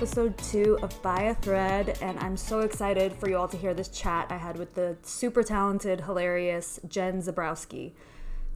episode 0.00 0.38
two 0.38 0.78
of 0.80 1.02
By 1.02 1.24
a 1.24 1.34
Thread. 1.34 1.98
And 2.00 2.18
I'm 2.20 2.34
so 2.34 2.60
excited 2.60 3.12
for 3.12 3.28
you 3.28 3.36
all 3.36 3.48
to 3.48 3.56
hear 3.58 3.74
this 3.74 3.88
chat 3.88 4.28
I 4.30 4.38
had 4.38 4.56
with 4.56 4.74
the 4.74 4.96
super 5.02 5.42
talented, 5.42 6.00
hilarious 6.00 6.80
Jen 6.88 7.20
Zabrowski. 7.20 7.92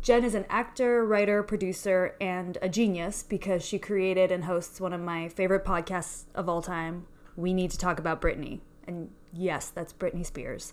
Jen 0.00 0.24
is 0.24 0.34
an 0.34 0.46
actor, 0.48 1.04
writer, 1.04 1.42
producer, 1.42 2.16
and 2.18 2.56
a 2.62 2.70
genius 2.70 3.22
because 3.22 3.62
she 3.62 3.78
created 3.78 4.32
and 4.32 4.44
hosts 4.44 4.80
one 4.80 4.94
of 4.94 5.02
my 5.02 5.28
favorite 5.28 5.66
podcasts 5.66 6.24
of 6.34 6.48
all 6.48 6.62
time, 6.62 7.06
We 7.36 7.52
Need 7.52 7.72
to 7.72 7.78
Talk 7.78 7.98
About 7.98 8.22
Britney. 8.22 8.60
And 8.86 9.10
yes, 9.30 9.68
that's 9.68 9.92
Britney 9.92 10.24
Spears. 10.24 10.72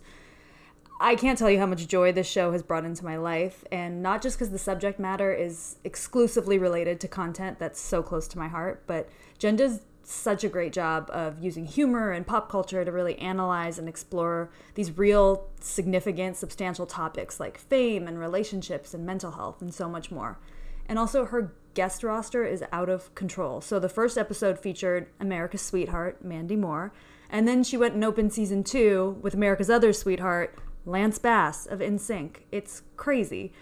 I 1.01 1.15
can't 1.15 1.37
tell 1.37 1.49
you 1.49 1.59
how 1.59 1.65
much 1.65 1.85
joy 1.85 2.13
this 2.13 2.29
show 2.29 2.53
has 2.53 2.63
brought 2.63 2.85
into 2.85 3.03
my 3.03 3.17
life, 3.17 3.65
and 3.73 4.01
not 4.01 4.21
just 4.21 4.37
because 4.37 4.51
the 4.51 4.59
subject 4.59 5.01
matter 5.01 5.33
is 5.33 5.75
exclusively 5.83 6.57
related 6.57 7.01
to 7.01 7.09
content 7.09 7.59
that's 7.59 7.81
so 7.81 8.01
close 8.01 8.25
to 8.29 8.37
my 8.37 8.47
heart, 8.47 8.83
but 8.87 9.09
Jen 9.37 9.57
does 9.57 9.81
such 10.03 10.43
a 10.43 10.49
great 10.49 10.73
job 10.73 11.09
of 11.11 11.39
using 11.43 11.65
humor 11.65 12.11
and 12.11 12.25
pop 12.25 12.49
culture 12.49 12.83
to 12.83 12.91
really 12.91 13.17
analyze 13.19 13.77
and 13.77 13.87
explore 13.87 14.49
these 14.75 14.97
real, 14.97 15.47
significant, 15.59 16.37
substantial 16.37 16.85
topics 16.85 17.39
like 17.39 17.57
fame 17.57 18.07
and 18.07 18.19
relationships 18.19 18.93
and 18.93 19.05
mental 19.05 19.31
health 19.31 19.61
and 19.61 19.73
so 19.73 19.87
much 19.87 20.11
more. 20.11 20.39
And 20.87 20.99
also, 20.99 21.25
her 21.25 21.53
guest 21.73 22.03
roster 22.03 22.43
is 22.43 22.63
out 22.71 22.89
of 22.89 23.13
control. 23.15 23.61
So, 23.61 23.79
the 23.79 23.89
first 23.89 24.17
episode 24.17 24.59
featured 24.59 25.07
America's 25.19 25.61
sweetheart, 25.61 26.23
Mandy 26.23 26.55
Moore, 26.55 26.91
and 27.29 27.47
then 27.47 27.63
she 27.63 27.77
went 27.77 27.93
and 27.93 28.03
opened 28.03 28.33
season 28.33 28.63
two 28.63 29.17
with 29.21 29.33
America's 29.33 29.69
other 29.69 29.93
sweetheart, 29.93 30.57
Lance 30.85 31.17
Bass 31.17 31.65
of 31.65 31.79
NSYNC. 31.79 32.37
It's 32.51 32.81
crazy. 32.97 33.53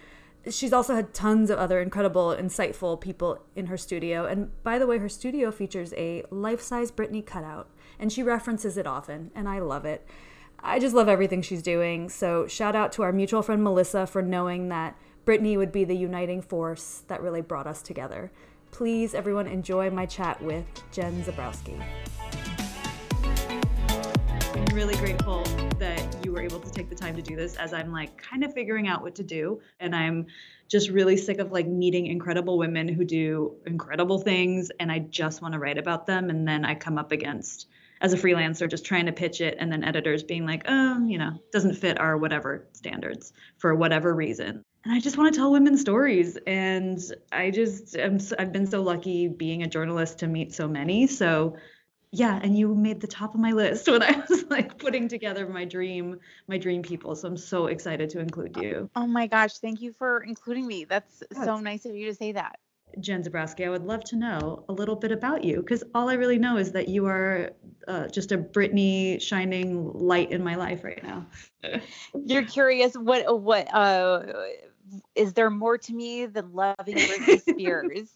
She's 0.50 0.72
also 0.72 0.96
had 0.96 1.14
tons 1.14 1.50
of 1.50 1.60
other 1.60 1.82
incredible, 1.82 2.36
insightful 2.36 3.00
people 3.00 3.40
in 3.56 3.66
her 3.68 3.78
studio. 3.78 4.26
And 4.26 4.52
by 4.64 4.80
the 4.80 4.88
way, 4.88 4.98
her 4.98 5.10
studio 5.10 5.52
features 5.52 5.94
a 5.98 6.24
life 6.32 6.62
size 6.62 6.92
Britney 6.92 7.26
cutout, 7.26 7.70
and 8.00 8.12
she 8.12 8.24
references 8.24 8.78
it 8.78 8.88
often, 8.88 9.32
and 9.36 9.50
I 9.50 9.60
love 9.60 9.86
it. 9.86 10.08
I 10.62 10.80
just 10.80 10.96
love 10.96 11.10
everything 11.10 11.42
she's 11.42 11.62
doing. 11.62 12.10
So, 12.10 12.48
shout 12.48 12.76
out 12.76 12.92
to 12.94 13.04
our 13.04 13.12
mutual 13.12 13.42
friend 13.42 13.64
Melissa 13.64 14.08
for 14.08 14.22
knowing 14.22 14.70
that 14.70 14.98
Britney 15.26 15.58
would 15.58 15.72
be 15.72 15.84
the 15.84 15.96
uniting 15.96 16.42
force 16.42 17.04
that 17.08 17.22
really 17.22 17.42
brought 17.42 17.68
us 17.68 17.82
together. 17.82 18.32
Please, 18.72 19.14
everyone, 19.14 19.48
enjoy 19.48 19.90
my 19.90 20.06
chat 20.06 20.42
with 20.42 20.66
Jen 20.92 21.24
Zabrowski. 21.24 21.82
Really 24.74 24.96
grateful 24.96 25.44
that 25.80 26.26
you 26.26 26.32
were 26.32 26.42
able 26.42 26.60
to 26.60 26.72
take 26.72 26.90
the 26.90 26.96
time 26.96 27.16
to 27.16 27.22
do 27.22 27.36
this 27.36 27.56
as 27.58 27.74
I'm 27.74 27.92
like 27.92 28.18
kind 28.18 28.44
of 28.44 28.54
figuring 28.54 28.88
out 28.88 29.02
what 29.02 29.16
to 29.16 29.24
do. 29.24 29.62
And 29.80 29.96
I'm 29.96 30.28
just 30.68 30.90
really 30.90 31.18
sick 31.18 31.40
of 31.40 31.52
like 31.52 31.68
meeting 31.68 32.08
incredible 32.08 32.58
women 32.58 32.88
who 32.88 33.04
do 33.04 33.56
incredible 33.66 34.20
things 34.20 34.72
and 34.80 34.92
I 34.92 35.00
just 35.00 35.42
want 35.42 35.54
to 35.54 35.60
write 35.60 35.78
about 35.78 36.06
them. 36.06 36.30
And 36.30 36.48
then 36.48 36.64
I 36.66 36.76
come 36.76 36.98
up 36.98 37.12
against 37.12 37.68
as 38.02 38.14
a 38.14 38.18
freelancer 38.18 38.70
just 38.70 38.86
trying 38.86 39.08
to 39.08 39.12
pitch 39.12 39.42
it 39.42 39.58
and 39.60 39.72
then 39.72 39.84
editors 39.84 40.24
being 40.24 40.46
like, 40.46 40.64
oh, 40.68 41.06
you 41.06 41.18
know, 41.18 41.32
doesn't 41.52 41.76
fit 41.76 42.00
our 42.00 42.18
whatever 42.18 42.68
standards 42.74 43.34
for 43.58 43.76
whatever 43.76 44.14
reason. 44.14 44.64
And 44.86 44.94
I 44.94 45.00
just 45.00 45.18
want 45.18 45.34
to 45.34 45.38
tell 45.38 45.52
women 45.52 45.78
stories. 45.78 46.38
And 46.48 47.00
I 47.32 47.52
just 47.52 47.98
am, 47.98 48.20
I've 48.38 48.54
been 48.54 48.68
so 48.68 48.82
lucky 48.82 49.28
being 49.28 49.64
a 49.64 49.68
journalist 49.68 50.20
to 50.20 50.28
meet 50.28 50.54
so 50.54 50.68
many. 50.68 51.08
So 51.08 51.58
yeah 52.12 52.40
and 52.42 52.58
you 52.58 52.74
made 52.74 53.00
the 53.02 53.08
top 53.08 53.34
of 53.34 53.40
my 53.40 53.52
list 53.52 53.88
when 53.88 54.02
i 54.02 54.12
was 54.30 54.44
like 54.50 54.78
putting 54.78 55.08
together 55.08 55.48
my 55.48 55.66
dream 55.66 56.20
my 56.48 56.58
dream 56.58 56.82
people 56.82 57.16
so 57.16 57.28
i'm 57.28 57.38
so 57.38 57.68
excited 57.68 58.10
to 58.10 58.20
include 58.20 58.56
you. 58.58 58.90
oh 58.96 59.08
my 59.08 59.28
gosh 59.28 59.58
thank 59.58 59.82
you 59.82 59.92
for 59.92 60.22
including 60.22 60.66
me. 60.66 60.86
That's 60.86 61.24
yes. 61.32 61.46
so 61.46 61.60
nice 61.60 61.86
of 61.86 61.96
you 61.96 62.08
to 62.08 62.16
say 62.16 62.32
that. 62.32 62.60
Jen 63.00 63.24
zabrowski 63.24 63.66
i 63.66 63.70
would 63.70 63.86
love 63.86 64.04
to 64.06 64.16
know 64.16 64.66
a 64.70 64.74
little 64.74 64.96
bit 64.96 65.12
about 65.12 65.44
you 65.44 65.58
because 65.58 65.84
all 65.94 66.10
i 66.10 66.14
really 66.14 66.40
know 66.40 66.58
is 66.58 66.72
that 66.72 66.88
you 66.90 67.06
are 67.06 67.52
uh, 67.88 68.08
just 68.08 68.32
a 68.32 68.38
britney 68.38 69.22
shining 69.22 69.92
light 69.94 70.32
in 70.32 70.44
my 70.44 70.56
life 70.56 70.84
right 70.84 71.04
now. 71.04 71.26
You're 72.26 72.46
curious 72.46 72.96
what 72.96 73.42
what 73.42 73.74
uh 73.74 74.24
is 75.16 75.34
there 75.34 75.50
more 75.50 75.78
to 75.78 75.94
me 75.94 76.26
than 76.26 76.54
loving 76.54 76.96
britney 76.96 77.42
spears 77.50 78.10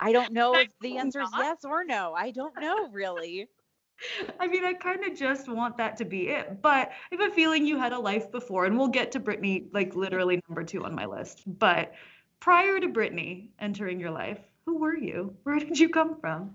I 0.00 0.12
don't 0.12 0.32
know 0.38 0.54
if 0.54 0.68
the 0.80 0.98
answer 0.98 1.20
is 1.20 1.30
yes 1.36 1.64
or 1.64 1.84
no. 1.84 2.14
I 2.14 2.30
don't 2.30 2.54
know 2.60 2.88
really. 2.90 3.48
I 4.40 4.48
mean, 4.48 4.64
I 4.64 4.72
kind 4.74 5.04
of 5.04 5.16
just 5.16 5.48
want 5.48 5.76
that 5.76 5.96
to 5.98 6.04
be 6.04 6.28
it. 6.28 6.60
But 6.62 6.90
I 7.12 7.16
have 7.16 7.32
a 7.32 7.34
feeling 7.34 7.66
you 7.66 7.78
had 7.78 7.92
a 7.92 7.98
life 7.98 8.30
before, 8.30 8.66
and 8.66 8.76
we'll 8.76 8.88
get 8.88 9.12
to 9.12 9.20
Britney 9.20 9.66
like 9.72 9.94
literally 9.94 10.40
number 10.48 10.64
two 10.64 10.84
on 10.84 10.94
my 10.94 11.06
list. 11.06 11.42
But 11.46 11.94
prior 12.40 12.80
to 12.80 12.88
Britney 12.88 13.50
entering 13.58 14.00
your 14.00 14.10
life, 14.10 14.38
who 14.66 14.78
were 14.78 14.96
you? 14.96 15.34
Where 15.44 15.58
did 15.60 15.78
you 15.78 15.88
come 15.88 16.20
from? 16.20 16.54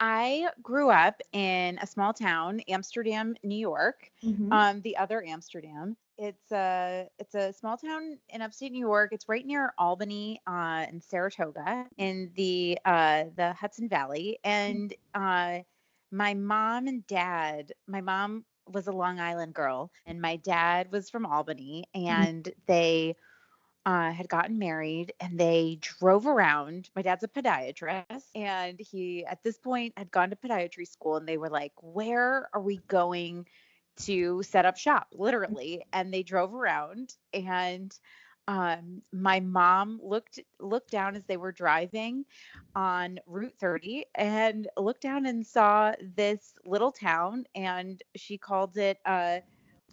I 0.00 0.48
grew 0.62 0.90
up 0.90 1.20
in 1.32 1.78
a 1.82 1.86
small 1.86 2.12
town, 2.12 2.60
Amsterdam, 2.68 3.34
New 3.42 3.58
York. 3.58 4.10
Mm-hmm. 4.24 4.52
Um, 4.52 4.80
the 4.82 4.96
other 4.96 5.24
Amsterdam. 5.24 5.96
It's 6.18 6.50
a 6.50 7.08
it's 7.20 7.36
a 7.36 7.52
small 7.52 7.76
town 7.76 8.18
in 8.28 8.42
upstate 8.42 8.72
New 8.72 8.84
York. 8.84 9.12
It's 9.12 9.28
right 9.28 9.46
near 9.46 9.72
Albany 9.78 10.40
uh, 10.48 10.84
and 10.88 11.02
Saratoga 11.02 11.86
in 11.96 12.32
the 12.34 12.76
uh, 12.84 13.24
the 13.36 13.52
Hudson 13.52 13.88
Valley. 13.88 14.40
And 14.42 14.92
uh, 15.14 15.60
my 16.10 16.34
mom 16.34 16.88
and 16.88 17.06
dad, 17.06 17.72
my 17.86 18.00
mom 18.00 18.44
was 18.66 18.88
a 18.88 18.92
Long 18.92 19.20
Island 19.20 19.54
girl, 19.54 19.92
and 20.06 20.20
my 20.20 20.36
dad 20.36 20.90
was 20.90 21.08
from 21.08 21.24
Albany, 21.24 21.84
mm-hmm. 21.94 22.08
and 22.08 22.44
mm-hmm. 22.44 22.60
they 22.66 23.16
uh, 23.86 24.10
had 24.10 24.28
gotten 24.28 24.58
married 24.58 25.14
and 25.20 25.38
they 25.38 25.78
drove 25.80 26.26
around. 26.26 26.90
My 26.96 27.02
dad's 27.02 27.22
a 27.22 27.28
podiatrist, 27.28 28.24
and 28.34 28.78
he, 28.78 29.24
at 29.24 29.42
this 29.44 29.56
point, 29.56 29.94
had 29.96 30.10
gone 30.10 30.30
to 30.30 30.36
podiatry 30.36 30.86
school. 30.86 31.16
And 31.16 31.28
they 31.28 31.38
were 31.38 31.48
like, 31.48 31.72
Where 31.80 32.50
are 32.52 32.60
we 32.60 32.78
going 32.88 33.46
to 34.02 34.42
set 34.42 34.66
up 34.66 34.76
shop? 34.76 35.08
Literally. 35.12 35.84
And 35.92 36.12
they 36.12 36.22
drove 36.22 36.54
around, 36.54 37.14
and 37.32 37.96
um, 38.48 39.02
my 39.12 39.40
mom 39.40 40.00
looked 40.02 40.40
looked 40.60 40.90
down 40.90 41.16
as 41.16 41.24
they 41.26 41.36
were 41.36 41.52
driving 41.52 42.24
on 42.74 43.18
Route 43.26 43.54
30 43.58 44.04
and 44.14 44.68
looked 44.76 45.02
down 45.02 45.26
and 45.26 45.46
saw 45.46 45.92
this 46.16 46.54
little 46.64 46.92
town, 46.92 47.44
and 47.54 48.02
she 48.16 48.38
called 48.38 48.76
it 48.76 48.98
uh, 49.04 49.38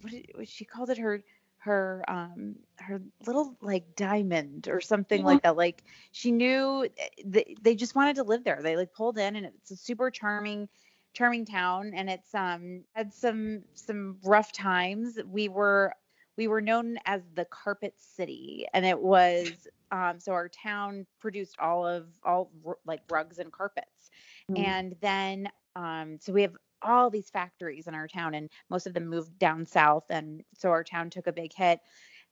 what 0.01 0.11
did, 0.11 0.47
she 0.47 0.65
called 0.65 0.89
it 0.89 0.97
her 0.97 1.23
her 1.59 2.03
um 2.07 2.55
her 2.77 3.01
little 3.25 3.57
like 3.61 3.95
diamond 3.95 4.67
or 4.69 4.79
something 4.79 5.23
like 5.23 5.41
that 5.41 5.55
like 5.57 5.83
she 6.11 6.31
knew 6.31 6.87
eh, 6.97 7.07
they, 7.25 7.55
they 7.61 7.75
just 7.75 7.95
wanted 7.95 8.15
to 8.15 8.23
live 8.23 8.43
there 8.43 8.59
they 8.61 8.75
like 8.77 8.93
pulled 8.93 9.17
in 9.17 9.35
and 9.35 9.45
it's 9.45 9.71
a 9.71 9.75
super 9.75 10.11
charming 10.11 10.67
charming 11.15 11.45
town 11.45 11.93
and 11.95 12.09
it's 12.09 12.35
um 12.35 12.83
had 12.93 13.13
some 13.13 13.63
some 13.73 14.17
rough 14.23 14.51
times. 14.51 15.17
We 15.25 15.49
were 15.49 15.93
we 16.37 16.47
were 16.47 16.61
known 16.61 16.97
as 17.05 17.21
the 17.35 17.45
carpet 17.45 17.95
city 17.97 18.67
and 18.73 18.85
it 18.85 18.99
was 18.99 19.67
um 19.91 20.19
so 20.19 20.33
our 20.33 20.49
town 20.49 21.07
produced 21.19 21.55
all 21.59 21.87
of 21.87 22.07
all 22.23 22.51
like 22.85 23.01
rugs 23.09 23.39
and 23.39 23.51
carpets. 23.51 24.11
Mm. 24.51 24.59
and 24.59 24.95
then 25.01 25.49
um 25.75 26.17
so 26.19 26.33
we 26.33 26.41
have 26.43 26.55
all 26.81 27.09
these 27.09 27.29
factories 27.31 27.87
in 27.87 27.95
our 27.95 28.07
town 28.07 28.35
and 28.35 28.49
most 28.69 28.85
of 28.85 28.93
them 28.93 29.07
moved 29.07 29.39
down 29.39 29.65
south 29.65 30.05
and 30.09 30.43
so 30.53 30.69
our 30.69 30.83
town 30.83 31.09
took 31.09 31.27
a 31.27 31.33
big 31.33 31.53
hit. 31.53 31.79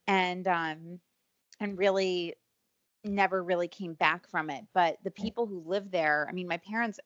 And 0.06 0.46
um 0.46 1.00
and 1.60 1.78
really 1.78 2.34
never 3.04 3.42
really 3.42 3.68
came 3.68 3.94
back 3.94 4.28
from 4.30 4.50
it. 4.50 4.64
But 4.74 4.98
the 5.04 5.10
people 5.10 5.46
who 5.46 5.62
live 5.66 5.90
there 5.90 6.26
i 6.28 6.32
mean 6.32 6.48
my 6.48 6.58
parents 6.58 7.00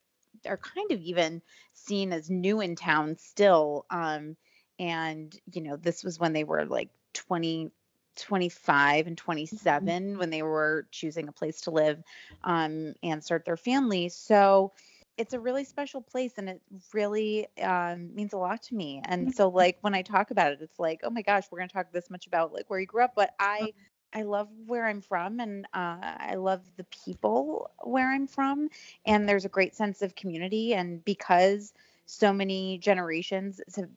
are 0.47 0.57
kind 0.57 0.91
of 0.93 1.01
even 1.01 1.43
seen 1.75 2.13
as 2.13 2.31
new 2.31 2.61
in 2.61 2.77
town 2.77 3.17
still 3.17 3.87
um 3.91 4.37
and 4.79 5.39
you 5.53 5.63
know 5.63 5.77
this 5.77 6.05
was 6.05 6.19
when 6.19 6.33
they 6.33 6.45
were 6.45 6.65
like 6.65 6.91
20 7.15 7.71
25 8.17 9.07
and 9.07 9.17
27 9.17 9.87
mm-hmm. 9.87 10.19
when 10.19 10.31
they 10.31 10.43
were 10.43 10.87
choosing 10.91 11.29
a 11.29 11.33
place 11.33 11.61
to 11.63 11.71
live 11.71 12.03
um, 12.43 12.93
and 13.03 13.23
start 13.23 13.45
their 13.45 13.57
family 13.57 14.09
so 14.09 14.73
it's 15.19 15.35
a 15.35 15.41
really 15.41 15.65
special 15.65 16.01
place 16.01 16.33
and 16.39 16.49
it 16.49 16.63
really 16.95 17.49
um, 17.61 18.15
means 18.15 18.33
a 18.33 18.39
lot 18.39 18.63
to 18.63 18.75
me. 18.75 19.03
And 19.05 19.23
mm-hmm. 19.23 19.33
so 19.33 19.49
like 19.49 19.77
when 19.81 19.93
I 19.93 20.03
talk 20.03 20.31
about 20.31 20.53
it, 20.53 20.61
it's 20.63 20.79
like, 20.79 21.01
oh 21.03 21.11
my 21.11 21.23
gosh, 21.23 21.45
we're 21.51 21.59
gonna 21.59 21.69
talk 21.69 21.91
this 21.93 22.09
much 22.09 22.29
about 22.29 22.55
like 22.55 22.71
where 22.71 22.79
you 22.79 22.87
grew 22.87 23.03
up, 23.03 23.15
but 23.17 23.35
I 23.39 23.59
uh-huh. 23.63 23.71
I 24.13 24.23
love 24.23 24.49
where 24.67 24.87
I'm 24.87 25.01
from 25.01 25.41
and 25.41 25.67
uh, 25.75 25.99
I 26.03 26.35
love 26.37 26.63
the 26.77 26.85
people 26.85 27.71
where 27.83 28.11
I'm 28.11 28.27
from. 28.27 28.69
And 29.07 29.29
there's 29.29 29.45
a 29.45 29.51
great 29.51 29.75
sense 29.75 30.03
of 30.03 30.15
community. 30.15 30.75
And 30.75 31.05
because 31.05 31.73
so 32.07 32.33
many 32.33 32.79
generations 32.79 33.61
have 33.77 33.91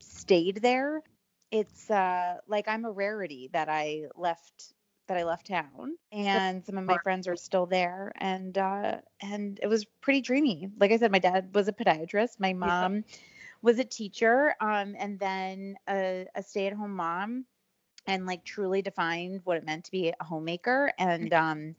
stayed 0.00 0.56
there, 0.62 1.02
it's 1.50 1.90
uh, 1.90 2.38
like 2.48 2.66
I'm 2.66 2.84
a 2.84 2.90
rarity 2.90 3.50
that 3.52 3.68
I 3.68 4.06
left 4.16 4.72
that 5.08 5.18
I 5.18 5.24
left 5.24 5.48
town, 5.48 5.96
and 6.10 6.64
some 6.64 6.78
of 6.78 6.84
my 6.84 6.96
friends 7.02 7.28
are 7.28 7.36
still 7.36 7.66
there, 7.66 8.12
and 8.16 8.56
uh, 8.56 8.98
and 9.20 9.58
it 9.62 9.66
was 9.66 9.84
pretty 10.00 10.22
dreamy. 10.22 10.70
Like 10.78 10.92
I 10.92 10.96
said, 10.96 11.12
my 11.12 11.18
dad 11.18 11.50
was 11.54 11.68
a 11.68 11.72
podiatrist, 11.72 12.40
my 12.40 12.52
mom 12.52 12.94
yeah. 12.94 13.02
was 13.60 13.78
a 13.78 13.84
teacher, 13.84 14.54
um, 14.60 14.94
and 14.98 15.18
then 15.18 15.76
a, 15.88 16.26
a 16.34 16.42
stay-at-home 16.42 16.94
mom, 16.94 17.44
and 18.06 18.26
like 18.26 18.44
truly 18.44 18.82
defined 18.82 19.40
what 19.44 19.56
it 19.56 19.64
meant 19.64 19.84
to 19.84 19.90
be 19.90 20.12
a 20.18 20.24
homemaker, 20.24 20.92
and 20.98 21.32
um, 21.32 21.74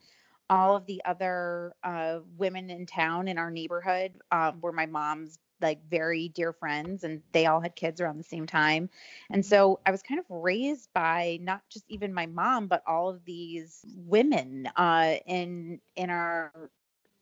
all 0.50 0.76
of 0.76 0.86
the 0.86 1.02
other 1.06 1.74
uh, 1.84 2.20
women 2.38 2.70
in 2.70 2.86
town 2.86 3.28
in 3.28 3.38
our 3.38 3.52
neighborhood 3.52 4.14
um, 4.32 4.60
were 4.62 4.72
my 4.72 4.86
mom's 4.86 5.40
like 5.62 5.80
very 5.90 6.28
dear 6.30 6.52
friends 6.52 7.04
and 7.04 7.22
they 7.32 7.46
all 7.46 7.62
had 7.62 7.76
kids 7.76 8.02
around 8.02 8.18
the 8.18 8.24
same 8.24 8.46
time 8.46 8.90
and 9.32 9.46
so 9.46 9.80
i 9.86 9.92
was 9.92 10.02
kind 10.02 10.20
of 10.20 10.26
raised 10.30 10.90
by 10.94 11.40
not 11.42 11.62
just 11.70 11.86
even 11.88 12.14
my 12.14 12.26
mom 12.26 12.68
but 12.68 12.84
all 12.86 13.10
of 13.10 13.24
these 13.24 13.86
women 13.96 14.68
uh, 14.76 15.16
in 15.26 15.80
in 15.96 16.10
our 16.10 16.52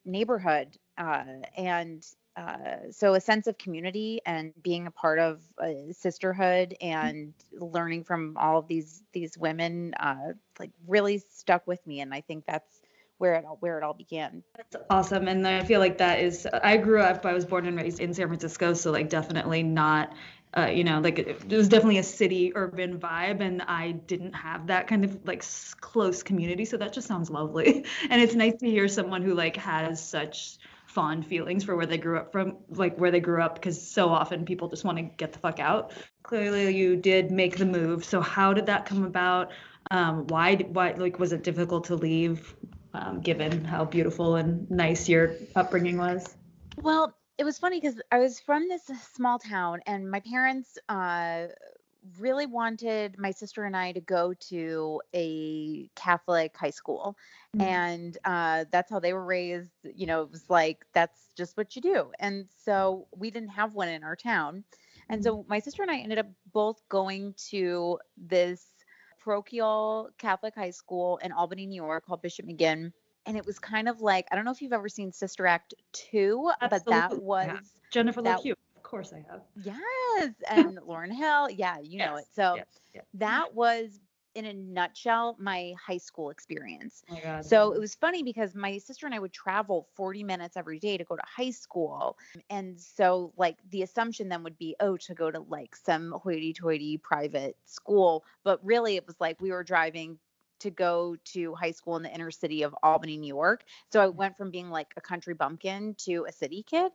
neighborhood 0.06 0.75
uh, 0.98 1.24
and 1.56 2.06
uh, 2.37 2.91
so 2.91 3.13
a 3.13 3.21
sense 3.21 3.47
of 3.47 3.57
community 3.57 4.21
and 4.25 4.53
being 4.63 4.87
a 4.87 4.91
part 4.91 5.19
of 5.19 5.41
a 5.61 5.91
sisterhood 5.91 6.75
and 6.81 7.33
learning 7.53 8.03
from 8.03 8.37
all 8.37 8.57
of 8.57 8.67
these 8.67 9.03
these 9.11 9.37
women 9.37 9.93
uh, 9.99 10.31
like 10.59 10.71
really 10.87 11.21
stuck 11.29 11.65
with 11.67 11.85
me 11.85 11.99
and 11.99 12.13
i 12.13 12.21
think 12.21 12.45
that's 12.45 12.81
where 13.17 13.35
it 13.35 13.45
all 13.45 13.57
where 13.59 13.77
it 13.77 13.83
all 13.83 13.93
began 13.93 14.43
that's 14.55 14.75
awesome 14.89 15.27
and 15.27 15.45
i 15.45 15.63
feel 15.63 15.79
like 15.79 15.97
that 15.97 16.19
is 16.19 16.47
i 16.63 16.77
grew 16.77 17.01
up 17.01 17.25
i 17.25 17.33
was 17.33 17.45
born 17.45 17.65
and 17.65 17.77
raised 17.77 17.99
in 17.99 18.13
san 18.13 18.27
francisco 18.27 18.73
so 18.73 18.91
like 18.91 19.09
definitely 19.09 19.61
not 19.61 20.13
uh, 20.57 20.65
you 20.65 20.83
know, 20.83 20.99
like 20.99 21.17
it, 21.17 21.27
it, 21.49 21.55
was 21.55 21.69
definitely 21.69 21.97
a 21.97 22.03
city 22.03 22.51
urban 22.55 22.99
vibe, 22.99 23.39
and 23.39 23.61
I 23.61 23.91
didn't 23.91 24.33
have 24.33 24.67
that 24.67 24.87
kind 24.87 25.05
of 25.05 25.25
like 25.25 25.45
close 25.79 26.23
community. 26.23 26.65
So 26.65 26.75
that 26.75 26.91
just 26.91 27.07
sounds 27.07 27.29
lovely, 27.29 27.85
and 28.09 28.21
it's 28.21 28.35
nice 28.35 28.55
to 28.57 28.69
hear 28.69 28.89
someone 28.89 29.21
who 29.21 29.33
like 29.33 29.55
has 29.55 30.05
such 30.05 30.57
fond 30.91 31.25
feelings 31.25 31.63
for 31.63 31.75
where 31.75 31.85
they 31.85 31.97
grew 31.97 32.17
up 32.17 32.31
from, 32.31 32.57
like 32.69 32.97
where 32.97 33.11
they 33.11 33.19
grew 33.19 33.41
up, 33.41 33.55
because 33.55 33.81
so 33.81 34.09
often 34.09 34.45
people 34.45 34.67
just 34.67 34.83
want 34.83 34.97
to 34.97 35.03
get 35.03 35.31
the 35.33 35.39
fuck 35.39 35.59
out. 35.59 35.93
Clearly, 36.23 36.75
you 36.75 36.95
did 36.95 37.31
make 37.31 37.57
the 37.57 37.65
move. 37.65 38.03
So 38.03 38.21
how 38.21 38.53
did 38.53 38.65
that 38.65 38.85
come 38.85 39.03
about? 39.03 39.51
Um, 39.89 40.27
why? 40.27 40.55
Why? 40.55 40.91
Like, 40.91 41.19
was 41.19 41.31
it 41.31 41.43
difficult 41.43 41.85
to 41.85 41.95
leave, 41.95 42.55
um, 42.93 43.21
given 43.21 43.63
how 43.63 43.85
beautiful 43.85 44.35
and 44.35 44.69
nice 44.69 45.07
your 45.07 45.35
upbringing 45.55 45.97
was? 45.97 46.35
Well, 46.81 47.13
it 47.38 47.43
was 47.43 47.57
funny 47.57 47.79
because 47.79 47.99
I 48.11 48.19
was 48.19 48.39
from 48.39 48.67
this 48.67 48.83
small 49.15 49.39
town, 49.39 49.79
and 49.88 50.09
my 50.11 50.19
parents 50.19 50.77
uh, 50.89 51.47
really 52.19 52.45
wanted 52.45 53.18
my 53.19 53.31
sister 53.31 53.63
and 53.63 53.75
I 53.75 53.92
to 53.92 54.01
go 54.01 54.33
to 54.50 55.01
a 55.13 55.89
Catholic 55.95 56.56
high 56.57 56.71
school. 56.71 57.18
Mm-hmm. 57.56 57.68
And 57.68 58.18
uh, 58.25 58.65
that's 58.71 58.89
how 58.89 59.00
they 59.00 59.13
were 59.13 59.25
raised. 59.25 59.69
You 59.83 60.07
know, 60.07 60.24
it 60.24 60.31
was 60.31 60.50
like, 60.50 60.86
that's 60.94 61.19
just 61.36 61.57
what 61.57 61.75
you 61.75 61.81
do. 61.81 62.12
And 62.19 62.48
so 62.65 63.07
we 63.15 63.31
didn't 63.31 63.50
have 63.50 63.74
one 63.74 63.89
in 63.89 64.03
our 64.03 64.15
town. 64.15 64.63
And 65.09 65.24
so 65.24 65.38
mm-hmm. 65.38 65.50
my 65.50 65.59
sister 65.59 65.81
and 65.81 65.92
I 65.92 65.98
ended 65.98 66.19
up 66.19 66.27
both 66.53 66.81
going 66.89 67.36
to 67.50 68.00
this 68.18 68.65
parochial 69.19 70.09
Catholic 70.18 70.56
high 70.56 70.71
school 70.71 71.19
in 71.24 71.31
Albany, 71.31 71.65
New 71.65 71.81
York 71.83 72.06
called 72.06 72.21
Bishop 72.21 72.45
Maginn. 72.45 72.92
And 73.27 73.38
it 73.38 73.45
was 73.45 73.59
kind 73.59 73.88
of 73.88 74.01
like, 74.01 74.25
I 74.31 74.36
don't 74.36 74.45
know 74.45 74.51
if 74.51 74.62
you've 74.62 74.74
ever 74.74 74.89
seen 74.89 75.12
Sister 75.12 75.45
Act 75.45 75.75
2, 75.94 76.51
Absolutely. 76.62 76.69
but 76.69 76.92
that 76.92 77.21
was 77.21 77.48
yeah. 77.48 77.59
Jennifer 77.92 78.21
that, 78.24 78.39
course 78.91 79.13
I 79.13 79.25
have. 79.31 79.41
Yes, 79.55 80.33
and 80.49 80.77
Lauryn 80.88 81.11
Hill. 81.11 81.49
Yeah, 81.49 81.77
you 81.79 81.97
yes, 81.97 82.07
know 82.07 82.15
it. 82.17 82.25
So 82.35 82.55
yes, 82.55 82.65
yes. 82.93 83.03
Mm-hmm. 83.03 83.19
that 83.19 83.55
was 83.55 83.99
in 84.33 84.45
a 84.45 84.53
nutshell 84.53 85.35
my 85.39 85.73
high 85.85 85.97
school 85.97 86.29
experience. 86.29 87.03
Oh 87.11 87.41
so 87.41 87.73
it 87.73 87.79
was 87.79 87.95
funny 87.95 88.23
because 88.23 88.55
my 88.55 88.77
sister 88.77 89.05
and 89.05 89.13
I 89.13 89.19
would 89.19 89.33
travel 89.33 89.88
40 89.95 90.23
minutes 90.23 90.55
every 90.55 90.79
day 90.79 90.97
to 90.97 91.03
go 91.03 91.17
to 91.17 91.23
high 91.25 91.49
school. 91.49 92.17
And 92.49 92.79
so 92.79 93.33
like 93.35 93.57
the 93.71 93.81
assumption 93.81 94.29
then 94.29 94.43
would 94.43 94.57
be 94.57 94.75
oh 94.79 94.95
to 94.97 95.13
go 95.13 95.31
to 95.31 95.39
like 95.49 95.75
some 95.75 96.11
hoity-toity 96.11 96.99
private 96.99 97.57
school, 97.65 98.23
but 98.45 98.63
really 98.63 98.95
it 98.95 99.05
was 99.05 99.19
like 99.19 99.41
we 99.41 99.51
were 99.51 99.63
driving 99.63 100.17
to 100.59 100.69
go 100.69 101.17
to 101.25 101.55
high 101.55 101.71
school 101.71 101.97
in 101.97 102.03
the 102.03 102.13
inner 102.13 102.31
city 102.31 102.61
of 102.61 102.73
Albany, 102.83 103.17
New 103.17 103.27
York. 103.27 103.63
So 103.91 103.99
I 103.99 104.05
mm-hmm. 104.05 104.17
went 104.17 104.38
from 104.38 104.51
being 104.51 104.69
like 104.69 104.93
a 104.95 105.01
country 105.01 105.33
bumpkin 105.33 105.95
to 106.05 106.25
a 106.29 106.31
city 106.31 106.63
kid 106.63 106.91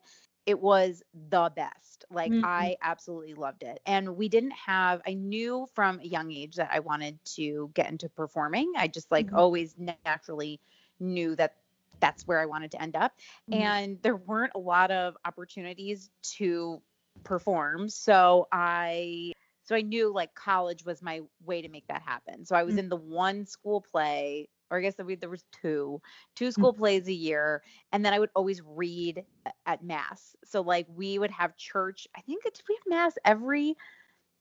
it 0.46 0.60
was 0.60 1.02
the 1.28 1.52
best. 1.54 2.04
Like 2.10 2.31
mm-hmm. 2.31 2.44
I 2.44 2.76
absolutely 2.81 3.34
loved 3.34 3.64
it. 3.64 3.81
And 3.84 4.16
we 4.16 4.28
didn't 4.28 4.52
have 4.52 5.02
I 5.06 5.14
knew 5.14 5.66
from 5.75 6.00
a 6.00 6.06
young 6.06 6.31
age 6.31 6.56
that 6.56 6.70
I 6.72 6.78
wanted 6.78 7.19
to 7.37 7.70
get 7.75 7.90
into 7.90 8.08
performing. 8.08 8.72
I 8.76 8.88
just 8.88 9.10
like 9.10 9.26
mm-hmm. 9.26 9.37
always 9.37 9.75
naturally 10.04 10.60
knew 11.00 11.34
that 11.37 11.56
that's 11.98 12.26
where 12.26 12.40
I 12.40 12.46
wanted 12.46 12.70
to 12.72 12.82
end 12.82 12.94
up. 12.94 13.12
Mm-hmm. 13.50 13.60
And 13.60 14.02
there 14.02 14.16
weren't 14.16 14.52
a 14.54 14.58
lot 14.58 14.90
of 14.90 15.16
opportunities 15.25 16.10
to 16.37 16.81
perform. 17.25 17.88
So 17.88 18.46
I 18.52 19.32
so 19.64 19.75
I 19.75 19.81
knew 19.81 20.12
like 20.12 20.34
college 20.34 20.84
was 20.84 21.02
my 21.02 21.22
way 21.44 21.60
to 21.60 21.69
make 21.69 21.88
that 21.88 22.02
happen. 22.02 22.46
So 22.46 22.54
I 22.54 22.62
was 22.62 22.76
mm. 22.76 22.78
in 22.78 22.88
the 22.88 22.96
one 22.96 23.46
school 23.46 23.81
play 23.81 24.48
or 24.70 24.78
I 24.78 24.80
guess 24.80 24.94
there 24.94 25.06
was 25.06 25.44
two, 25.60 26.00
two 26.34 26.48
mm. 26.48 26.52
school 26.52 26.72
plays 26.72 27.08
a 27.08 27.12
year. 27.12 27.62
And 27.92 28.04
then 28.04 28.12
I 28.12 28.18
would 28.18 28.30
always 28.34 28.62
read 28.64 29.24
at 29.66 29.84
mass. 29.84 30.34
So 30.44 30.60
like 30.60 30.86
we 30.94 31.18
would 31.18 31.30
have 31.30 31.56
church, 31.56 32.06
I 32.16 32.20
think 32.22 32.44
it's 32.44 32.62
we 32.68 32.74
have 32.74 32.98
mass 32.98 33.14
every 33.24 33.76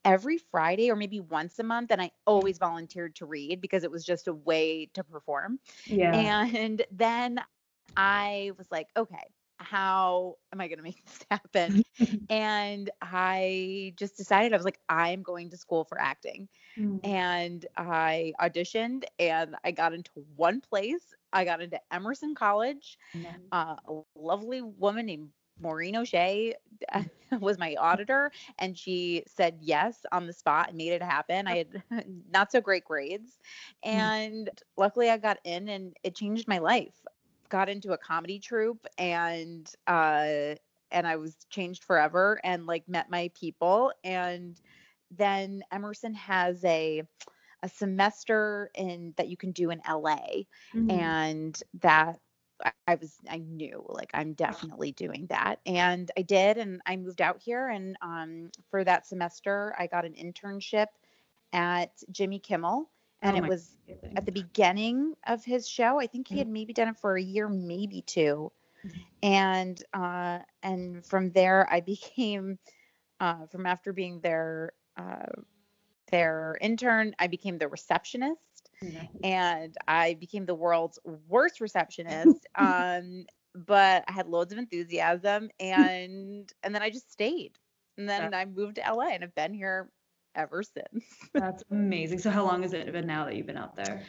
every 0.04 0.38
Friday 0.38 0.92
or 0.92 0.96
maybe 0.96 1.20
once 1.20 1.58
a 1.60 1.64
month. 1.64 1.92
And 1.92 2.02
I 2.02 2.12
always 2.28 2.58
volunteered 2.58 3.16
to 3.16 3.26
read 3.26 3.60
because 3.60 3.84
it 3.84 3.92
was 3.92 4.06
just 4.06 4.28
a 4.28 4.34
way 4.34 4.88
to 4.94 5.04
perform. 5.04 5.60
Yeah. 5.86 6.46
And 6.46 6.86
then 6.92 7.40
I 7.98 8.52
was 8.58 8.68
like, 8.72 8.88
okay, 8.96 9.32
how 9.66 10.36
am 10.54 10.62
I 10.62 10.68
going 10.68 10.78
to 10.78 10.84
make 10.84 11.04
this 11.06 11.26
happen? 11.32 11.84
and 12.30 12.90
I 13.02 13.94
just 13.98 14.18
decided 14.18 14.54
I 14.54 14.58
was 14.58 14.66
like, 14.66 14.80
I'm 14.90 15.24
going 15.24 15.50
to 15.50 15.58
school 15.58 15.84
for 15.84 16.00
acting. 16.00 16.48
Mm. 16.78 17.06
And 17.06 17.66
I 17.78 18.34
auditioned 18.40 19.04
and 19.20 19.56
I 19.64 19.72
got 19.72 19.94
into 19.94 20.12
one 20.36 20.62
place. 20.62 21.14
I 21.34 21.46
got 21.46 21.62
into 21.62 21.80
Emerson 21.92 22.36
College. 22.36 22.98
Mm. 23.16 23.26
Uh, 23.52 23.76
a 23.88 24.02
lovely 24.16 24.62
woman 24.62 25.06
named 25.06 25.30
Maureen 25.60 25.96
O'Shea 25.96 26.54
was 27.40 27.58
my 27.58 27.76
auditor, 27.76 28.30
and 28.60 28.78
she 28.78 29.24
said 29.26 29.58
yes 29.62 30.06
on 30.12 30.28
the 30.28 30.34
spot 30.34 30.70
and 30.70 30.78
made 30.78 30.92
it 30.92 31.02
happen. 31.02 31.48
I 31.48 31.58
had 31.58 31.84
not 32.30 32.52
so 32.52 32.60
great 32.60 32.84
grades, 32.84 33.40
mm. 33.86 33.90
and 33.90 34.50
luckily 34.76 35.10
I 35.10 35.18
got 35.18 35.38
in, 35.46 35.70
and 35.70 35.96
it 36.04 36.14
changed 36.14 36.50
my 36.50 36.58
life 36.58 36.94
got 37.56 37.70
into 37.70 37.94
a 37.94 37.98
comedy 37.98 38.38
troupe 38.38 38.86
and 38.98 39.72
uh 39.88 40.56
and 40.92 41.08
I 41.08 41.16
was 41.16 41.38
changed 41.50 41.86
forever 41.86 42.38
and 42.44 42.66
like 42.66 42.84
met 42.90 43.10
my 43.10 43.32
people 43.34 43.94
and 44.04 44.60
then 45.10 45.64
Emerson 45.72 46.14
has 46.16 46.62
a 46.66 47.04
a 47.64 47.70
semester 47.70 48.72
in 48.76 49.14
that 49.16 49.30
you 49.30 49.38
can 49.38 49.54
do 49.54 49.70
in 49.70 49.82
LA 49.88 50.44
mm-hmm. 50.76 50.92
and 50.92 51.64
that 51.80 52.20
I 52.86 52.96
was 52.96 53.16
I 53.30 53.38
knew 53.38 53.86
like 53.88 54.12
I'm 54.14 54.34
definitely 54.34 54.92
doing 54.92 55.28
that 55.30 55.62
and 55.66 56.12
I 56.18 56.24
did 56.24 56.58
and 56.58 56.82
I 56.86 56.98
moved 56.98 57.22
out 57.22 57.42
here 57.42 57.70
and 57.70 57.96
um 58.02 58.52
for 58.70 58.84
that 58.84 59.08
semester 59.08 59.74
I 59.80 59.88
got 59.88 60.04
an 60.04 60.16
internship 60.16 60.88
at 61.54 61.92
Jimmy 62.12 62.40
Kimmel 62.40 62.90
and 63.22 63.36
oh 63.36 63.44
it 63.44 63.48
was 63.48 63.78
goodness. 63.88 64.14
at 64.16 64.26
the 64.26 64.32
beginning 64.32 65.14
of 65.28 65.44
his 65.44 65.68
show. 65.68 66.00
I 66.00 66.08
think 66.08 66.28
he 66.28 66.38
had 66.38 66.48
mm-hmm. 66.48 66.54
maybe 66.54 66.74
done 66.74 66.90
it 66.90 66.98
for 66.98 67.16
a 67.18 67.22
year, 67.22 67.50
maybe 67.50 68.02
2 68.02 68.52
mm-hmm. 68.86 69.00
And 69.24 69.84
uh, 69.94 70.40
and 70.64 71.06
from 71.06 71.32
there, 71.32 71.68
I 71.72 71.80
became 71.82 72.60
uh, 73.20 73.46
from 73.48 73.66
after 73.66 73.94
being 73.94 74.20
their 74.20 74.74
uh, 74.98 75.42
their 76.12 76.58
intern, 76.62 77.16
I 77.20 77.28
became 77.28 77.58
the 77.58 77.68
receptionist, 77.68 78.70
mm-hmm. 78.84 79.06
and 79.24 79.76
I 79.88 80.16
became 80.16 80.46
the 80.46 80.56
world's 80.56 81.00
worst 81.28 81.60
receptionist. 81.60 82.48
um, 82.56 83.26
but 83.54 84.04
I 84.08 84.12
had 84.12 84.28
loads 84.28 84.52
of 84.52 84.60
enthusiasm, 84.60 85.50
and 85.60 86.52
and 86.64 86.76
then 86.76 86.82
I 86.82 86.90
just 86.90 87.12
stayed. 87.12 87.58
And 87.98 88.10
then 88.10 88.34
I 88.34 88.44
moved 88.44 88.76
to 88.76 88.82
LA, 88.82 89.12
and 89.12 89.24
I've 89.24 89.36
been 89.36 89.54
here 89.54 89.90
ever 90.36 90.64
since. 90.64 91.06
That's 91.34 91.64
amazing. 91.72 92.20
So 92.20 92.30
how 92.30 92.44
long 92.46 92.62
has 92.64 92.74
it 92.74 92.92
been 92.92 93.08
now 93.08 93.26
that 93.26 93.36
you've 93.36 93.48
been 93.48 93.58
out 93.58 93.76
there? 93.76 94.04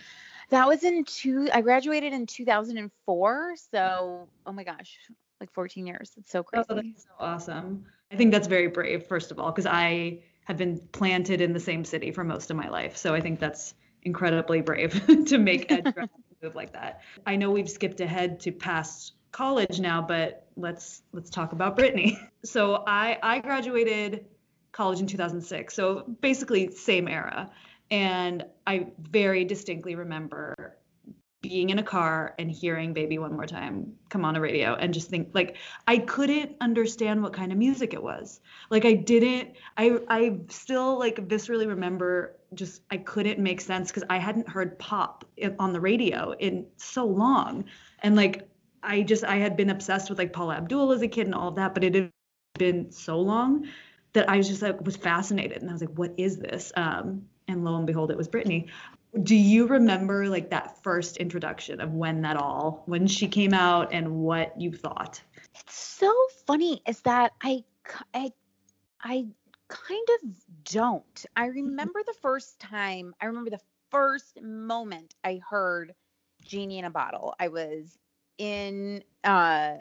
That 0.50 0.68
was 0.68 0.84
in 0.84 1.04
two 1.04 1.48
I 1.52 1.60
graduated 1.60 2.12
in 2.12 2.26
2004, 2.26 3.54
so 3.70 4.28
oh 4.46 4.52
my 4.52 4.64
gosh, 4.64 4.98
like 5.40 5.52
14 5.52 5.86
years. 5.86 6.12
It's 6.16 6.30
so 6.30 6.40
oh, 6.40 6.42
crazy. 6.44 6.66
Oh, 6.70 6.74
that's 6.76 7.02
so 7.02 7.10
awesome. 7.18 7.84
I 8.12 8.16
think 8.16 8.32
that's 8.32 8.46
very 8.46 8.68
brave 8.68 9.06
first 9.06 9.32
of 9.32 9.40
all 9.40 9.50
because 9.50 9.66
I 9.66 10.20
have 10.44 10.56
been 10.56 10.80
planted 10.92 11.40
in 11.40 11.52
the 11.52 11.60
same 11.60 11.84
city 11.84 12.12
for 12.12 12.22
most 12.22 12.50
of 12.50 12.56
my 12.56 12.68
life. 12.68 12.96
So 12.96 13.14
I 13.14 13.20
think 13.20 13.40
that's 13.40 13.74
incredibly 14.02 14.60
brave 14.60 15.04
to 15.26 15.38
make 15.38 15.70
a 15.72 15.82
move 16.42 16.54
like 16.54 16.72
that. 16.72 17.00
I 17.26 17.34
know 17.36 17.50
we've 17.50 17.68
skipped 17.68 18.00
ahead 18.00 18.38
to 18.40 18.52
past 18.52 19.14
college 19.32 19.80
now, 19.80 20.00
but 20.00 20.46
let's 20.56 21.02
let's 21.12 21.30
talk 21.30 21.52
about 21.52 21.76
Britney. 21.76 22.18
So 22.44 22.84
I 22.86 23.18
I 23.22 23.40
graduated 23.40 24.26
college 24.76 25.00
in 25.00 25.06
2006. 25.06 25.74
So 25.74 26.04
basically, 26.20 26.70
same 26.70 27.08
era. 27.08 27.50
And 27.90 28.44
I 28.66 28.88
very 28.98 29.44
distinctly 29.44 29.94
remember 29.94 30.76
being 31.42 31.70
in 31.70 31.78
a 31.78 31.82
car 31.82 32.34
and 32.38 32.50
hearing 32.50 32.92
baby 32.92 33.18
one 33.18 33.32
more 33.32 33.46
time 33.46 33.92
come 34.08 34.24
on 34.24 34.34
the 34.34 34.40
radio 34.40 34.74
and 34.74 34.92
just 34.92 35.08
think 35.08 35.28
like 35.32 35.56
i 35.86 35.96
couldn't 35.98 36.56
understand 36.60 37.22
what 37.22 37.32
kind 37.32 37.52
of 37.52 37.58
music 37.58 37.94
it 37.94 38.02
was 38.02 38.40
like 38.70 38.84
i 38.84 38.92
didn't 38.92 39.50
i 39.76 39.98
i 40.08 40.36
still 40.48 40.98
like 40.98 41.16
viscerally 41.28 41.68
remember 41.68 42.36
just 42.54 42.82
i 42.90 42.96
couldn't 42.96 43.38
make 43.38 43.60
sense 43.60 43.90
because 43.90 44.02
i 44.10 44.18
hadn't 44.18 44.48
heard 44.48 44.76
pop 44.78 45.24
on 45.58 45.72
the 45.72 45.80
radio 45.80 46.32
in 46.40 46.66
so 46.78 47.06
long 47.06 47.64
and 48.02 48.16
like 48.16 48.48
i 48.82 49.02
just 49.02 49.22
i 49.22 49.36
had 49.36 49.56
been 49.56 49.70
obsessed 49.70 50.08
with 50.08 50.18
like 50.18 50.32
paula 50.32 50.56
abdul 50.56 50.90
as 50.90 51.02
a 51.02 51.08
kid 51.08 51.26
and 51.26 51.34
all 51.34 51.48
of 51.48 51.54
that 51.54 51.74
but 51.74 51.84
it 51.84 51.94
had 51.94 52.10
been 52.58 52.90
so 52.90 53.20
long 53.20 53.68
that 54.16 54.28
i 54.30 54.36
was 54.36 54.48
just 54.48 54.62
like 54.62 54.80
was 54.84 54.96
fascinated 54.96 55.60
and 55.60 55.70
i 55.70 55.72
was 55.72 55.82
like 55.82 55.90
what 55.90 56.12
is 56.16 56.38
this? 56.38 56.72
Um 56.74 57.26
and 57.48 57.64
lo 57.64 57.76
and 57.76 57.86
behold 57.86 58.10
it 58.10 58.16
was 58.16 58.28
Britney. 58.28 58.68
do 59.22 59.36
you 59.36 59.66
remember 59.66 60.28
like 60.28 60.50
that 60.50 60.82
first 60.82 61.18
introduction 61.18 61.80
of 61.80 61.92
when 61.92 62.22
that 62.22 62.36
all 62.36 62.82
when 62.86 63.06
she 63.06 63.28
came 63.28 63.54
out 63.54 63.92
and 63.92 64.10
what 64.10 64.58
you 64.60 64.72
thought? 64.72 65.20
It's 65.60 65.78
so 65.78 66.12
funny 66.46 66.82
is 66.88 67.00
that 67.02 67.32
i 67.42 67.62
i 68.14 68.32
i 69.02 69.26
kind 69.68 70.08
of 70.22 70.30
don't. 70.64 71.26
I 71.34 71.46
remember 71.46 72.00
the 72.04 72.14
first 72.20 72.58
time 72.58 73.14
i 73.20 73.26
remember 73.26 73.50
the 73.50 73.60
first 73.90 74.40
moment 74.42 75.14
i 75.24 75.40
heard 75.48 75.94
genie 76.42 76.78
in 76.78 76.86
a 76.86 76.90
bottle. 76.90 77.34
I 77.38 77.48
was 77.48 77.98
in 78.38 79.02
uh 79.24 79.76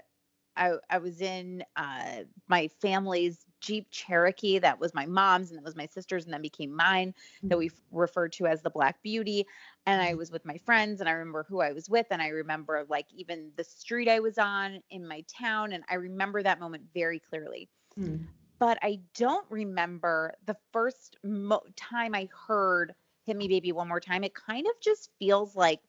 I, 0.58 0.76
I 0.90 0.98
was 1.00 1.22
in 1.22 1.64
uh, 1.76 2.24
my 2.48 2.70
family's 2.82 3.46
Jeep 3.66 3.88
Cherokee 3.90 4.60
that 4.60 4.80
was 4.80 4.94
my 4.94 5.08
mom's 5.08 5.50
and 5.50 5.58
that 5.58 5.64
was 5.64 5.76
my 5.76 5.88
sister's 5.88 6.26
and 6.26 6.34
then 6.34 6.42
became 6.44 6.72
mine 6.72 7.16
that 7.44 7.58
we 7.58 7.72
referred 7.92 8.32
to 8.34 8.46
as 8.46 8.62
the 8.62 8.70
Black 8.70 9.02
Beauty. 9.02 9.48
And 9.88 10.00
I 10.00 10.10
mm-hmm. 10.10 10.20
was 10.20 10.32
with 10.32 10.46
my 10.46 10.58
friends 10.60 11.00
and 11.00 11.10
I 11.10 11.14
remember 11.14 11.46
who 11.50 11.62
I 11.62 11.72
was 11.72 11.90
with 11.90 12.06
and 12.12 12.22
I 12.22 12.28
remember 12.28 12.86
like 12.90 13.08
even 13.12 13.52
the 13.58 13.64
street 13.64 14.08
I 14.08 14.20
was 14.20 14.38
on 14.38 14.82
in 14.92 15.08
my 15.08 15.24
town 15.28 15.74
and 15.74 15.84
I 15.90 15.96
remember 15.96 16.44
that 16.44 16.60
moment 16.60 16.84
very 16.94 17.20
clearly. 17.20 17.68
Mm. 18.00 18.26
But 18.60 18.78
I 18.84 19.00
don't 19.16 19.46
remember 19.50 20.34
the 20.46 20.56
first 20.72 21.18
mo- 21.24 21.64
time 21.76 22.14
I 22.14 22.30
heard 22.48 22.94
Hit 23.26 23.36
Me 23.36 23.48
Baby 23.48 23.72
One 23.72 23.88
More 23.88 24.00
Time. 24.00 24.24
It 24.24 24.36
kind 24.36 24.68
of 24.68 24.74
just 24.80 25.10
feels 25.18 25.56
like 25.56 25.80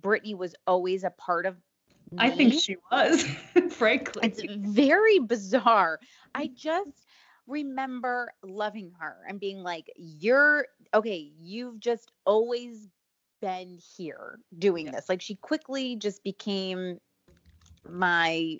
Britney 0.00 0.34
was 0.34 0.54
always 0.66 1.04
a 1.04 1.10
part 1.10 1.44
of 1.44 1.56
I 2.18 2.30
think 2.30 2.54
she 2.54 2.76
was, 2.90 3.24
frankly. 3.70 4.22
It's 4.24 4.42
very 4.42 5.18
bizarre. 5.18 5.98
I 6.34 6.50
just 6.54 7.06
remember 7.46 8.32
loving 8.42 8.92
her 8.98 9.18
and 9.28 9.40
being 9.40 9.62
like, 9.62 9.90
you're 9.96 10.66
okay, 10.94 11.32
you've 11.40 11.80
just 11.80 12.12
always 12.24 12.88
been 13.40 13.78
here 13.96 14.38
doing 14.58 14.86
yeah. 14.86 14.92
this. 14.92 15.08
Like 15.08 15.20
she 15.22 15.34
quickly 15.36 15.96
just 15.96 16.22
became 16.22 16.98
my 17.88 18.58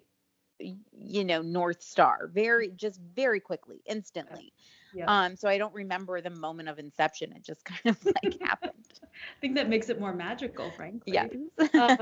you 0.92 1.24
know 1.24 1.42
north 1.42 1.82
star 1.82 2.30
very 2.32 2.70
just 2.70 3.00
very 3.14 3.40
quickly 3.40 3.82
instantly 3.86 4.52
yeah. 4.56 4.64
Um 5.06 5.36
so 5.36 5.48
i 5.48 5.58
don't 5.58 5.74
remember 5.74 6.20
the 6.20 6.30
moment 6.30 6.68
of 6.68 6.78
inception 6.78 7.32
it 7.32 7.44
just 7.44 7.64
kind 7.64 7.80
of 7.86 8.04
like 8.04 8.40
happened 8.42 8.72
i 9.02 9.40
think 9.40 9.54
that 9.54 9.68
makes 9.68 9.88
it 9.88 10.00
more 10.00 10.12
magical 10.12 10.70
frankly 10.70 11.12
yeah 11.12 11.26
um, 11.74 11.98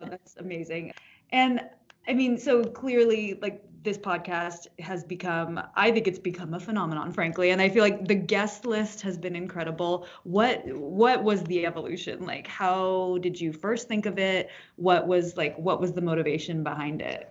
that's 0.00 0.36
amazing 0.38 0.92
and 1.30 1.60
I 2.08 2.14
mean, 2.14 2.36
so 2.36 2.64
clearly, 2.64 3.38
like 3.40 3.62
this 3.82 3.96
podcast 3.96 4.66
has 4.80 5.04
become, 5.04 5.60
I 5.76 5.90
think 5.90 6.08
it's 6.08 6.18
become 6.18 6.54
a 6.54 6.60
phenomenon, 6.60 7.12
frankly. 7.12 7.50
And 7.50 7.60
I 7.62 7.68
feel 7.68 7.82
like 7.82 8.06
the 8.08 8.14
guest 8.14 8.64
list 8.64 9.02
has 9.02 9.16
been 9.16 9.36
incredible. 9.36 10.06
What 10.24 10.64
what 10.66 11.22
was 11.22 11.44
the 11.44 11.64
evolution? 11.64 12.26
Like, 12.26 12.46
how 12.46 13.18
did 13.22 13.40
you 13.40 13.52
first 13.52 13.86
think 13.86 14.06
of 14.06 14.18
it? 14.18 14.50
What 14.76 15.06
was 15.06 15.36
like, 15.36 15.56
what 15.56 15.80
was 15.80 15.92
the 15.92 16.00
motivation 16.00 16.64
behind 16.64 17.02
it? 17.02 17.30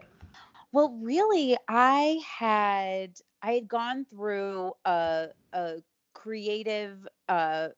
Well, 0.72 0.98
really, 1.02 1.58
I 1.68 2.22
had 2.26 3.20
I 3.42 3.54
had 3.54 3.68
gone 3.68 4.06
through 4.06 4.74
a 4.86 5.28
a 5.54 5.76
creative 6.14 7.08
uh 7.30 7.70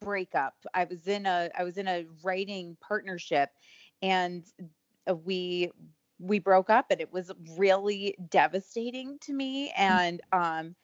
breakup. 0.00 0.54
I 0.74 0.84
was 0.84 1.06
in 1.06 1.26
a 1.26 1.50
I 1.56 1.64
was 1.64 1.78
in 1.78 1.88
a 1.88 2.06
writing 2.22 2.76
partnership 2.80 3.50
and 4.02 4.44
uh, 5.08 5.14
we 5.14 5.70
we 6.18 6.38
broke 6.38 6.70
up 6.70 6.86
and 6.90 7.00
it 7.00 7.12
was 7.12 7.32
really 7.56 8.16
devastating 8.30 9.18
to 9.20 9.32
me 9.32 9.68
mm. 9.68 9.72
and 9.80 10.20
um 10.32 10.74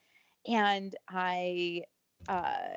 and 0.47 0.95
i 1.09 1.81
uh 2.27 2.75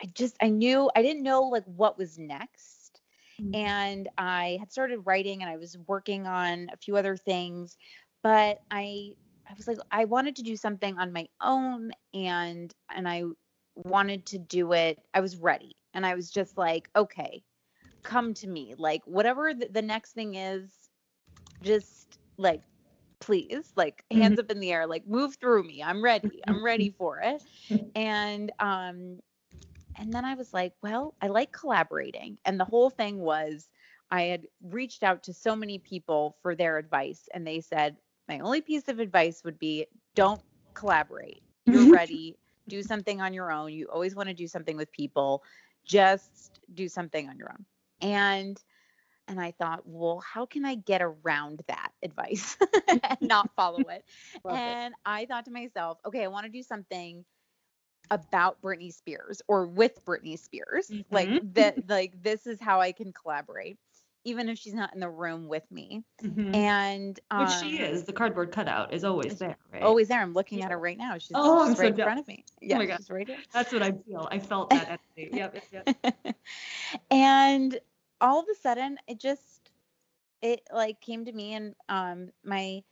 i 0.00 0.06
just 0.14 0.36
i 0.40 0.48
knew 0.48 0.90
i 0.96 1.02
didn't 1.02 1.22
know 1.22 1.42
like 1.42 1.64
what 1.64 1.98
was 1.98 2.18
next 2.18 3.00
mm-hmm. 3.40 3.54
and 3.54 4.08
i 4.16 4.56
had 4.60 4.72
started 4.72 5.00
writing 5.04 5.42
and 5.42 5.50
i 5.50 5.56
was 5.56 5.76
working 5.86 6.26
on 6.26 6.70
a 6.72 6.76
few 6.78 6.96
other 6.96 7.16
things 7.16 7.76
but 8.22 8.60
i 8.70 9.12
i 9.48 9.54
was 9.56 9.66
like 9.66 9.78
i 9.90 10.04
wanted 10.04 10.36
to 10.36 10.42
do 10.42 10.56
something 10.56 10.98
on 10.98 11.12
my 11.12 11.26
own 11.40 11.90
and 12.14 12.74
and 12.94 13.08
i 13.08 13.22
wanted 13.74 14.26
to 14.26 14.38
do 14.38 14.72
it 14.72 14.98
i 15.14 15.20
was 15.20 15.36
ready 15.36 15.76
and 15.94 16.04
i 16.04 16.14
was 16.14 16.30
just 16.30 16.56
like 16.58 16.88
okay 16.96 17.42
come 18.02 18.34
to 18.34 18.46
me 18.46 18.74
like 18.78 19.02
whatever 19.04 19.52
the, 19.54 19.68
the 19.70 19.82
next 19.82 20.12
thing 20.12 20.34
is 20.34 20.70
just 21.62 22.18
like 22.36 22.62
please 23.20 23.72
like 23.76 24.04
hands 24.10 24.32
mm-hmm. 24.32 24.40
up 24.40 24.50
in 24.50 24.60
the 24.60 24.72
air 24.72 24.86
like 24.86 25.06
move 25.06 25.36
through 25.36 25.62
me 25.62 25.82
i'm 25.82 26.02
ready 26.02 26.40
i'm 26.48 26.64
ready 26.64 26.90
for 26.90 27.20
it 27.22 27.42
and 27.94 28.52
um 28.60 29.18
and 29.96 30.12
then 30.12 30.24
i 30.24 30.34
was 30.34 30.54
like 30.54 30.72
well 30.82 31.14
i 31.20 31.26
like 31.26 31.52
collaborating 31.52 32.38
and 32.44 32.58
the 32.58 32.64
whole 32.64 32.90
thing 32.90 33.18
was 33.18 33.68
i 34.10 34.22
had 34.22 34.46
reached 34.62 35.02
out 35.02 35.22
to 35.22 35.32
so 35.32 35.56
many 35.56 35.78
people 35.78 36.36
for 36.42 36.54
their 36.54 36.78
advice 36.78 37.28
and 37.34 37.46
they 37.46 37.60
said 37.60 37.96
my 38.28 38.40
only 38.40 38.60
piece 38.60 38.88
of 38.88 38.98
advice 38.98 39.42
would 39.44 39.58
be 39.58 39.86
don't 40.14 40.42
collaborate 40.74 41.42
you're 41.66 41.92
ready 41.92 42.36
do 42.68 42.82
something 42.82 43.20
on 43.20 43.32
your 43.34 43.50
own 43.50 43.72
you 43.72 43.86
always 43.86 44.14
want 44.14 44.28
to 44.28 44.34
do 44.34 44.46
something 44.46 44.76
with 44.76 44.90
people 44.92 45.42
just 45.84 46.60
do 46.74 46.88
something 46.88 47.28
on 47.28 47.36
your 47.36 47.50
own 47.50 47.64
and 48.00 48.62
and 49.28 49.38
I 49.38 49.52
thought, 49.52 49.82
well, 49.84 50.20
how 50.20 50.46
can 50.46 50.64
I 50.64 50.74
get 50.74 51.02
around 51.02 51.62
that 51.68 51.92
advice 52.02 52.56
and 52.88 53.18
not 53.20 53.50
follow 53.54 53.80
it? 53.80 54.04
and 54.48 54.94
it. 54.94 54.98
I 55.04 55.26
thought 55.26 55.44
to 55.44 55.50
myself, 55.50 55.98
okay, 56.06 56.24
I 56.24 56.28
want 56.28 56.46
to 56.46 56.50
do 56.50 56.62
something 56.62 57.24
about 58.10 58.60
Britney 58.62 58.92
Spears 58.92 59.42
or 59.46 59.66
with 59.66 60.02
Britney 60.04 60.38
Spears. 60.38 60.88
Mm-hmm. 60.88 61.14
Like 61.14 61.54
that 61.54 61.88
like 61.88 62.22
this 62.22 62.46
is 62.46 62.58
how 62.60 62.80
I 62.80 62.92
can 62.92 63.12
collaborate 63.12 63.76
even 64.28 64.48
if 64.48 64.58
she's 64.58 64.74
not 64.74 64.94
in 64.94 65.00
the 65.00 65.08
room 65.08 65.48
with 65.48 65.64
me. 65.70 66.04
Mm-hmm. 66.22 66.54
And 66.54 67.20
um, 67.30 67.44
which 67.44 67.54
she 67.54 67.78
is, 67.78 68.04
the 68.04 68.12
cardboard 68.12 68.52
cutout 68.52 68.92
is 68.92 69.04
always 69.04 69.38
there, 69.38 69.56
right? 69.72 69.82
Always 69.82 70.08
there. 70.08 70.20
I'm 70.20 70.34
looking 70.34 70.58
yeah. 70.58 70.66
at 70.66 70.70
her 70.70 70.78
right 70.78 70.98
now. 70.98 71.18
She's, 71.18 71.32
oh, 71.34 71.68
she's 71.68 71.78
right 71.78 71.94
so 71.96 72.02
in 72.02 72.06
front 72.06 72.20
of 72.20 72.28
me. 72.28 72.44
Yeah, 72.60 72.76
oh 72.76 72.78
my 72.78 72.86
God. 72.86 73.00
right 73.10 73.26
here. 73.26 73.38
That's 73.52 73.72
what 73.72 73.82
I 73.82 73.92
feel. 73.92 74.28
I 74.30 74.38
felt 74.38 74.70
that. 74.70 75.00
yep, 75.16 75.62
yep. 75.72 76.36
and 77.10 77.78
all 78.20 78.40
of 78.40 78.46
a 78.50 78.54
sudden 78.60 78.98
it 79.06 79.20
just 79.20 79.70
it 80.42 80.62
like 80.72 81.00
came 81.00 81.24
to 81.24 81.32
me 81.32 81.54
and 81.54 81.74
um 81.88 82.30
my 82.44 82.82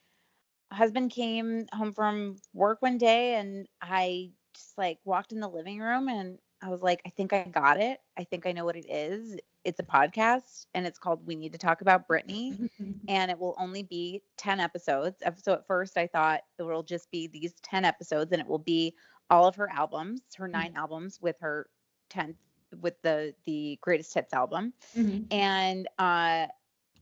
husband 0.72 1.10
came 1.10 1.66
home 1.72 1.92
from 1.92 2.36
work 2.52 2.82
one 2.82 2.98
day 2.98 3.34
and 3.34 3.66
I 3.80 4.30
just 4.54 4.76
like 4.76 4.98
walked 5.04 5.32
in 5.32 5.40
the 5.40 5.48
living 5.48 5.78
room 5.78 6.08
and 6.08 6.38
I 6.62 6.70
was 6.70 6.82
like, 6.82 7.02
I 7.06 7.10
think 7.10 7.32
I 7.32 7.44
got 7.44 7.80
it. 7.80 8.00
I 8.18 8.24
think 8.24 8.46
I 8.46 8.52
know 8.52 8.64
what 8.64 8.76
it 8.76 8.86
is. 8.88 9.36
It's 9.66 9.80
a 9.80 9.82
podcast 9.82 10.66
and 10.74 10.86
it's 10.86 10.96
called 10.98 11.26
We 11.26 11.34
Need 11.34 11.50
to 11.50 11.58
Talk 11.58 11.80
About 11.80 12.06
Britney. 12.06 12.70
and 13.08 13.30
it 13.32 13.38
will 13.38 13.56
only 13.58 13.82
be 13.82 14.22
10 14.38 14.60
episodes. 14.60 15.20
So 15.42 15.54
at 15.54 15.66
first 15.66 15.98
I 15.98 16.06
thought 16.06 16.42
it 16.56 16.62
will 16.62 16.84
just 16.84 17.10
be 17.10 17.26
these 17.26 17.52
10 17.64 17.84
episodes 17.84 18.30
and 18.30 18.40
it 18.40 18.46
will 18.46 18.60
be 18.60 18.94
all 19.28 19.48
of 19.48 19.56
her 19.56 19.68
albums, 19.72 20.20
her 20.36 20.46
9 20.46 20.68
mm-hmm. 20.68 20.76
albums 20.76 21.18
with 21.20 21.34
her 21.40 21.66
10th 22.10 22.36
with 22.80 22.94
the 23.02 23.34
the 23.44 23.78
greatest 23.80 24.12
hits 24.12 24.32
album 24.32 24.72
mm-hmm. 24.96 25.22
and 25.30 25.88
uh 25.98 26.46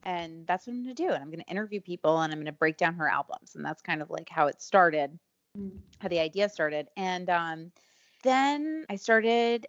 and 0.02 0.46
that's 0.46 0.66
what 0.66 0.74
i'm 0.74 0.84
going 0.84 0.94
to 0.94 1.02
do 1.02 1.08
and 1.08 1.22
i'm 1.22 1.30
going 1.30 1.40
to 1.40 1.50
interview 1.50 1.80
people 1.80 2.20
and 2.20 2.32
i'm 2.32 2.38
going 2.38 2.46
to 2.46 2.52
break 2.52 2.76
down 2.76 2.94
her 2.94 3.08
albums 3.08 3.54
and 3.54 3.64
that's 3.64 3.80
kind 3.80 4.02
of 4.02 4.10
like 4.10 4.28
how 4.28 4.46
it 4.46 4.60
started 4.60 5.18
mm-hmm. 5.58 5.76
how 6.00 6.08
the 6.08 6.18
idea 6.18 6.48
started 6.48 6.86
and 6.96 7.30
um 7.30 7.72
then 8.22 8.84
i 8.90 8.94
started 8.94 9.66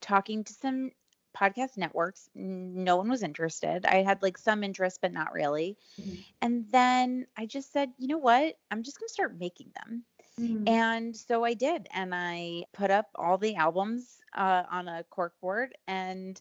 talking 0.00 0.42
to 0.42 0.54
some 0.54 0.90
podcast 1.36 1.76
networks 1.76 2.28
no 2.34 2.96
one 2.96 3.08
was 3.08 3.22
interested 3.22 3.86
i 3.86 4.02
had 4.02 4.20
like 4.22 4.36
some 4.36 4.64
interest 4.64 4.98
but 5.00 5.12
not 5.12 5.32
really 5.32 5.76
mm-hmm. 6.00 6.14
and 6.42 6.64
then 6.70 7.26
i 7.36 7.46
just 7.46 7.72
said 7.72 7.90
you 7.98 8.08
know 8.08 8.18
what 8.18 8.56
i'm 8.70 8.82
just 8.82 8.98
going 8.98 9.08
to 9.08 9.12
start 9.12 9.38
making 9.38 9.70
them 9.76 10.04
Mm-hmm. 10.40 10.68
And 10.68 11.16
so 11.16 11.44
I 11.44 11.54
did. 11.54 11.88
And 11.92 12.14
I 12.14 12.64
put 12.72 12.90
up 12.90 13.06
all 13.14 13.38
the 13.38 13.56
albums 13.56 14.18
uh, 14.36 14.62
on 14.70 14.88
a 14.88 15.04
cork 15.10 15.34
board 15.40 15.74
and 15.86 16.40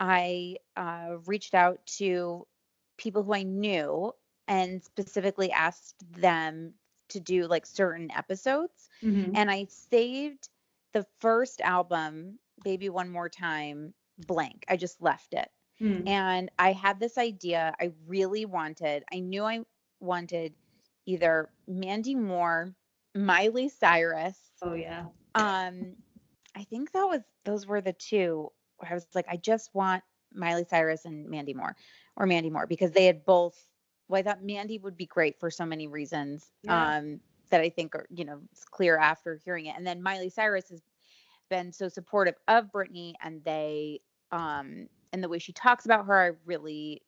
I 0.00 0.56
uh, 0.76 1.16
reached 1.26 1.54
out 1.54 1.80
to 1.98 2.46
people 2.98 3.22
who 3.22 3.34
I 3.34 3.42
knew 3.42 4.12
and 4.48 4.82
specifically 4.82 5.52
asked 5.52 5.96
them 6.20 6.74
to 7.10 7.20
do 7.20 7.46
like 7.46 7.66
certain 7.66 8.10
episodes. 8.10 8.88
Mm-hmm. 9.02 9.32
And 9.36 9.50
I 9.50 9.66
saved 9.68 10.48
the 10.92 11.06
first 11.20 11.60
album, 11.60 12.38
Baby 12.64 12.88
One 12.88 13.10
More 13.10 13.28
Time, 13.28 13.94
blank. 14.18 14.64
I 14.68 14.76
just 14.76 15.00
left 15.00 15.34
it. 15.34 15.48
Mm. 15.80 16.08
And 16.08 16.50
I 16.58 16.72
had 16.72 16.98
this 16.98 17.18
idea 17.18 17.74
I 17.80 17.92
really 18.06 18.44
wanted. 18.44 19.04
I 19.12 19.20
knew 19.20 19.44
I 19.44 19.60
wanted 20.00 20.54
either 21.04 21.50
Mandy 21.66 22.14
Moore, 22.14 22.74
Miley 23.14 23.68
Cyrus. 23.68 24.38
Oh 24.62 24.74
yeah. 24.74 25.04
Um 25.34 25.94
I 26.54 26.64
think 26.64 26.92
that 26.92 27.04
was 27.04 27.20
those 27.44 27.66
were 27.66 27.80
the 27.80 27.92
two 27.92 28.50
where 28.78 28.90
I 28.90 28.94
was 28.94 29.06
like 29.14 29.26
I 29.28 29.36
just 29.36 29.74
want 29.74 30.02
Miley 30.32 30.64
Cyrus 30.68 31.04
and 31.04 31.28
Mandy 31.28 31.54
Moore 31.54 31.76
or 32.16 32.26
Mandy 32.26 32.50
Moore 32.50 32.66
because 32.66 32.92
they 32.92 33.06
had 33.06 33.24
both 33.24 33.58
well 34.08 34.20
I 34.20 34.22
thought 34.22 34.42
Mandy 34.42 34.78
would 34.78 34.96
be 34.96 35.06
great 35.06 35.38
for 35.38 35.50
so 35.50 35.66
many 35.66 35.88
reasons. 35.88 36.50
Yeah. 36.62 36.96
Um 36.96 37.20
that 37.50 37.60
I 37.60 37.68
think 37.68 37.94
are, 37.94 38.06
you 38.10 38.24
know, 38.24 38.40
it's 38.50 38.64
clear 38.64 38.98
after 38.98 39.38
hearing 39.44 39.66
it. 39.66 39.76
And 39.76 39.86
then 39.86 40.02
Miley 40.02 40.30
Cyrus 40.30 40.68
has 40.70 40.82
been 41.48 41.72
so 41.72 41.88
supportive 41.88 42.34
of 42.48 42.72
Britney 42.72 43.14
and 43.22 43.44
they 43.44 44.00
um 44.32 44.88
and 45.12 45.22
the 45.22 45.28
way 45.28 45.38
she 45.38 45.52
talks 45.52 45.84
about 45.84 46.06
her, 46.06 46.20
I 46.20 46.30
really 46.44 47.02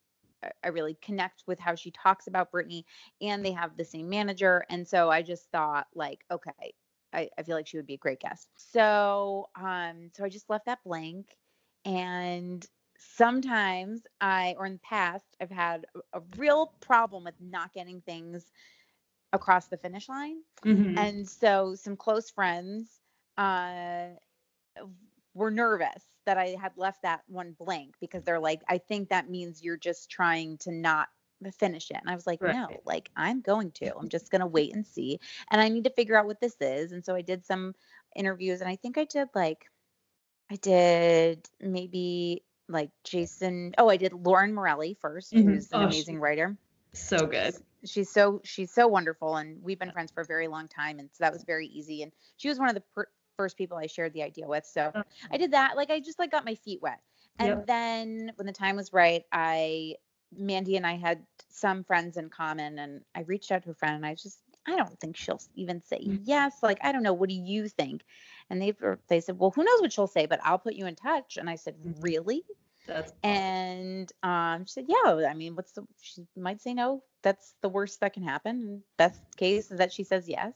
I 0.62 0.68
really 0.68 0.96
connect 1.02 1.42
with 1.46 1.58
how 1.58 1.74
she 1.74 1.90
talks 1.90 2.26
about 2.26 2.52
Britney 2.52 2.84
and 3.20 3.44
they 3.44 3.52
have 3.52 3.76
the 3.76 3.84
same 3.84 4.08
manager. 4.08 4.64
And 4.70 4.86
so 4.86 5.10
I 5.10 5.22
just 5.22 5.50
thought 5.50 5.88
like, 5.94 6.24
okay, 6.30 6.74
I, 7.12 7.28
I 7.36 7.42
feel 7.42 7.56
like 7.56 7.66
she 7.66 7.76
would 7.76 7.86
be 7.86 7.94
a 7.94 7.98
great 7.98 8.20
guest. 8.20 8.48
So 8.56 9.48
um 9.60 10.10
so 10.16 10.24
I 10.24 10.28
just 10.28 10.48
left 10.48 10.66
that 10.66 10.82
blank 10.84 11.36
and 11.84 12.64
sometimes 12.98 14.02
I 14.20 14.54
or 14.58 14.66
in 14.66 14.74
the 14.74 14.78
past 14.80 15.26
I've 15.40 15.50
had 15.50 15.86
a, 15.94 16.18
a 16.18 16.22
real 16.36 16.72
problem 16.80 17.24
with 17.24 17.34
not 17.40 17.72
getting 17.72 18.00
things 18.00 18.44
across 19.32 19.66
the 19.66 19.76
finish 19.76 20.08
line. 20.08 20.42
Mm-hmm. 20.64 20.98
And 20.98 21.28
so 21.28 21.74
some 21.74 21.96
close 21.96 22.30
friends 22.30 23.00
uh, 23.36 24.08
were 25.34 25.50
nervous 25.50 26.04
that 26.28 26.36
I 26.36 26.56
had 26.60 26.72
left 26.76 27.00
that 27.02 27.22
one 27.26 27.56
blank 27.58 27.94
because 28.02 28.22
they're 28.22 28.38
like, 28.38 28.60
I 28.68 28.76
think 28.76 29.08
that 29.08 29.30
means 29.30 29.62
you're 29.62 29.78
just 29.78 30.10
trying 30.10 30.58
to 30.58 30.70
not 30.70 31.08
finish 31.58 31.90
it. 31.90 31.96
And 31.98 32.10
I 32.10 32.14
was 32.14 32.26
like, 32.26 32.42
right. 32.42 32.54
no, 32.54 32.68
like 32.84 33.08
I'm 33.16 33.40
going 33.40 33.70
to. 33.76 33.96
I'm 33.96 34.10
just 34.10 34.30
going 34.30 34.40
to 34.42 34.46
wait 34.46 34.74
and 34.74 34.86
see. 34.86 35.20
And 35.50 35.58
I 35.58 35.70
need 35.70 35.84
to 35.84 35.90
figure 35.90 36.18
out 36.18 36.26
what 36.26 36.38
this 36.38 36.54
is. 36.60 36.92
And 36.92 37.02
so 37.02 37.14
I 37.14 37.22
did 37.22 37.46
some 37.46 37.74
interviews 38.14 38.60
and 38.60 38.68
I 38.68 38.76
think 38.76 38.98
I 38.98 39.06
did 39.06 39.28
like, 39.34 39.64
I 40.50 40.56
did 40.56 41.48
maybe 41.62 42.44
like 42.68 42.90
Jason. 43.04 43.74
Oh, 43.78 43.88
I 43.88 43.96
did 43.96 44.12
Lauren 44.12 44.52
Morelli 44.52 44.98
1st 45.02 45.32
mm-hmm. 45.32 45.48
who's 45.48 45.72
an 45.72 45.80
oh, 45.80 45.84
amazing 45.86 46.16
she, 46.16 46.20
writer. 46.20 46.58
So 46.92 47.26
good 47.26 47.54
she's 47.84 48.10
so 48.10 48.40
she's 48.44 48.72
so 48.72 48.88
wonderful 48.88 49.36
and 49.36 49.62
we've 49.62 49.78
been 49.78 49.92
friends 49.92 50.10
for 50.10 50.22
a 50.22 50.26
very 50.26 50.48
long 50.48 50.66
time 50.68 50.98
and 50.98 51.08
so 51.12 51.18
that 51.20 51.32
was 51.32 51.44
very 51.44 51.66
easy 51.68 52.02
and 52.02 52.12
she 52.36 52.48
was 52.48 52.58
one 52.58 52.68
of 52.68 52.74
the 52.74 52.82
per- 52.94 53.08
first 53.38 53.56
people 53.56 53.78
I 53.78 53.86
shared 53.86 54.12
the 54.12 54.22
idea 54.22 54.46
with 54.46 54.66
so 54.66 54.90
oh. 54.94 55.02
I 55.30 55.38
did 55.38 55.52
that 55.52 55.76
like 55.76 55.90
I 55.90 56.00
just 56.00 56.18
like 56.18 56.30
got 56.30 56.44
my 56.44 56.56
feet 56.56 56.82
wet 56.82 57.00
and 57.38 57.48
yep. 57.48 57.66
then 57.66 58.32
when 58.36 58.46
the 58.46 58.52
time 58.52 58.76
was 58.76 58.92
right 58.92 59.24
I 59.32 59.94
Mandy 60.36 60.76
and 60.76 60.86
I 60.86 60.96
had 60.96 61.24
some 61.48 61.84
friends 61.84 62.18
in 62.18 62.28
common 62.28 62.78
and 62.78 63.00
I 63.14 63.20
reached 63.20 63.50
out 63.50 63.62
to 63.62 63.70
a 63.70 63.74
friend 63.74 63.94
and 63.94 64.04
I 64.04 64.14
just 64.14 64.40
I 64.66 64.76
don't 64.76 65.00
think 65.00 65.16
she'll 65.16 65.40
even 65.54 65.80
say 65.82 66.00
mm. 66.04 66.20
yes 66.24 66.56
like 66.62 66.78
I 66.82 66.92
don't 66.92 67.04
know 67.04 67.14
what 67.14 67.30
do 67.30 67.34
you 67.36 67.68
think 67.68 68.02
and 68.50 68.60
they 68.60 68.74
they 69.08 69.20
said 69.20 69.38
well 69.38 69.52
who 69.52 69.64
knows 69.64 69.80
what 69.80 69.92
she'll 69.92 70.08
say 70.08 70.26
but 70.26 70.40
I'll 70.42 70.58
put 70.58 70.74
you 70.74 70.86
in 70.86 70.96
touch 70.96 71.38
and 71.38 71.48
I 71.48 71.54
said 71.54 71.76
mm. 71.76 71.94
really 72.00 72.42
that's 72.88 73.12
and 73.22 74.10
um, 74.22 74.64
she 74.64 74.72
said, 74.72 74.86
"Yeah, 74.88 75.28
I 75.28 75.34
mean, 75.34 75.54
what's 75.54 75.72
the?" 75.72 75.84
She 76.00 76.26
might 76.36 76.60
say 76.60 76.74
no. 76.74 77.02
That's 77.22 77.54
the 77.60 77.68
worst 77.68 78.00
that 78.00 78.14
can 78.14 78.22
happen. 78.22 78.82
Best 78.96 79.20
case 79.36 79.70
is 79.70 79.78
that 79.78 79.92
she 79.92 80.04
says 80.04 80.28
yes, 80.28 80.54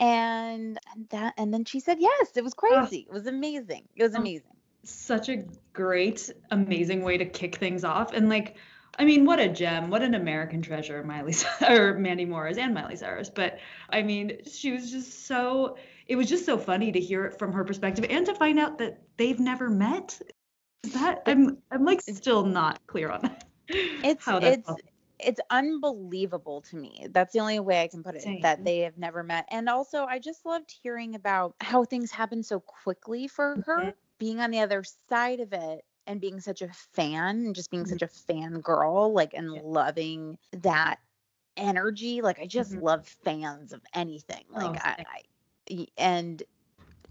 and 0.00 0.78
and 0.94 1.08
that 1.10 1.34
and 1.38 1.54
then 1.54 1.64
she 1.64 1.80
said 1.80 1.98
yes. 2.00 2.36
It 2.36 2.44
was 2.44 2.54
crazy. 2.54 3.06
Oh. 3.08 3.12
It 3.12 3.14
was 3.14 3.26
amazing. 3.26 3.84
It 3.94 4.02
was 4.02 4.14
amazing. 4.14 4.56
Such 4.82 5.28
a 5.28 5.44
great, 5.72 6.30
amazing 6.50 7.02
way 7.02 7.16
to 7.18 7.24
kick 7.24 7.56
things 7.56 7.84
off, 7.84 8.12
and 8.12 8.28
like. 8.28 8.56
I 9.00 9.04
mean, 9.04 9.24
what 9.24 9.38
a 9.38 9.48
gem! 9.48 9.90
What 9.90 10.02
an 10.02 10.14
American 10.14 10.60
treasure, 10.60 11.04
Miley 11.04 11.32
or 11.68 11.94
Mandy 11.94 12.24
Moore 12.24 12.48
is, 12.48 12.58
and 12.58 12.74
Miley 12.74 12.96
Cyrus. 12.96 13.30
But 13.30 13.60
I 13.88 14.02
mean, 14.02 14.38
she 14.50 14.72
was 14.72 14.90
just 14.90 15.26
so. 15.26 15.76
It 16.08 16.16
was 16.16 16.28
just 16.28 16.44
so 16.44 16.58
funny 16.58 16.90
to 16.90 16.98
hear 16.98 17.24
it 17.26 17.38
from 17.38 17.52
her 17.52 17.62
perspective, 17.62 18.06
and 18.10 18.26
to 18.26 18.34
find 18.34 18.58
out 18.58 18.78
that 18.78 19.00
they've 19.16 19.38
never 19.38 19.70
met 19.70 20.20
that 20.84 21.22
I'm 21.26 21.58
I'm 21.70 21.84
like 21.84 22.00
still 22.02 22.44
not 22.44 22.86
clear 22.86 23.10
on 23.10 23.22
that. 23.22 23.44
It's 23.70 24.26
it's 24.26 24.66
possible. 24.66 24.78
it's 25.18 25.40
unbelievable 25.50 26.62
to 26.62 26.76
me. 26.76 27.06
That's 27.10 27.34
the 27.34 27.40
only 27.40 27.60
way 27.60 27.82
I 27.82 27.88
can 27.88 28.02
put 28.02 28.14
it 28.14 28.22
Same. 28.22 28.40
that 28.40 28.64
they 28.64 28.78
have 28.78 28.96
never 28.96 29.22
met. 29.22 29.46
And 29.50 29.68
also 29.68 30.06
I 30.06 30.18
just 30.18 30.46
loved 30.46 30.74
hearing 30.82 31.14
about 31.14 31.54
how 31.60 31.84
things 31.84 32.10
happen 32.10 32.42
so 32.42 32.60
quickly 32.60 33.28
for 33.28 33.56
mm-hmm. 33.56 33.70
her, 33.70 33.94
being 34.18 34.40
on 34.40 34.50
the 34.50 34.60
other 34.60 34.82
side 35.10 35.40
of 35.40 35.52
it 35.52 35.84
and 36.06 36.18
being 36.18 36.40
such 36.40 36.62
a 36.62 36.68
fan 36.94 37.44
and 37.44 37.54
just 37.54 37.70
being 37.70 37.82
mm-hmm. 37.82 37.92
such 37.92 38.02
a 38.02 38.08
fan 38.08 38.60
girl, 38.60 39.12
like 39.12 39.34
and 39.34 39.54
yeah. 39.54 39.60
loving 39.62 40.38
that 40.52 40.98
energy. 41.58 42.22
Like 42.22 42.40
I 42.40 42.46
just 42.46 42.72
mm-hmm. 42.72 42.84
love 42.84 43.06
fans 43.06 43.74
of 43.74 43.82
anything. 43.94 44.44
Like 44.50 44.76
oh, 44.76 44.82
I, 44.82 45.04
I 45.68 45.86
and 45.98 46.42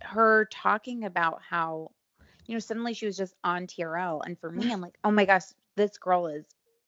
her 0.01 0.45
talking 0.51 1.03
about 1.03 1.41
how 1.47 1.91
you 2.47 2.55
know, 2.55 2.59
suddenly 2.59 2.93
she 2.93 3.05
was 3.05 3.17
just 3.17 3.35
on 3.43 3.67
TRL. 3.67 4.21
And 4.25 4.39
for 4.39 4.49
me, 4.49 4.71
I'm 4.73 4.81
like, 4.81 4.97
oh 5.03 5.11
my 5.11 5.25
gosh, 5.25 5.43
this 5.75 5.97
girl 5.97 6.27
is 6.27 6.45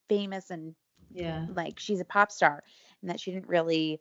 famous 0.07 0.49
and 0.49 0.73
yeah, 1.11 1.45
like 1.53 1.79
she's 1.79 1.99
a 1.99 2.05
pop 2.05 2.31
star. 2.31 2.63
And 3.01 3.09
that 3.09 3.19
she 3.19 3.31
didn't 3.31 3.47
really 3.47 3.99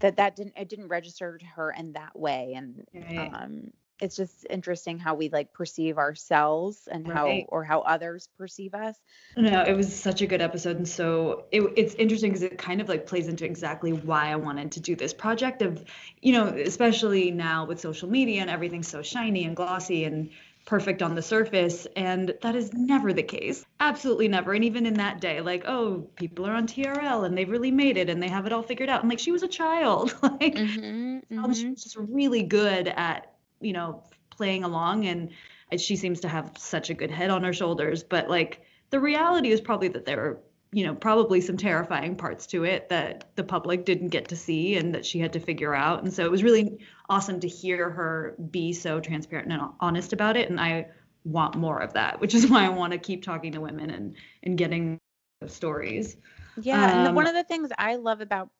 that 0.00 0.16
that 0.16 0.36
didn't 0.36 0.54
it 0.56 0.68
didn't 0.68 0.88
register 0.88 1.38
to 1.38 1.46
her 1.46 1.70
in 1.70 1.92
that 1.92 2.18
way. 2.18 2.54
And 2.56 2.84
right. 2.94 3.30
um 3.32 3.72
it's 4.00 4.16
just 4.16 4.46
interesting 4.48 4.98
how 4.98 5.14
we 5.14 5.28
like 5.28 5.52
perceive 5.52 5.98
ourselves 5.98 6.88
and 6.90 7.08
right. 7.08 7.16
how 7.16 7.28
or 7.48 7.64
how 7.64 7.80
others 7.80 8.28
perceive 8.38 8.74
us. 8.74 8.96
No, 9.36 9.62
it 9.62 9.76
was 9.76 9.94
such 9.94 10.22
a 10.22 10.26
good 10.26 10.40
episode, 10.40 10.76
and 10.76 10.88
so 10.88 11.46
it, 11.50 11.62
it's 11.76 11.94
interesting 11.94 12.30
because 12.30 12.42
it 12.42 12.58
kind 12.58 12.80
of 12.80 12.88
like 12.88 13.06
plays 13.06 13.28
into 13.28 13.44
exactly 13.44 13.92
why 13.92 14.30
I 14.30 14.36
wanted 14.36 14.72
to 14.72 14.80
do 14.80 14.94
this 14.94 15.12
project. 15.12 15.62
Of 15.62 15.84
you 16.20 16.32
know, 16.32 16.46
especially 16.46 17.30
now 17.30 17.66
with 17.66 17.80
social 17.80 18.08
media 18.08 18.40
and 18.40 18.50
everything's 18.50 18.88
so 18.88 19.02
shiny 19.02 19.44
and 19.44 19.56
glossy, 19.56 20.04
and 20.04 20.30
perfect 20.68 21.00
on 21.00 21.14
the 21.14 21.22
surface 21.22 21.86
and 21.96 22.34
that 22.42 22.54
is 22.54 22.74
never 22.74 23.14
the 23.14 23.22
case. 23.22 23.64
Absolutely 23.80 24.28
never. 24.28 24.52
And 24.52 24.62
even 24.62 24.84
in 24.84 24.94
that 24.94 25.18
day 25.18 25.40
like 25.40 25.64
oh 25.66 26.10
people 26.14 26.46
are 26.46 26.52
on 26.52 26.66
trl 26.66 27.24
and 27.24 27.36
they've 27.36 27.48
really 27.48 27.70
made 27.70 27.96
it 27.96 28.10
and 28.10 28.22
they 28.22 28.28
have 28.28 28.44
it 28.44 28.52
all 28.52 28.62
figured 28.62 28.90
out. 28.90 29.00
And 29.00 29.08
like 29.08 29.18
she 29.18 29.32
was 29.32 29.42
a 29.42 29.48
child. 29.48 30.14
Like 30.22 30.56
mm-hmm, 30.56 31.38
mm-hmm. 31.38 31.52
she 31.52 31.70
was 31.70 31.82
just 31.82 31.96
really 31.96 32.42
good 32.42 32.86
at 32.86 33.32
you 33.62 33.72
know 33.72 34.04
playing 34.28 34.62
along 34.62 35.06
and 35.06 35.30
she 35.78 35.96
seems 35.96 36.20
to 36.20 36.28
have 36.28 36.52
such 36.58 36.90
a 36.90 36.94
good 36.94 37.10
head 37.10 37.30
on 37.30 37.44
her 37.44 37.54
shoulders. 37.54 38.02
But 38.02 38.28
like 38.28 38.60
the 38.90 39.00
reality 39.00 39.50
is 39.50 39.62
probably 39.62 39.88
that 39.88 40.04
there 40.04 40.20
are 40.20 40.40
you 40.72 40.84
know, 40.84 40.94
probably 40.94 41.40
some 41.40 41.56
terrifying 41.56 42.14
parts 42.14 42.46
to 42.46 42.64
it 42.64 42.88
that 42.90 43.30
the 43.36 43.44
public 43.44 43.84
didn't 43.84 44.08
get 44.08 44.28
to 44.28 44.36
see 44.36 44.76
and 44.76 44.94
that 44.94 45.06
she 45.06 45.18
had 45.18 45.32
to 45.32 45.40
figure 45.40 45.74
out. 45.74 46.02
And 46.02 46.12
so 46.12 46.24
it 46.24 46.30
was 46.30 46.42
really 46.42 46.78
awesome 47.08 47.40
to 47.40 47.48
hear 47.48 47.88
her 47.90 48.36
be 48.50 48.72
so 48.72 49.00
transparent 49.00 49.50
and 49.50 49.62
honest 49.80 50.12
about 50.12 50.36
it. 50.36 50.50
And 50.50 50.60
I 50.60 50.88
want 51.24 51.54
more 51.54 51.80
of 51.80 51.94
that, 51.94 52.20
which 52.20 52.34
is 52.34 52.48
why 52.48 52.64
I 52.64 52.68
want 52.68 52.92
to 52.92 52.98
keep 52.98 53.22
talking 53.22 53.52
to 53.52 53.60
women 53.60 53.90
and 53.90 54.14
and 54.42 54.58
getting 54.58 54.98
stories. 55.46 56.16
Yeah, 56.60 56.84
um, 56.84 57.06
and 57.06 57.16
one 57.16 57.26
of 57.26 57.34
the 57.34 57.44
things 57.44 57.70
I 57.78 57.96
love 57.96 58.20
about 58.20 58.50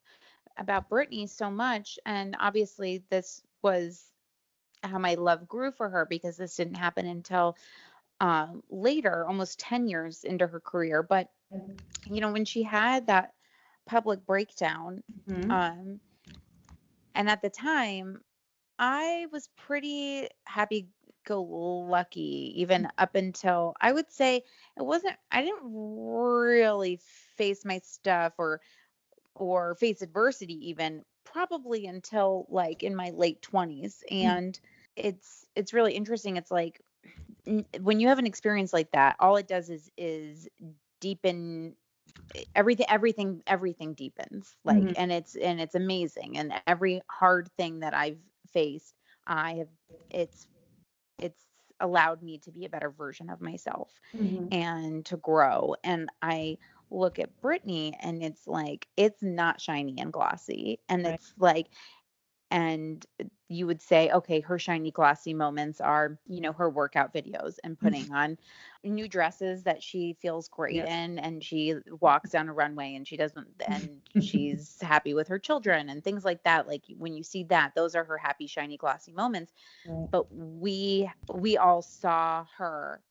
about 0.57 0.89
britney 0.89 1.29
so 1.29 1.51
much, 1.51 1.99
and 2.07 2.37
obviously 2.41 3.03
this 3.11 3.43
was 3.63 4.05
how 4.83 4.99
my 4.99 5.15
love 5.15 5.49
grew 5.49 5.73
for 5.73 5.89
her 5.89 6.07
because 6.09 6.37
this 6.37 6.57
didn't 6.57 6.77
happen 6.77 7.07
until 7.07 7.57
uh, 8.21 8.49
later, 8.71 9.27
almost 9.27 9.59
10 9.61 9.89
years 9.89 10.25
into 10.25 10.47
her 10.47 10.61
career. 10.61 11.03
But, 11.03 11.29
you 12.07 12.21
know, 12.21 12.33
when 12.33 12.45
she 12.45 12.63
had 12.63 13.07
that 13.07 13.33
public 13.87 14.25
breakdown, 14.27 15.03
mm-hmm. 15.29 15.51
um, 15.51 16.01
and 17.15 17.29
at 17.29 17.43
the 17.43 17.51
time, 17.51 18.21
I 18.79 19.27
was 19.33 19.49
pretty 19.57 20.29
happy 20.45 20.89
go 21.27 21.43
lucky, 21.43 22.55
even 22.57 22.89
up 22.97 23.15
until 23.15 23.75
I 23.81 23.93
would 23.93 24.11
say 24.11 24.37
it 24.79 24.83
wasn't, 24.83 25.17
I 25.31 25.43
didn't 25.43 25.61
really 25.63 27.01
face 27.37 27.65
my 27.65 27.81
stuff 27.85 28.33
or, 28.39 28.61
or 29.35 29.75
face 29.75 30.01
adversity 30.01 30.71
even 30.71 31.05
probably 31.25 31.87
until 31.87 32.47
like 32.49 32.83
in 32.83 32.97
my 32.97 33.11
late 33.11 33.43
20s 33.43 33.69
mm. 34.11 34.25
and 34.25 34.55
mm-hmm. 34.55 35.09
it's 35.09 35.47
it's 35.55 35.75
really 35.75 35.93
interesting 35.93 36.39
it's 36.39 36.51
like 36.51 36.81
when 37.81 38.01
you 38.01 38.09
have 38.09 38.19
an 38.19 38.27
experience 38.27 38.73
like 38.73 38.91
that, 38.93 39.17
all 39.21 39.37
it 39.37 39.49
does 39.49 39.71
is 39.71 39.91
is 39.97 40.49
deepen 41.01 41.75
eh, 42.35 42.45
everything 42.55 42.87
everything 42.89 43.43
everything 43.47 43.95
deepens 43.95 44.57
like 44.65 44.79
mm-hmm. 44.79 44.93
and 44.97 45.13
it's 45.13 45.37
and 45.37 45.61
it's 45.61 45.75
amazing 45.75 46.39
and 46.39 46.53
every 46.67 47.01
hard 47.09 47.49
thing 47.57 47.81
that 47.81 47.95
I've 47.95 48.19
faced 48.53 48.95
I 49.27 49.55
have 49.55 49.69
it's 50.11 50.47
it's 51.19 51.45
allowed 51.81 52.23
me 52.23 52.39
to 52.39 52.51
be 52.51 52.65
a 52.65 52.69
better 52.69 52.91
version 52.91 53.31
of 53.31 53.41
myself 53.41 53.91
mm-hmm. 54.17 54.53
and 54.53 55.05
to 55.07 55.17
grow 55.19 55.75
and 55.85 56.09
I 56.23 56.59
look 56.91 57.19
at 57.19 57.41
britney 57.43 57.93
and 58.01 58.23
it's 58.23 58.47
like 58.47 58.89
it's 58.97 59.23
not 59.23 59.61
shiny 59.61 59.97
and 59.99 60.13
glossy 60.13 60.81
and 60.89 61.05
right. 61.05 61.15
it's 61.15 61.35
like 61.39 61.67
and 62.51 63.05
you 63.49 63.67
would 63.67 63.81
say 63.81 64.11
okay 64.11 64.41
her 64.41 64.59
shiny 64.59 64.91
glossy 64.91 65.35
moments 65.35 65.81
are 65.81 66.19
you 66.27 66.41
know 66.41 66.53
her 66.53 66.69
workout 66.69 67.13
videos 67.13 67.57
and 67.65 67.77
mm-hmm. 67.77 67.87
putting 67.87 68.13
on 68.13 68.39
new 68.85 69.09
dresses 69.09 69.63
that 69.65 69.83
she 69.83 70.17
feels 70.21 70.49
great 70.49 70.77
yes. 70.77 70.89
in 70.89 71.19
and 71.19 71.43
she 71.43 71.75
walks 72.01 72.31
down 72.31 72.49
a 72.49 72.53
runway 72.53 72.95
and 72.95 73.07
she 73.07 73.17
doesn't 73.17 73.49
and 73.67 74.01
she's 74.23 74.79
happy 74.81 75.15
with 75.15 75.29
her 75.29 75.39
children 75.39 75.89
and 75.89 76.05
things 76.05 76.25
like 76.25 76.43
that 76.45 76.67
like 76.67 76.85
when 76.97 77.15
you 77.15 77.23
see 77.23 77.45
that 77.45 77.73
those 77.75 77.95
are 77.95 78.05
her 78.05 78.19
happy 78.19 78.47
shiny 78.47 78.77
glossy 78.77 79.13
moments 79.13 79.53
right. 79.87 80.09
but 80.11 80.27
we 80.33 81.11
we 81.35 81.57
all 81.57 81.83
saw 81.83 82.45
her 82.57 83.03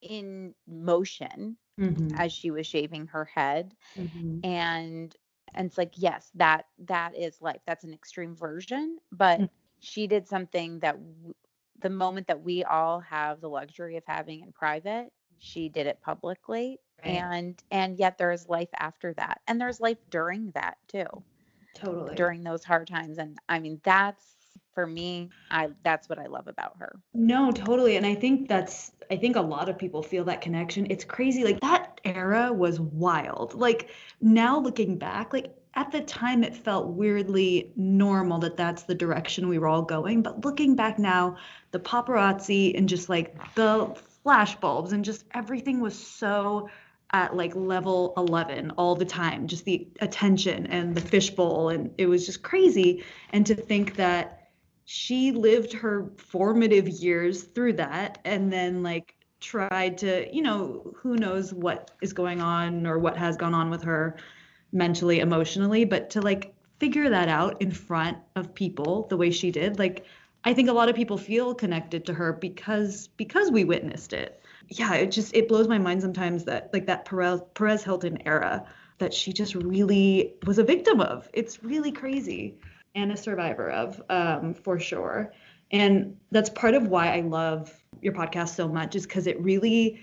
in 0.00 0.54
motion 0.66 1.56
mm-hmm. 1.78 2.08
as 2.18 2.32
she 2.32 2.50
was 2.50 2.66
shaving 2.66 3.06
her 3.06 3.24
head 3.24 3.74
mm-hmm. 3.96 4.40
and 4.44 5.14
and 5.54 5.66
it's 5.66 5.78
like 5.78 5.92
yes 5.96 6.30
that 6.34 6.66
that 6.86 7.16
is 7.16 7.40
life. 7.40 7.60
That's 7.66 7.84
an 7.84 7.94
extreme 7.94 8.34
version 8.34 8.98
but 9.10 9.36
mm-hmm. 9.38 9.46
she 9.80 10.06
did 10.06 10.28
something 10.28 10.78
that 10.80 10.94
w- 10.94 11.34
the 11.80 11.90
moment 11.90 12.28
that 12.28 12.42
we 12.42 12.64
all 12.64 13.00
have 13.00 13.40
the 13.40 13.48
luxury 13.48 13.96
of 13.96 14.04
having 14.06 14.40
in 14.40 14.52
private 14.52 15.12
she 15.42 15.68
did 15.68 15.86
it 15.86 16.00
publicly 16.00 16.78
right. 17.04 17.16
and 17.16 17.62
and 17.70 17.98
yet 17.98 18.16
there's 18.16 18.48
life 18.48 18.68
after 18.78 19.12
that 19.14 19.40
and 19.48 19.60
there's 19.60 19.80
life 19.80 19.98
during 20.10 20.50
that 20.52 20.78
too. 20.88 21.04
Totally. 21.74 22.14
During 22.14 22.44
those 22.44 22.64
hard 22.64 22.86
times 22.86 23.18
and 23.18 23.38
i 23.48 23.58
mean 23.58 23.80
that's 23.82 24.36
for 24.74 24.86
me 24.86 25.30
i 25.50 25.68
that's 25.82 26.08
what 26.08 26.18
i 26.18 26.26
love 26.26 26.46
about 26.46 26.76
her. 26.78 27.00
No 27.12 27.50
totally 27.50 27.96
and 27.96 28.06
i 28.06 28.14
think 28.14 28.48
that's 28.48 28.92
i 29.10 29.16
think 29.16 29.36
a 29.36 29.40
lot 29.40 29.68
of 29.68 29.78
people 29.78 30.02
feel 30.02 30.24
that 30.24 30.40
connection. 30.40 30.86
It's 30.90 31.04
crazy 31.04 31.44
like 31.44 31.60
that 31.60 31.91
era 32.04 32.52
was 32.52 32.80
wild. 32.80 33.54
Like 33.54 33.90
now 34.20 34.58
looking 34.58 34.98
back 34.98 35.32
like 35.32 35.54
at 35.74 35.90
the 35.90 36.00
time 36.02 36.44
it 36.44 36.54
felt 36.54 36.88
weirdly 36.88 37.72
normal 37.76 38.38
that 38.38 38.56
that's 38.56 38.82
the 38.82 38.94
direction 38.94 39.48
we 39.48 39.58
were 39.58 39.68
all 39.68 39.80
going 39.80 40.20
but 40.20 40.44
looking 40.44 40.76
back 40.76 40.98
now 40.98 41.34
the 41.70 41.80
paparazzi 41.80 42.76
and 42.76 42.90
just 42.90 43.08
like 43.08 43.34
the 43.54 43.86
flashbulbs 44.24 44.92
and 44.92 45.02
just 45.02 45.24
everything 45.32 45.80
was 45.80 45.98
so 45.98 46.68
at 47.12 47.36
like 47.36 47.54
level 47.54 48.14
11 48.16 48.70
all 48.72 48.94
the 48.94 49.04
time 49.04 49.46
just 49.46 49.64
the 49.64 49.86
attention 50.00 50.66
and 50.66 50.94
the 50.94 51.00
fishbowl 51.00 51.68
and 51.68 51.90
it 51.98 52.06
was 52.06 52.24
just 52.24 52.42
crazy. 52.42 53.04
And 53.30 53.44
to 53.46 53.54
think 53.54 53.96
that 53.96 54.50
she 54.84 55.32
lived 55.32 55.72
her 55.74 56.10
formative 56.16 56.88
years 56.88 57.42
through 57.42 57.74
that 57.74 58.18
and 58.24 58.52
then 58.52 58.82
like 58.82 59.14
tried 59.42 59.98
to 59.98 60.26
you 60.34 60.42
know 60.42 60.94
who 60.96 61.16
knows 61.16 61.52
what 61.52 61.90
is 62.00 62.12
going 62.12 62.40
on 62.40 62.86
or 62.86 62.98
what 62.98 63.16
has 63.16 63.36
gone 63.36 63.54
on 63.54 63.68
with 63.68 63.82
her 63.82 64.16
mentally 64.72 65.20
emotionally 65.20 65.84
but 65.84 66.08
to 66.08 66.20
like 66.22 66.54
figure 66.78 67.10
that 67.10 67.28
out 67.28 67.60
in 67.60 67.70
front 67.70 68.16
of 68.36 68.54
people 68.54 69.06
the 69.10 69.16
way 69.16 69.30
she 69.30 69.50
did 69.50 69.78
like 69.78 70.06
i 70.44 70.54
think 70.54 70.68
a 70.68 70.72
lot 70.72 70.88
of 70.88 70.96
people 70.96 71.18
feel 71.18 71.54
connected 71.54 72.06
to 72.06 72.14
her 72.14 72.32
because 72.32 73.08
because 73.16 73.50
we 73.50 73.64
witnessed 73.64 74.12
it. 74.12 74.40
Yeah 74.68 74.94
it 74.94 75.10
just 75.10 75.34
it 75.34 75.48
blows 75.48 75.68
my 75.68 75.78
mind 75.78 76.00
sometimes 76.00 76.44
that 76.44 76.70
like 76.72 76.86
that 76.86 77.04
perez 77.04 77.42
perez 77.54 77.82
hilton 77.82 78.18
era 78.24 78.64
that 79.02 79.12
she 79.12 79.32
just 79.32 79.56
really 79.56 80.34
was 80.46 80.58
a 80.58 80.64
victim 80.64 81.00
of. 81.00 81.28
It's 81.32 81.62
really 81.64 81.90
crazy. 81.90 82.54
And 82.94 83.10
a 83.10 83.16
survivor 83.16 83.70
of 83.70 84.00
um, 84.08 84.54
for 84.54 84.78
sure. 84.78 85.32
And 85.72 86.16
that's 86.30 86.50
part 86.50 86.74
of 86.74 86.88
why 86.88 87.16
I 87.16 87.20
love 87.20 87.72
your 88.00 88.12
podcast 88.12 88.50
so 88.50 88.68
much, 88.68 88.94
is 88.94 89.06
because 89.06 89.26
it 89.26 89.40
really, 89.40 90.00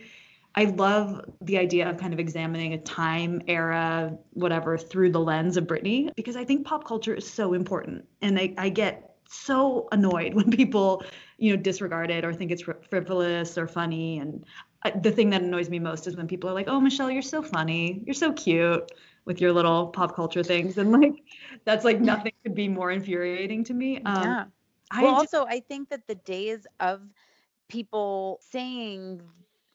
I 0.55 0.65
love 0.65 1.21
the 1.41 1.57
idea 1.57 1.89
of 1.89 1.97
kind 1.97 2.13
of 2.13 2.19
examining 2.19 2.73
a 2.73 2.77
time, 2.79 3.41
era, 3.47 4.17
whatever, 4.31 4.77
through 4.77 5.11
the 5.11 5.19
lens 5.19 5.57
of 5.57 5.65
Britney, 5.65 6.09
because 6.15 6.35
I 6.35 6.43
think 6.43 6.65
pop 6.65 6.85
culture 6.85 7.13
is 7.13 7.29
so 7.29 7.53
important. 7.53 8.05
And 8.21 8.39
I, 8.39 8.53
I 8.57 8.69
get 8.69 9.15
so 9.29 9.87
annoyed 9.91 10.33
when 10.35 10.49
people, 10.49 11.03
you 11.37 11.55
know, 11.55 11.61
disregard 11.61 12.09
it 12.09 12.25
or 12.25 12.33
think 12.33 12.51
it's 12.51 12.63
frivolous 12.89 13.57
or 13.57 13.67
funny. 13.67 14.19
And 14.19 14.45
I, 14.83 14.91
the 14.91 15.11
thing 15.11 15.29
that 15.29 15.43
annoys 15.43 15.69
me 15.69 15.77
most 15.77 16.07
is 16.07 16.15
when 16.15 16.27
people 16.27 16.49
are 16.49 16.53
like, 16.53 16.67
oh, 16.67 16.79
Michelle, 16.79 17.11
you're 17.11 17.21
so 17.21 17.43
funny. 17.43 18.01
You're 18.05 18.13
so 18.15 18.33
cute 18.33 18.91
with 19.25 19.41
your 19.41 19.53
little 19.53 19.87
pop 19.87 20.15
culture 20.15 20.41
things 20.41 20.79
and 20.79 20.91
like 20.91 21.13
that's 21.63 21.85
like 21.85 21.99
nothing 21.99 22.31
could 22.41 22.55
be 22.55 22.67
more 22.67 22.89
infuriating 22.89 23.63
to 23.63 23.75
me 23.75 24.01
um, 24.03 24.23
yeah 24.23 24.45
I 24.91 25.03
well 25.03 25.21
just, 25.21 25.33
also 25.33 25.47
i 25.47 25.59
think 25.59 25.89
that 25.89 26.07
the 26.07 26.15
days 26.15 26.65
of 26.79 27.01
people 27.67 28.39
saying 28.41 29.21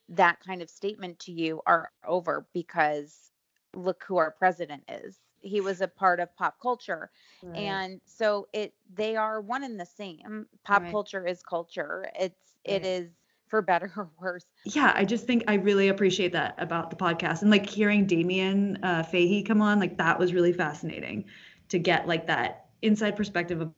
that 0.09 0.39
kind 0.45 0.61
of 0.61 0.69
statement 0.69 1.17
to 1.19 1.31
you 1.31 1.61
are 1.65 1.91
over 2.07 2.45
because 2.53 3.31
look 3.73 4.03
who 4.07 4.17
our 4.17 4.31
president 4.31 4.83
is 4.89 5.19
he 5.39 5.61
was 5.61 5.81
a 5.81 5.87
part 5.87 6.19
of 6.19 6.35
pop 6.35 6.59
culture 6.61 7.09
right. 7.43 7.57
and 7.57 8.01
so 8.05 8.47
it 8.53 8.73
they 8.93 9.15
are 9.15 9.41
one 9.41 9.63
and 9.63 9.79
the 9.79 9.85
same 9.85 10.45
pop 10.63 10.81
right. 10.81 10.91
culture 10.91 11.25
is 11.25 11.41
culture 11.41 12.05
it's 12.19 12.57
right. 12.67 12.83
it 12.83 12.85
is 12.85 13.09
for 13.47 13.61
better 13.61 13.91
or 13.95 14.09
worse. 14.19 14.45
Yeah, 14.65 14.91
I 14.95 15.05
just 15.05 15.25
think 15.25 15.43
I 15.47 15.55
really 15.55 15.87
appreciate 15.89 16.31
that 16.33 16.55
about 16.57 16.89
the 16.89 16.95
podcast 16.95 17.41
and 17.41 17.51
like 17.51 17.67
hearing 17.67 18.05
Damien 18.05 18.79
uh, 18.83 19.03
Fahey 19.03 19.43
come 19.43 19.61
on, 19.61 19.79
like 19.79 19.97
that 19.97 20.19
was 20.19 20.33
really 20.33 20.53
fascinating 20.53 21.25
to 21.69 21.79
get 21.79 22.07
like 22.07 22.27
that 22.27 22.65
inside 22.81 23.15
perspective 23.15 23.61
of 23.61 23.71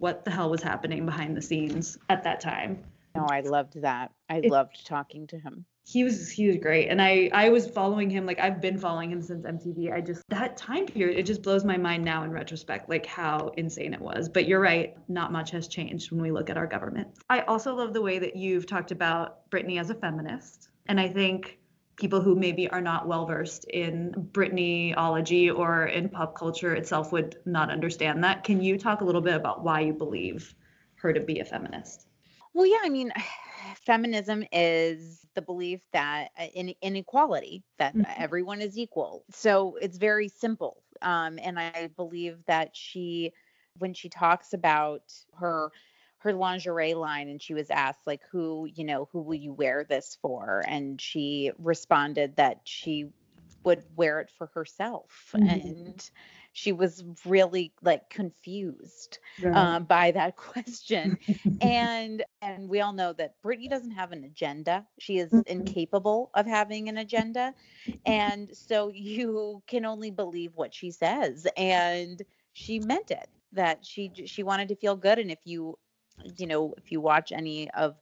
what 0.00 0.24
the 0.24 0.30
hell 0.30 0.50
was 0.50 0.62
happening 0.62 1.04
behind 1.04 1.36
the 1.36 1.42
scenes 1.42 1.98
at 2.08 2.24
that 2.24 2.40
time. 2.40 2.82
No, 3.14 3.26
I 3.30 3.40
loved 3.40 3.80
that. 3.82 4.12
I 4.28 4.36
it, 4.38 4.50
loved 4.50 4.86
talking 4.86 5.26
to 5.28 5.38
him 5.38 5.64
he 5.88 6.04
was 6.04 6.30
he 6.30 6.46
was 6.46 6.56
great 6.58 6.88
and 6.88 7.00
i 7.00 7.30
i 7.32 7.48
was 7.48 7.66
following 7.66 8.10
him 8.10 8.26
like 8.26 8.38
i've 8.40 8.60
been 8.60 8.76
following 8.76 9.10
him 9.10 9.22
since 9.22 9.46
mtv 9.46 9.92
i 9.92 10.00
just 10.00 10.22
that 10.28 10.56
time 10.56 10.84
period 10.84 11.18
it 11.18 11.24
just 11.24 11.42
blows 11.42 11.64
my 11.64 11.76
mind 11.78 12.04
now 12.04 12.22
in 12.24 12.30
retrospect 12.30 12.88
like 12.90 13.06
how 13.06 13.50
insane 13.56 13.94
it 13.94 14.00
was 14.00 14.28
but 14.28 14.46
you're 14.46 14.60
right 14.60 14.96
not 15.08 15.32
much 15.32 15.50
has 15.50 15.66
changed 15.66 16.12
when 16.12 16.20
we 16.20 16.30
look 16.30 16.50
at 16.50 16.58
our 16.58 16.66
government 16.66 17.08
i 17.30 17.40
also 17.42 17.74
love 17.74 17.94
the 17.94 18.02
way 18.02 18.18
that 18.18 18.36
you've 18.36 18.66
talked 18.66 18.90
about 18.90 19.50
britney 19.50 19.80
as 19.80 19.88
a 19.88 19.94
feminist 19.94 20.68
and 20.86 21.00
i 21.00 21.08
think 21.08 21.57
people 21.98 22.20
who 22.20 22.34
maybe 22.34 22.68
are 22.70 22.80
not 22.80 23.06
well 23.06 23.26
versed 23.26 23.64
in 23.64 24.12
Britneyology 24.32 25.54
or 25.54 25.86
in 25.86 26.08
pop 26.08 26.36
culture 26.36 26.74
itself 26.74 27.12
would 27.12 27.36
not 27.44 27.70
understand 27.70 28.22
that. 28.24 28.44
Can 28.44 28.62
you 28.62 28.78
talk 28.78 29.00
a 29.00 29.04
little 29.04 29.20
bit 29.20 29.34
about 29.34 29.64
why 29.64 29.80
you 29.80 29.92
believe 29.92 30.54
her 30.96 31.12
to 31.12 31.20
be 31.20 31.40
a 31.40 31.44
feminist? 31.44 32.06
Well, 32.54 32.66
yeah, 32.66 32.78
I 32.82 32.88
mean, 32.88 33.12
feminism 33.84 34.44
is 34.52 35.26
the 35.34 35.42
belief 35.42 35.80
that 35.92 36.30
uh, 36.38 36.46
in 36.54 36.74
inequality 36.82 37.62
that 37.78 37.94
mm-hmm. 37.94 38.10
everyone 38.16 38.60
is 38.60 38.76
equal 38.76 39.24
so 39.30 39.76
it's 39.80 39.98
very 39.98 40.26
simple 40.26 40.82
um, 41.02 41.38
and 41.40 41.60
i 41.60 41.88
believe 41.96 42.38
that 42.46 42.70
she 42.74 43.32
when 43.78 43.94
she 43.94 44.08
talks 44.08 44.52
about 44.52 45.02
her 45.38 45.70
her 46.18 46.32
lingerie 46.32 46.94
line 46.94 47.28
and 47.28 47.40
she 47.40 47.54
was 47.54 47.70
asked 47.70 48.06
like 48.06 48.20
who 48.30 48.68
you 48.74 48.84
know 48.84 49.08
who 49.12 49.20
will 49.20 49.34
you 49.34 49.52
wear 49.52 49.84
this 49.88 50.18
for 50.20 50.64
and 50.66 51.00
she 51.00 51.50
responded 51.58 52.36
that 52.36 52.60
she 52.64 53.08
would 53.64 53.82
wear 53.96 54.20
it 54.20 54.30
for 54.36 54.48
herself 54.54 55.32
mm-hmm. 55.34 55.48
and 55.48 56.10
she 56.52 56.72
was 56.72 57.04
really 57.24 57.72
like 57.82 58.10
confused 58.10 59.18
right. 59.42 59.54
um, 59.54 59.84
by 59.84 60.10
that 60.10 60.36
question 60.36 61.18
and 61.60 62.24
and 62.42 62.68
we 62.68 62.80
all 62.80 62.92
know 62.92 63.12
that 63.12 63.34
Britney 63.44 63.70
doesn't 63.70 63.92
have 63.92 64.12
an 64.12 64.24
agenda 64.24 64.84
she 64.98 65.18
is 65.18 65.30
mm-hmm. 65.30 65.40
incapable 65.46 66.30
of 66.34 66.46
having 66.46 66.88
an 66.88 66.98
agenda 66.98 67.54
and 68.06 68.50
so 68.52 68.90
you 68.92 69.62
can 69.66 69.84
only 69.84 70.10
believe 70.10 70.52
what 70.56 70.74
she 70.74 70.90
says 70.90 71.46
and 71.56 72.22
she 72.54 72.80
meant 72.80 73.10
it 73.12 73.28
that 73.52 73.84
she 73.84 74.10
she 74.26 74.42
wanted 74.42 74.68
to 74.68 74.76
feel 74.76 74.96
good 74.96 75.18
and 75.18 75.30
if 75.30 75.38
you 75.44 75.78
you 76.36 76.46
know 76.46 76.74
if 76.76 76.90
you 76.92 77.00
watch 77.00 77.32
any 77.32 77.70
of 77.70 77.96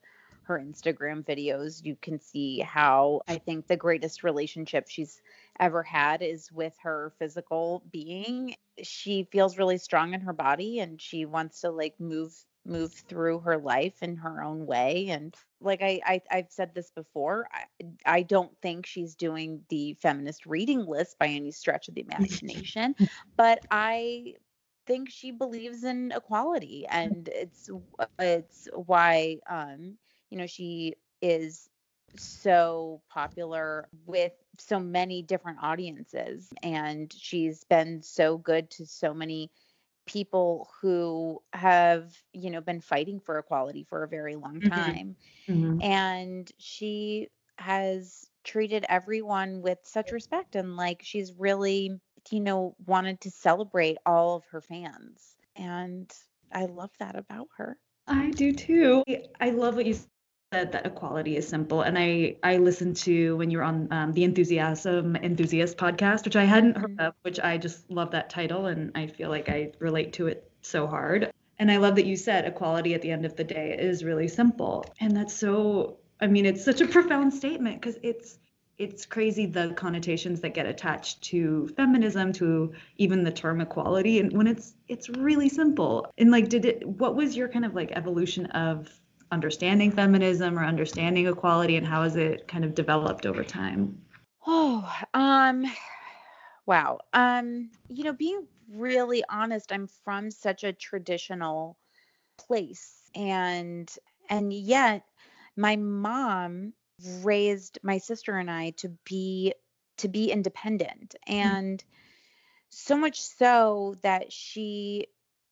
her 0.47 0.61
Instagram 0.65 1.25
videos, 1.25 1.85
you 1.85 1.97
can 2.01 2.21
see 2.21 2.61
how 2.61 3.21
I 3.27 3.39
think 3.39 3.67
the 3.67 3.77
greatest 3.77 4.23
relationship 4.23 4.89
she's 4.89 5.21
ever 5.59 5.83
had 5.83 6.23
is 6.23 6.53
with 6.53 6.75
her 6.83 7.13
physical 7.19 7.83
being. 7.91 8.55
She 8.83 9.25
feels 9.33 9.59
really 9.59 9.79
strong 9.79 10.15
in 10.15 10.21
her 10.21 10.33
body 10.33 10.79
and 10.79 11.03
she 11.03 11.25
wants 11.25 11.63
to 11.63 11.71
like 11.71 11.99
move 11.99 12.33
move 12.65 12.93
through 12.93 13.41
her 13.41 13.59
life 13.59 14.03
in 14.03 14.17
her 14.17 14.43
own 14.43 14.67
way 14.67 15.07
and 15.11 15.37
like 15.61 15.83
I, 15.83 16.01
I 16.05 16.21
i've 16.33 16.51
said 16.51 16.75
this 16.75 16.91
before 16.91 17.47
I, 17.53 17.85
I 18.05 18.23
don't 18.23 18.51
think 18.61 18.87
she's 18.87 19.15
doing 19.15 19.61
the 19.69 19.95
feminist 19.95 20.47
reading 20.47 20.85
list 20.85 21.17
by 21.17 21.29
any 21.29 21.53
stretch 21.53 21.87
of 21.87 21.95
the 21.95 22.01
imagination 22.11 22.97
but 23.37 23.65
i 23.71 24.35
think 24.87 25.11
she 25.11 25.31
believes 25.31 25.85
in 25.85 26.13
equality 26.15 26.87
and 26.91 27.29
it's 27.33 27.71
it's 28.19 28.69
why 28.75 29.37
um 29.49 29.97
you 30.31 30.39
know 30.39 30.47
she 30.47 30.95
is 31.21 31.69
so 32.17 33.01
popular 33.11 33.89
with 34.07 34.33
so 34.59 34.79
many 34.79 35.23
different 35.23 35.59
audiences 35.63 36.49
and 36.63 37.13
she's 37.13 37.65
been 37.65 38.03
so 38.03 38.39
good 38.39 38.71
to 38.71 38.87
so 38.87 39.13
many 39.13 39.51
people 40.07 40.69
who 40.81 41.43
have 41.53 42.15
you 42.33 42.51
know 42.51 42.61
been 42.61 42.81
fighting 42.81 43.21
for 43.21 43.39
equality 43.39 43.85
for 43.85 44.05
a 44.05 44.09
very 44.09 44.37
long 44.37 44.61
mm-hmm. 44.61 44.69
time 44.69 45.17
mm-hmm. 45.49 45.83
and 45.83 46.53
she 46.59 47.29
has 47.59 48.31
treated 48.45 48.87
everyone 48.89 49.61
with 49.63 49.79
such 49.83 50.13
respect 50.13 50.55
and 50.55 50.77
like 50.77 51.01
she's 51.03 51.33
really 51.35 51.91
you 52.33 52.41
know 52.41 52.75
wanted 52.87 53.21
to 53.21 53.31
celebrate 53.31 53.97
all 54.05 54.37
of 54.37 54.45
her 54.51 54.61
fans 54.61 55.37
and 55.57 56.13
I 56.53 56.67
love 56.67 56.91
that 56.99 57.17
about 57.17 57.49
her. 57.57 57.79
I 58.07 58.31
do 58.31 58.53
too. 58.53 59.03
I 59.41 59.51
love 59.51 59.77
what 59.77 59.87
you 59.87 59.95
said 60.53 60.73
that 60.73 60.87
equality 60.87 61.37
is 61.37 61.49
simple. 61.49 61.83
And 61.83 61.99
I 61.99 62.37
I 62.43 62.59
listened 62.59 62.97
to 62.99 63.37
when 63.37 63.51
you 63.51 63.59
were 63.59 63.65
on 63.65 63.89
um, 63.91 64.13
the 64.13 64.25
Enthusiasm 64.25 65.17
Enthusiast 65.17 65.77
podcast, 65.77 66.25
which 66.25 66.37
I 66.37 66.45
hadn't 66.45 66.77
heard 66.77 66.97
mm-hmm. 66.97 67.07
of, 67.07 67.15
which 67.23 67.41
I 67.41 67.59
just 67.59 67.91
love 67.91 68.13
that 68.13 68.31
title 68.31 68.67
and 68.67 68.93
I 68.95 69.07
feel 69.07 69.29
like 69.29 69.49
I 69.49 69.73
relate 69.81 70.13
to 70.15 70.29
it 70.29 70.51
so 70.63 70.87
hard. 70.87 71.31
And 71.59 71.71
I 71.71 71.79
love 71.79 71.97
that 71.97 72.07
you 72.07 72.17
said 72.17 72.45
equality 72.45 72.95
at 72.95 73.03
the 73.03 73.11
end 73.11 73.25
of 73.25 73.35
the 73.35 73.45
day 73.45 73.77
is 73.79 74.05
really 74.05 74.29
simple. 74.29 74.85
And 75.01 75.17
that's 75.17 75.35
so 75.35 75.99
I 76.21 76.29
mean, 76.29 76.47
it's 76.47 76.65
such 76.65 76.81
a 76.81 76.87
profound 76.87 77.35
statement 77.35 77.81
because 77.81 77.99
it's 78.03 78.39
it's 78.79 79.07
crazy 79.07 79.47
the 79.47 79.73
connotations 79.75 80.41
that 80.41 80.55
get 80.55 80.67
attached 80.67 81.23
to 81.23 81.69
feminism 81.77 82.33
to 82.33 82.73
even 82.97 83.25
the 83.25 83.33
term 83.33 83.61
equality 83.61 84.19
and 84.19 84.37
when 84.37 84.47
it's 84.47 84.75
it's 84.89 85.09
really 85.09 85.49
simple 85.49 86.07
and 86.19 86.31
like 86.31 86.49
did 86.49 86.65
it 86.65 86.87
what 86.87 87.17
was 87.17 87.37
your 87.37 87.49
kind 87.49 87.65
of 87.65 87.75
like 87.75 87.91
evolution 87.93 88.47
of 88.47 89.01
understanding 89.33 89.91
feminism 89.91 90.59
or 90.59 90.65
understanding 90.65 91.27
equality 91.27 91.77
and 91.77 91.87
how 91.87 92.03
has 92.03 92.17
it 92.17 92.47
kind 92.49 92.65
of 92.65 92.75
developed 92.75 93.27
over 93.27 93.43
time? 93.43 94.01
Oh, 94.47 95.03
um 95.13 95.65
wow. 96.67 97.01
Um 97.13 97.71
you 97.89 98.05
know, 98.05 98.13
being 98.13 98.47
really 98.69 99.23
honest, 99.29 99.73
I'm 99.73 99.87
from 99.87 100.31
such 100.31 100.65
a 100.65 100.73
traditional 100.73 101.79
place 102.39 103.11
and 103.15 103.93
and 104.31 104.53
yet 104.53 105.05
my 105.57 105.77
mom 105.77 106.75
raised 107.23 107.79
my 107.83 107.99
sister 107.99 108.37
and 108.37 108.51
I 108.51 108.71
to 108.79 108.89
be 109.05 109.55
to 109.99 110.09
be 110.09 110.31
independent 110.31 111.15
mm. 111.29 111.35
and 111.35 111.79
mm-hmm. 111.79 111.89
so 112.71 112.97
much 112.97 113.21
so 113.21 113.97
that 114.03 114.33
she 114.33 115.07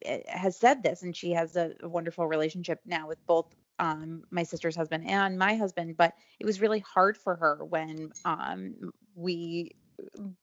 eh, 0.04 0.20
has 0.26 0.56
said 0.56 0.82
this 0.82 1.02
and 1.02 1.16
she 1.16 1.32
has 1.32 1.56
a, 1.56 1.72
a 1.82 1.88
wonderful 1.88 2.26
relationship 2.26 2.80
now 2.86 3.08
with 3.08 3.24
both 3.26 3.54
um, 3.78 4.22
my 4.30 4.42
sister's 4.42 4.76
husband 4.76 5.08
and 5.08 5.38
my 5.38 5.56
husband, 5.56 5.96
but 5.96 6.14
it 6.38 6.46
was 6.46 6.60
really 6.60 6.80
hard 6.80 7.16
for 7.16 7.36
her 7.36 7.64
when 7.64 8.10
um, 8.24 8.92
we, 9.14 9.72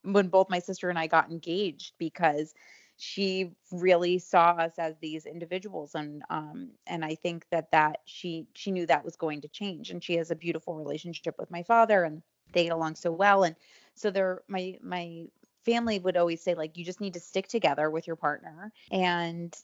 when 0.03 0.27
both 0.27 0.49
my 0.49 0.59
sister 0.59 0.89
and 0.89 0.99
I 0.99 1.07
got 1.07 1.31
engaged 1.31 1.93
because 1.97 2.53
she 3.01 3.51
really 3.71 4.19
saw 4.19 4.51
us 4.51 4.73
as 4.77 4.95
these 5.01 5.25
individuals 5.25 5.95
and 5.95 6.21
um 6.29 6.69
and 6.85 7.03
I 7.03 7.15
think 7.15 7.47
that 7.51 7.71
that 7.71 7.97
she 8.05 8.45
she 8.53 8.71
knew 8.71 8.85
that 8.85 9.03
was 9.03 9.15
going 9.15 9.41
to 9.41 9.47
change 9.47 9.89
and 9.89 10.03
she 10.03 10.17
has 10.17 10.29
a 10.29 10.35
beautiful 10.35 10.75
relationship 10.75 11.35
with 11.39 11.49
my 11.49 11.63
father 11.63 12.03
and 12.03 12.21
they 12.53 12.63
get 12.65 12.73
along 12.73 12.95
so 12.95 13.11
well 13.11 13.43
and 13.43 13.55
so 13.95 14.11
they're 14.11 14.43
my 14.47 14.77
my 14.83 15.23
family 15.65 15.99
would 15.99 16.17
always 16.17 16.43
say 16.43 16.53
like 16.53 16.77
you 16.77 16.85
just 16.85 17.01
need 17.01 17.15
to 17.15 17.19
stick 17.19 17.47
together 17.47 17.89
with 17.89 18.05
your 18.05 18.15
partner 18.15 18.71
and 18.91 19.55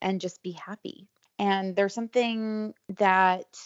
and 0.00 0.20
just 0.20 0.42
be 0.42 0.52
happy. 0.52 1.06
And 1.38 1.76
there's 1.76 1.94
something 1.94 2.72
that 2.98 3.58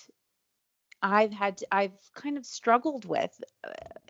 I've 1.02 1.32
had 1.32 1.58
to, 1.58 1.66
I've 1.72 1.98
kind 2.14 2.36
of 2.36 2.44
struggled 2.44 3.04
with 3.04 3.40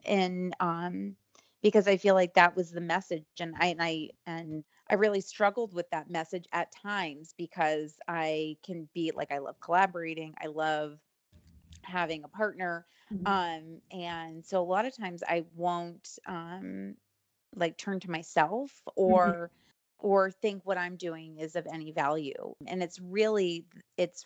and 0.04 0.54
uh, 0.60 0.64
um 0.64 1.16
because 1.62 1.86
I 1.86 1.98
feel 1.98 2.14
like 2.14 2.34
that 2.34 2.56
was 2.56 2.70
the 2.70 2.80
message 2.80 3.26
and 3.38 3.54
I 3.58 3.66
and 3.66 3.82
I 3.82 4.08
and 4.26 4.64
I 4.90 4.94
really 4.94 5.20
struggled 5.20 5.72
with 5.72 5.88
that 5.90 6.10
message 6.10 6.46
at 6.52 6.72
times 6.72 7.34
because 7.38 7.94
I 8.08 8.56
can 8.64 8.88
be 8.92 9.12
like 9.14 9.32
I 9.32 9.38
love 9.38 9.60
collaborating, 9.60 10.34
I 10.42 10.48
love 10.48 10.98
having 11.82 12.24
a 12.24 12.28
partner 12.28 12.84
mm-hmm. 13.10 13.26
um 13.26 13.80
and 13.90 14.44
so 14.44 14.60
a 14.60 14.62
lot 14.62 14.84
of 14.84 14.94
times 14.94 15.22
I 15.26 15.44
won't 15.56 16.18
um 16.26 16.94
like 17.56 17.78
turn 17.78 18.00
to 18.00 18.10
myself 18.10 18.70
mm-hmm. 18.86 19.00
or 19.02 19.26
mm-hmm 19.26 19.44
or 20.02 20.30
think 20.30 20.62
what 20.64 20.78
I'm 20.78 20.96
doing 20.96 21.38
is 21.38 21.56
of 21.56 21.66
any 21.72 21.92
value. 21.92 22.54
And 22.66 22.82
it's 22.82 22.98
really 23.00 23.66
it's 23.96 24.24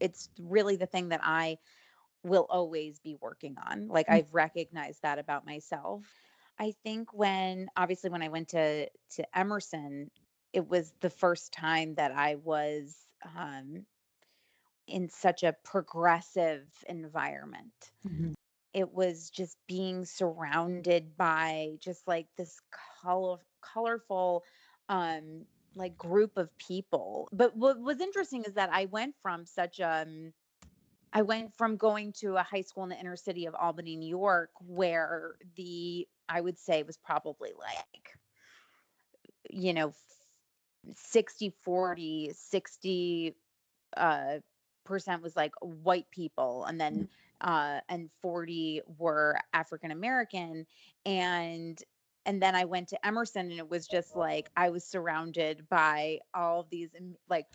it's 0.00 0.28
really 0.38 0.76
the 0.76 0.86
thing 0.86 1.08
that 1.08 1.20
I 1.22 1.58
will 2.22 2.46
always 2.50 2.98
be 2.98 3.16
working 3.20 3.56
on. 3.70 3.88
Like 3.88 4.06
mm-hmm. 4.06 4.16
I've 4.16 4.34
recognized 4.34 5.02
that 5.02 5.18
about 5.18 5.46
myself. 5.46 6.04
I 6.58 6.74
think 6.82 7.12
when 7.12 7.68
obviously 7.76 8.10
when 8.10 8.22
I 8.22 8.28
went 8.28 8.48
to 8.48 8.88
to 9.16 9.38
Emerson, 9.38 10.10
it 10.52 10.68
was 10.68 10.92
the 11.00 11.10
first 11.10 11.52
time 11.52 11.94
that 11.96 12.12
I 12.12 12.36
was 12.36 12.96
um 13.36 13.84
in 14.86 15.08
such 15.08 15.42
a 15.42 15.54
progressive 15.64 16.66
environment. 16.88 17.90
Mm-hmm. 18.06 18.32
It 18.72 18.92
was 18.92 19.30
just 19.30 19.56
being 19.66 20.04
surrounded 20.04 21.16
by 21.16 21.72
just 21.80 22.06
like 22.06 22.26
this 22.36 22.60
color, 23.02 23.38
colorful 23.60 24.44
um 24.88 25.44
like 25.74 25.96
group 25.98 26.38
of 26.38 26.56
people. 26.56 27.28
But 27.32 27.54
what 27.54 27.78
was 27.78 28.00
interesting 28.00 28.44
is 28.44 28.54
that 28.54 28.70
I 28.72 28.86
went 28.86 29.14
from 29.22 29.44
such 29.44 29.80
um 29.80 30.32
I 31.12 31.22
went 31.22 31.54
from 31.54 31.76
going 31.76 32.12
to 32.20 32.36
a 32.36 32.42
high 32.42 32.60
school 32.60 32.84
in 32.84 32.90
the 32.90 32.98
inner 32.98 33.16
city 33.16 33.46
of 33.46 33.54
Albany, 33.54 33.96
New 33.96 34.08
York, 34.08 34.50
where 34.66 35.36
the 35.56 36.06
I 36.28 36.40
would 36.40 36.58
say 36.58 36.82
was 36.82 36.96
probably 36.96 37.52
like 37.58 38.10
you 39.50 39.72
know 39.72 39.92
60 40.94 41.52
40 41.62 42.32
60 42.34 43.34
uh 43.96 44.38
percent 44.84 45.22
was 45.22 45.36
like 45.36 45.52
white 45.60 46.10
people 46.10 46.64
and 46.64 46.80
then 46.80 47.08
mm-hmm. 47.42 47.48
uh 47.50 47.80
and 47.88 48.10
40 48.22 48.82
were 48.98 49.36
African 49.52 49.90
American 49.90 50.66
and 51.04 51.82
and 52.24 52.42
then 52.42 52.56
I 52.56 52.64
went 52.64 52.88
to 52.88 53.06
Emerson 53.06 53.50
and 53.50 53.58
it 53.58 53.70
was 53.70 53.86
just 53.86 54.16
like 54.16 54.50
I 54.56 54.70
was 54.70 54.84
surrounded 54.84 55.68
by 55.68 56.18
all 56.34 56.60
of 56.60 56.70
these 56.70 56.90
like 57.28 57.46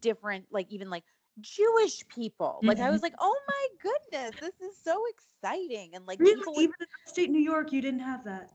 different 0.00 0.46
like 0.50 0.66
even 0.70 0.90
like 0.90 1.04
Jewish 1.40 2.06
people. 2.08 2.58
Mm-hmm. 2.58 2.68
Like 2.68 2.78
I 2.78 2.82
mm-hmm. 2.82 2.92
was 2.92 3.02
like, 3.02 3.14
"Oh 3.18 3.36
my 3.48 3.66
goodness, 3.82 4.40
this 4.40 4.68
is 4.68 4.76
so 4.82 5.02
exciting." 5.08 5.90
And 5.94 6.06
like 6.06 6.20
really? 6.20 6.64
even 6.64 6.74
in 6.80 6.86
upstate 7.06 7.30
New 7.30 7.40
York 7.40 7.72
you 7.72 7.80
didn't 7.80 8.00
have 8.00 8.24
that. 8.24 8.50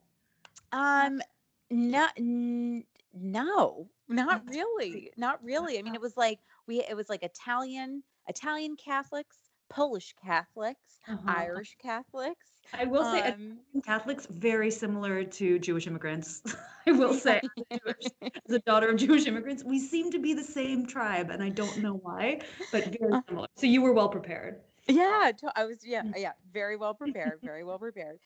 Um 0.71 1.21
not 1.69 2.13
n- 2.17 2.83
no, 3.13 3.89
not 4.07 4.43
really. 4.47 5.11
Not 5.17 5.43
really. 5.43 5.79
I 5.79 5.81
mean, 5.81 5.95
it 5.95 6.01
was 6.01 6.17
like 6.17 6.39
we 6.67 6.83
it 6.83 6.95
was 6.95 7.09
like 7.09 7.23
Italian, 7.23 8.03
Italian 8.27 8.75
Catholics, 8.75 9.37
Polish 9.75 10.15
Catholics, 10.23 10.99
uh-huh. 11.05 11.19
Irish 11.27 11.75
Catholics. 11.81 12.47
I 12.73 12.85
will 12.85 13.03
say 13.03 13.21
um, 13.23 13.59
Catholics 13.85 14.25
very 14.25 14.71
similar 14.71 15.25
to 15.25 15.59
Jewish 15.59 15.85
immigrants. 15.85 16.41
I 16.87 16.93
will 16.93 17.13
say 17.13 17.41
as 17.71 18.53
a 18.55 18.59
daughter 18.59 18.87
of 18.87 18.95
Jewish 18.95 19.27
immigrants, 19.27 19.65
we 19.65 19.79
seem 19.79 20.11
to 20.11 20.19
be 20.19 20.33
the 20.33 20.43
same 20.43 20.85
tribe 20.85 21.29
and 21.29 21.43
I 21.43 21.49
don't 21.49 21.77
know 21.79 21.95
why, 21.95 22.39
but 22.71 22.85
very 22.85 23.11
uh-huh. 23.11 23.21
similar. 23.27 23.47
So 23.57 23.67
you 23.67 23.81
were 23.81 23.91
well 23.91 24.07
prepared. 24.07 24.61
Yeah, 24.87 25.31
I 25.55 25.65
was 25.65 25.79
yeah, 25.83 26.03
mm. 26.03 26.13
yeah, 26.15 26.33
very 26.53 26.77
well 26.77 26.93
prepared, 26.93 27.39
very 27.43 27.63
well 27.63 27.79
prepared. 27.79 28.19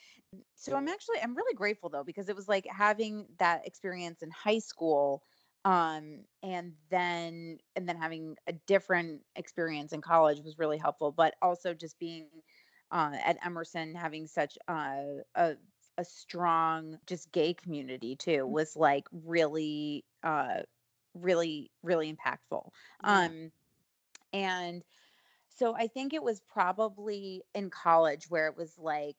So 0.55 0.75
I'm 0.75 0.87
actually 0.87 1.17
I'm 1.23 1.35
really 1.35 1.55
grateful 1.55 1.89
though 1.89 2.03
because 2.03 2.29
it 2.29 2.35
was 2.35 2.47
like 2.47 2.67
having 2.69 3.25
that 3.39 3.65
experience 3.65 4.21
in 4.21 4.29
high 4.29 4.59
school 4.59 5.23
um 5.65 6.19
and 6.41 6.73
then 6.89 7.57
and 7.75 7.87
then 7.87 7.97
having 7.97 8.35
a 8.47 8.53
different 8.65 9.21
experience 9.35 9.91
in 9.91 10.01
college 10.01 10.39
was 10.43 10.57
really 10.57 10.77
helpful 10.77 11.11
but 11.11 11.35
also 11.41 11.73
just 11.73 11.99
being 11.99 12.27
uh, 12.91 13.11
at 13.23 13.37
emerson 13.45 13.93
having 13.93 14.25
such 14.25 14.57
uh, 14.67 15.01
a 15.35 15.55
a 15.97 16.05
strong 16.05 16.97
just 17.05 17.31
gay 17.33 17.53
community 17.53 18.15
too 18.15 18.45
mm. 18.45 18.49
was 18.49 18.75
like 18.75 19.03
really 19.11 20.05
uh 20.23 20.61
really 21.13 21.69
really 21.83 22.13
impactful 22.13 22.69
um 23.03 23.51
and 24.31 24.83
so 25.49 25.75
i 25.75 25.87
think 25.87 26.13
it 26.13 26.23
was 26.23 26.39
probably 26.47 27.43
in 27.53 27.69
college 27.69 28.29
where 28.29 28.47
it 28.47 28.55
was 28.55 28.77
like 28.77 29.17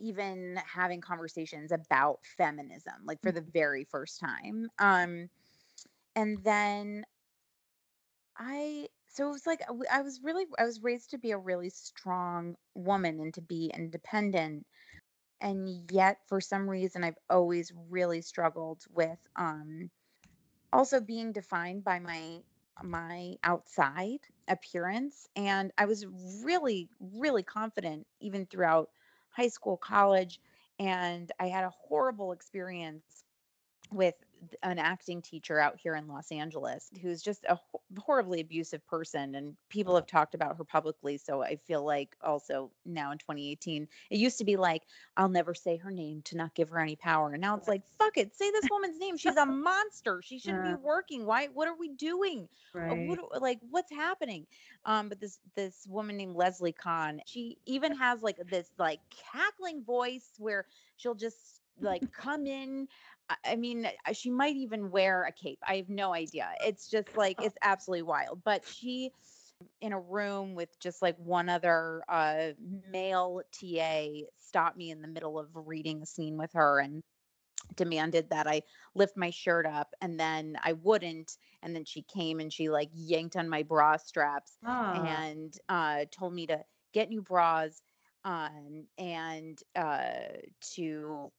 even 0.00 0.58
having 0.66 1.00
conversations 1.00 1.72
about 1.72 2.18
feminism 2.36 2.94
like 3.04 3.20
for 3.22 3.32
the 3.32 3.40
mm-hmm. 3.40 3.50
very 3.52 3.84
first 3.84 4.20
time 4.20 4.68
um 4.78 5.28
and 6.16 6.42
then 6.44 7.04
i 8.36 8.86
so 9.08 9.28
it 9.28 9.32
was 9.32 9.46
like 9.46 9.62
i 9.90 10.02
was 10.02 10.20
really 10.22 10.44
i 10.58 10.64
was 10.64 10.82
raised 10.82 11.10
to 11.10 11.18
be 11.18 11.32
a 11.32 11.38
really 11.38 11.70
strong 11.70 12.54
woman 12.74 13.20
and 13.20 13.34
to 13.34 13.40
be 13.40 13.70
independent 13.74 14.64
and 15.40 15.90
yet 15.90 16.18
for 16.26 16.40
some 16.40 16.68
reason 16.68 17.04
i've 17.04 17.18
always 17.30 17.72
really 17.90 18.20
struggled 18.20 18.82
with 18.90 19.18
um 19.36 19.90
also 20.72 21.00
being 21.00 21.32
defined 21.32 21.82
by 21.84 21.98
my 21.98 22.38
my 22.82 23.34
outside 23.42 24.20
appearance 24.46 25.26
and 25.34 25.72
i 25.78 25.84
was 25.84 26.06
really 26.44 26.88
really 27.00 27.42
confident 27.42 28.06
even 28.20 28.46
throughout 28.46 28.88
high 29.38 29.48
school 29.48 29.76
college 29.76 30.40
and 30.80 31.30
i 31.38 31.46
had 31.46 31.64
a 31.64 31.70
horrible 31.70 32.32
experience 32.32 33.22
with 33.92 34.14
an 34.62 34.78
acting 34.78 35.22
teacher 35.22 35.58
out 35.58 35.78
here 35.78 35.94
in 35.94 36.06
Los 36.06 36.30
Angeles 36.30 36.90
who's 37.02 37.22
just 37.22 37.44
a 37.44 37.58
horribly 37.98 38.40
abusive 38.40 38.86
person 38.86 39.34
and 39.34 39.56
people 39.68 39.94
have 39.94 40.06
talked 40.06 40.34
about 40.34 40.56
her 40.56 40.64
publicly 40.64 41.18
so 41.18 41.42
I 41.42 41.56
feel 41.66 41.84
like 41.84 42.16
also 42.22 42.70
now 42.84 43.12
in 43.12 43.18
2018 43.18 43.88
it 44.10 44.18
used 44.18 44.38
to 44.38 44.44
be 44.44 44.56
like 44.56 44.82
I'll 45.16 45.28
never 45.28 45.54
say 45.54 45.76
her 45.76 45.90
name 45.90 46.22
to 46.26 46.36
not 46.36 46.54
give 46.54 46.68
her 46.70 46.78
any 46.78 46.96
power 46.96 47.32
and 47.32 47.40
now 47.40 47.56
it's 47.56 47.68
like 47.68 47.82
fuck 47.98 48.16
it 48.16 48.34
say 48.36 48.50
this 48.50 48.68
woman's 48.70 48.98
name 48.98 49.16
she's 49.16 49.36
a 49.36 49.46
monster 49.46 50.20
she 50.22 50.38
shouldn't 50.38 50.64
yeah. 50.64 50.76
be 50.76 50.82
working 50.82 51.26
why 51.26 51.46
what 51.52 51.68
are 51.68 51.76
we 51.78 51.88
doing 51.90 52.48
uh, 52.74 52.80
right. 52.80 53.08
what, 53.08 53.42
like 53.42 53.58
what's 53.70 53.92
happening 53.92 54.46
um 54.84 55.08
but 55.08 55.20
this 55.20 55.38
this 55.54 55.86
woman 55.88 56.16
named 56.16 56.36
Leslie 56.36 56.72
Kahn 56.72 57.20
she 57.26 57.58
even 57.66 57.96
has 57.96 58.22
like 58.22 58.38
this 58.50 58.70
like 58.78 59.00
cackling 59.32 59.82
voice 59.84 60.30
where 60.38 60.64
she'll 60.96 61.14
just 61.14 61.60
like 61.80 62.12
come 62.12 62.46
in 62.46 62.88
I 63.44 63.56
mean, 63.56 63.86
uh, 63.86 64.12
she 64.12 64.30
might 64.30 64.56
even 64.56 64.90
wear 64.90 65.24
a 65.24 65.32
cape. 65.32 65.58
I 65.66 65.76
have 65.76 65.88
no 65.88 66.14
idea. 66.14 66.48
It's 66.64 66.88
just 66.88 67.16
like 67.16 67.42
it's 67.42 67.56
absolutely 67.62 68.02
wild. 68.02 68.42
But 68.44 68.64
she 68.66 69.12
in 69.80 69.92
a 69.92 70.00
room 70.00 70.54
with 70.54 70.78
just 70.80 71.02
like 71.02 71.16
one 71.18 71.48
other 71.48 72.02
uh, 72.08 72.48
male 72.90 73.42
TA 73.52 74.06
stopped 74.36 74.76
me 74.76 74.90
in 74.90 75.02
the 75.02 75.08
middle 75.08 75.38
of 75.38 75.48
reading 75.54 76.02
a 76.02 76.06
scene 76.06 76.36
with 76.36 76.52
her 76.54 76.78
and 76.78 77.02
demanded 77.76 78.30
that 78.30 78.46
I 78.46 78.62
lift 78.94 79.16
my 79.16 79.30
shirt 79.30 79.66
up 79.66 79.94
and 80.00 80.18
then 80.18 80.56
I 80.62 80.74
wouldn't 80.74 81.36
and 81.62 81.74
then 81.74 81.84
she 81.84 82.02
came 82.02 82.40
and 82.40 82.52
she 82.52 82.70
like 82.70 82.88
yanked 82.94 83.36
on 83.36 83.48
my 83.48 83.62
bra 83.62 83.96
straps 83.96 84.56
oh. 84.64 84.70
and 84.70 85.52
uh, 85.68 86.04
told 86.10 86.34
me 86.34 86.46
to 86.46 86.60
get 86.94 87.10
new 87.10 87.20
bras 87.20 87.82
um, 88.24 88.84
and 88.96 89.58
uh, 89.76 90.10
to 90.74 91.30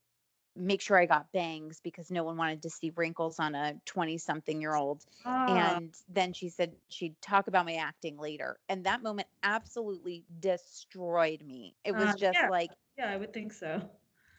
make 0.60 0.80
sure 0.80 0.98
I 0.98 1.06
got 1.06 1.32
bangs 1.32 1.80
because 1.82 2.10
no 2.10 2.22
one 2.22 2.36
wanted 2.36 2.62
to 2.62 2.70
see 2.70 2.92
wrinkles 2.94 3.38
on 3.38 3.54
a 3.54 3.74
20 3.86 4.18
something 4.18 4.60
year 4.60 4.74
old. 4.74 5.04
Ah. 5.24 5.76
And 5.76 5.94
then 6.08 6.32
she 6.32 6.50
said 6.50 6.72
she'd 6.88 7.20
talk 7.22 7.48
about 7.48 7.64
my 7.64 7.74
acting 7.74 8.18
later. 8.18 8.58
And 8.68 8.84
that 8.84 9.02
moment 9.02 9.28
absolutely 9.42 10.24
destroyed 10.38 11.42
me. 11.42 11.74
It 11.84 11.92
was 11.92 12.10
uh, 12.10 12.16
just 12.16 12.38
yeah. 12.40 12.48
like, 12.48 12.70
yeah, 12.98 13.10
I 13.10 13.16
would 13.16 13.32
think 13.32 13.52
so. 13.52 13.80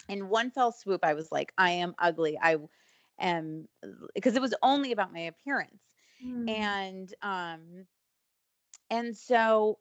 In 0.09 0.29
one 0.29 0.51
fell 0.51 0.71
swoop, 0.71 1.03
I 1.03 1.13
was 1.13 1.31
like, 1.31 1.51
I 1.57 1.71
am 1.71 1.95
ugly. 1.97 2.37
I 2.41 2.57
am, 3.19 3.67
because 4.13 4.35
it 4.35 4.41
was 4.41 4.53
only 4.61 4.91
about 4.91 5.13
my 5.13 5.21
appearance. 5.21 5.81
Mm. 6.25 6.49
And, 6.49 7.13
um, 7.21 7.85
and 8.89 9.17
so 9.17 9.79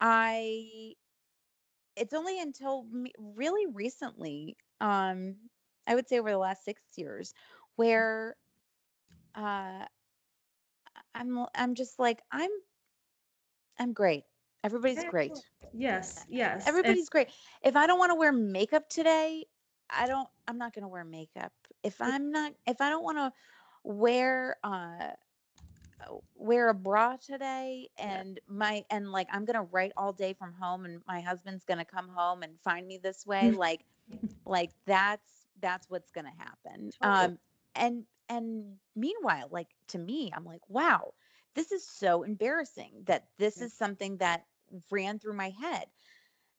I, 0.00 0.94
it's 1.96 2.14
only 2.14 2.40
until 2.40 2.84
me, 2.90 3.12
really 3.18 3.66
recently 3.72 4.56
um, 4.80 5.36
I 5.86 5.94
would 5.94 6.08
say 6.08 6.18
over 6.18 6.30
the 6.30 6.38
last 6.38 6.64
six 6.64 6.82
years, 6.96 7.34
where 7.76 8.36
uh, 9.34 9.84
I'm 11.14 11.46
I'm 11.54 11.74
just 11.74 11.98
like 11.98 12.22
I'm 12.30 12.50
I'm 13.78 13.92
great. 13.92 14.24
Everybody's 14.62 15.04
great. 15.04 15.32
Yes, 15.72 16.24
yes. 16.28 16.64
Everybody's 16.66 17.00
and- 17.00 17.10
great. 17.10 17.28
If 17.62 17.76
I 17.76 17.86
don't 17.86 17.98
want 17.98 18.10
to 18.10 18.16
wear 18.16 18.32
makeup 18.32 18.88
today, 18.88 19.44
I 19.90 20.06
don't 20.06 20.28
I'm 20.48 20.58
not 20.58 20.74
going 20.74 20.82
to 20.82 20.88
wear 20.88 21.04
makeup. 21.04 21.52
If 21.82 22.00
I'm 22.00 22.30
not 22.30 22.52
if 22.66 22.80
I 22.80 22.88
don't 22.88 23.04
want 23.04 23.18
to 23.18 23.32
wear 23.84 24.56
uh 24.64 25.10
wear 26.34 26.68
a 26.68 26.74
bra 26.74 27.16
today 27.16 27.88
and 27.98 28.36
yeah. 28.36 28.54
my 28.54 28.84
and 28.90 29.10
like 29.10 29.28
I'm 29.32 29.44
going 29.44 29.56
to 29.56 29.68
write 29.72 29.92
all 29.96 30.12
day 30.12 30.32
from 30.32 30.52
home 30.54 30.84
and 30.84 31.00
my 31.06 31.20
husband's 31.20 31.64
going 31.64 31.78
to 31.78 31.84
come 31.84 32.08
home 32.08 32.42
and 32.42 32.58
find 32.60 32.86
me 32.86 32.98
this 32.98 33.26
way 33.26 33.50
like 33.56 33.84
like 34.46 34.72
that's 34.86 35.46
that's 35.60 35.88
what's 35.90 36.10
going 36.10 36.26
to 36.26 36.42
happen 36.44 36.92
totally. 37.00 37.02
um 37.02 37.38
and 37.74 38.04
and 38.28 38.76
meanwhile 38.94 39.48
like 39.50 39.68
to 39.88 39.98
me 39.98 40.30
i'm 40.34 40.44
like 40.44 40.60
wow 40.68 41.12
this 41.54 41.72
is 41.72 41.86
so 41.86 42.22
embarrassing 42.22 43.02
that 43.06 43.24
this 43.38 43.60
is 43.60 43.72
something 43.76 44.18
that 44.18 44.44
ran 44.90 45.18
through 45.18 45.34
my 45.34 45.50
head 45.50 45.86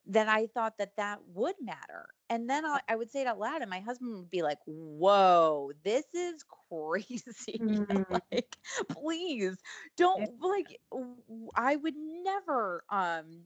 that 0.07 0.27
I 0.27 0.47
thought 0.47 0.77
that 0.77 0.95
that 0.97 1.19
would 1.27 1.55
matter. 1.61 2.07
And 2.29 2.49
then 2.49 2.65
I, 2.65 2.79
I 2.87 2.95
would 2.95 3.11
say 3.11 3.21
it 3.21 3.27
out 3.27 3.39
loud, 3.39 3.61
and 3.61 3.69
my 3.69 3.79
husband 3.79 4.15
would 4.15 4.29
be 4.29 4.41
like, 4.41 4.59
"Whoa, 4.65 5.71
this 5.83 6.05
is 6.13 6.43
crazy! 6.69 7.63
Mm. 7.83 8.19
like, 8.31 8.57
please 8.89 9.61
don't 9.97 10.25
like." 10.39 10.79
I 11.55 11.75
would 11.75 11.95
never 11.97 12.83
um 12.89 13.45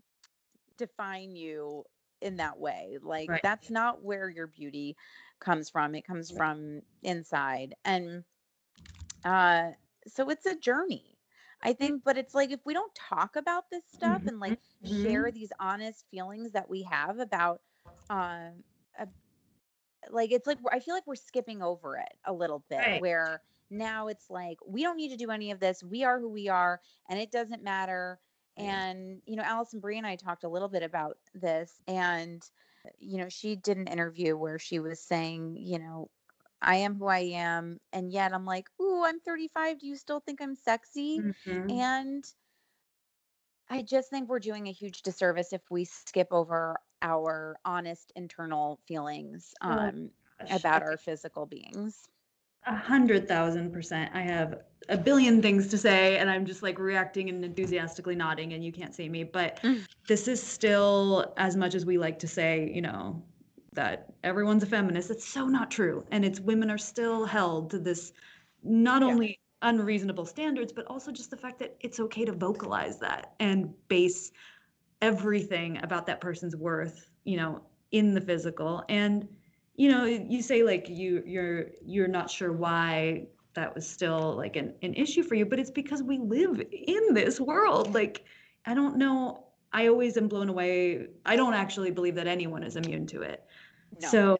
define 0.78 1.36
you 1.36 1.86
in 2.22 2.38
that 2.38 2.60
way. 2.60 2.98
Like 3.02 3.30
right. 3.30 3.42
that's 3.44 3.70
not 3.70 4.04
where 4.04 4.30
your 4.30 4.48
beauty 4.48 4.96
comes 5.40 5.70
from. 5.70 5.96
It 5.96 6.06
comes 6.06 6.32
from 6.32 6.82
inside. 7.04 7.76
And 7.86 8.24
uh 9.24 9.70
so 10.08 10.30
it's 10.30 10.46
a 10.46 10.56
journey. 10.56 11.18
I 11.62 11.74
think 11.74 12.04
but 12.04 12.18
it's 12.18 12.34
like 12.34 12.52
if 12.52 12.60
we 12.66 12.74
don't 12.74 12.94
talk 12.96 13.36
about 13.36 13.70
this 13.70 13.84
stuff 13.94 14.20
mm-hmm. 14.20 14.30
and 14.30 14.40
like 14.40 14.60
mm-hmm. 14.86 15.04
share 15.04 15.32
these 15.32 15.52
honest 15.60 16.06
feelings 16.12 16.52
that 16.54 16.70
we 16.70 16.84
have 16.84 17.20
about 17.20 17.62
um 18.10 18.64
uh, 19.00 19.06
like 20.10 20.32
it's 20.32 20.48
like 20.48 20.58
I 20.72 20.80
feel 20.80 20.94
like 20.94 21.08
we're 21.08 21.16
skipping 21.16 21.62
over 21.62 21.98
it 21.98 22.14
a 22.26 22.34
little 22.34 22.64
bit 22.70 22.78
right. 22.80 23.02
where 23.02 23.42
now 23.70 24.08
it's 24.08 24.30
like 24.30 24.58
we 24.66 24.84
don't 24.84 24.98
need 24.98 25.10
to 25.10 25.18
do 25.18 25.32
any 25.32 25.52
of 25.52 25.60
this. 25.60 25.84
We 25.84 26.04
are 26.04 26.20
who 26.20 26.30
we 26.30 26.50
are 26.50 26.82
and 27.10 27.20
it 27.20 27.32
doesn't 27.32 27.64
matter 27.64 28.20
and, 28.60 29.22
you 29.26 29.36
know, 29.36 29.44
Alison 29.44 29.80
Brie 29.80 29.98
and 29.98 30.08
I 30.08 30.16
talked 30.16 30.44
a 30.44 30.50
little 30.50 30.68
bit 30.68 30.84
about 30.84 31.18
this. 31.34 31.74
And, 31.88 32.44
you 33.00 33.18
know, 33.18 33.30
she 33.30 33.56
did 33.56 33.78
an 33.78 33.88
interview 33.88 34.36
where 34.38 34.60
she 34.60 34.80
was 34.80 35.00
saying, 35.00 35.58
you 35.58 35.80
know, 35.80 36.10
I 36.62 36.76
am 36.76 36.96
who 36.96 37.08
I 37.08 37.20
am. 37.20 37.80
And 37.94 38.12
yet 38.12 38.34
I'm 38.34 38.46
like, 38.46 38.68
ooh, 38.82 39.04
I'm 39.06 39.20
35. 39.20 39.80
Do 39.80 39.88
you 39.88 39.96
still 39.96 40.20
think 40.20 40.42
I'm 40.42 40.56
sexy? 40.56 41.20
Mm-hmm. 41.20 41.70
And 41.70 42.26
I 43.70 43.82
just 43.82 44.10
think 44.10 44.30
we're 44.30 44.40
doing 44.40 44.68
a 44.68 44.72
huge 44.72 45.04
disservice 45.04 45.54
if 45.54 45.62
we 45.70 45.86
skip 45.86 46.28
over 46.32 46.78
our 47.02 47.58
honest 47.64 48.12
internal 48.16 48.80
feelings 48.88 49.54
oh 49.64 49.70
um, 49.70 50.10
oh, 50.42 50.56
about 50.56 50.82
our 50.82 50.98
physical 50.98 51.46
beings. 51.46 52.10
A 52.66 52.76
hundred 52.76 53.28
thousand 53.28 53.72
percent. 53.72 54.12
I 54.14 54.22
have 54.22 54.62
a 54.90 54.98
billion 54.98 55.42
things 55.42 55.68
to 55.70 55.78
say, 55.78 56.18
and 56.18 56.30
I'm 56.30 56.46
just 56.46 56.64
like 56.64 56.80
reacting 56.80 57.30
and 57.30 57.44
enthusiastically 57.44 58.16
nodding, 58.16 58.54
and 58.54 58.64
you 58.64 58.72
can't 58.72 58.94
see 58.94 59.08
me. 59.08 59.24
But 59.24 59.62
mm. 59.62 59.86
this 60.08 60.28
is 60.28 60.42
still, 60.42 61.34
as 61.38 61.56
much 61.56 61.76
as 61.76 61.86
we 61.86 61.98
like 61.98 62.20
to 62.20 62.28
say, 62.28 62.72
you 62.74 62.82
know, 62.82 63.22
that 63.74 64.14
everyone's 64.24 64.64
a 64.64 64.66
feminist, 64.66 65.12
it's 65.12 65.28
so 65.28 65.48
not 65.48 65.72
true. 65.72 66.04
And 66.12 66.26
it's 66.26 66.40
women 66.40 66.70
are 66.70 66.78
still 66.78 67.26
held 67.26 67.70
to 67.72 67.80
this 67.80 68.14
not 68.64 69.02
yeah. 69.02 69.08
only 69.08 69.40
unreasonable 69.62 70.26
standards, 70.26 70.72
but 70.74 70.86
also 70.88 71.12
just 71.12 71.30
the 71.30 71.38
fact 71.38 71.60
that 71.60 71.76
it's 71.80 72.00
okay 72.00 72.26
to 72.26 72.32
vocalize 72.32 73.00
that 73.00 73.34
and 73.40 73.74
base 73.88 74.32
everything 75.02 75.80
about 75.84 76.06
that 76.08 76.20
person's 76.20 76.56
worth, 76.56 77.10
you 77.24 77.38
know, 77.38 77.62
in 77.92 78.14
the 78.14 78.22
physical. 78.22 78.84
And 78.90 79.28
you 79.80 79.90
know 79.90 80.04
you 80.04 80.42
say 80.42 80.62
like 80.62 80.90
you 80.90 81.24
you're 81.26 81.68
you're 81.82 82.10
not 82.10 82.30
sure 82.30 82.52
why 82.52 83.26
that 83.54 83.74
was 83.74 83.88
still 83.88 84.36
like 84.36 84.58
an, 84.58 84.74
an 84.82 84.94
issue 84.94 85.24
for 85.24 85.36
you 85.36 85.46
but 85.46 85.58
it's 85.58 85.72
because 85.72 86.04
we 86.04 86.18
live 86.18 86.62
in 86.70 87.14
this 87.14 87.40
world. 87.40 87.94
Like 87.94 88.26
i 88.66 88.74
don't 88.74 88.98
know. 88.98 89.46
I 89.72 89.88
always 89.88 90.18
am 90.18 90.28
blown 90.28 90.50
away. 90.50 91.08
I 91.26 91.36
don't 91.36 91.54
actually 91.54 91.92
believe 91.92 92.16
that 92.16 92.28
anyone 92.28 92.64
is 92.64 92.76
immune 92.76 93.06
to 93.08 93.22
it. 93.22 93.46
No. 94.02 94.10
so 94.10 94.38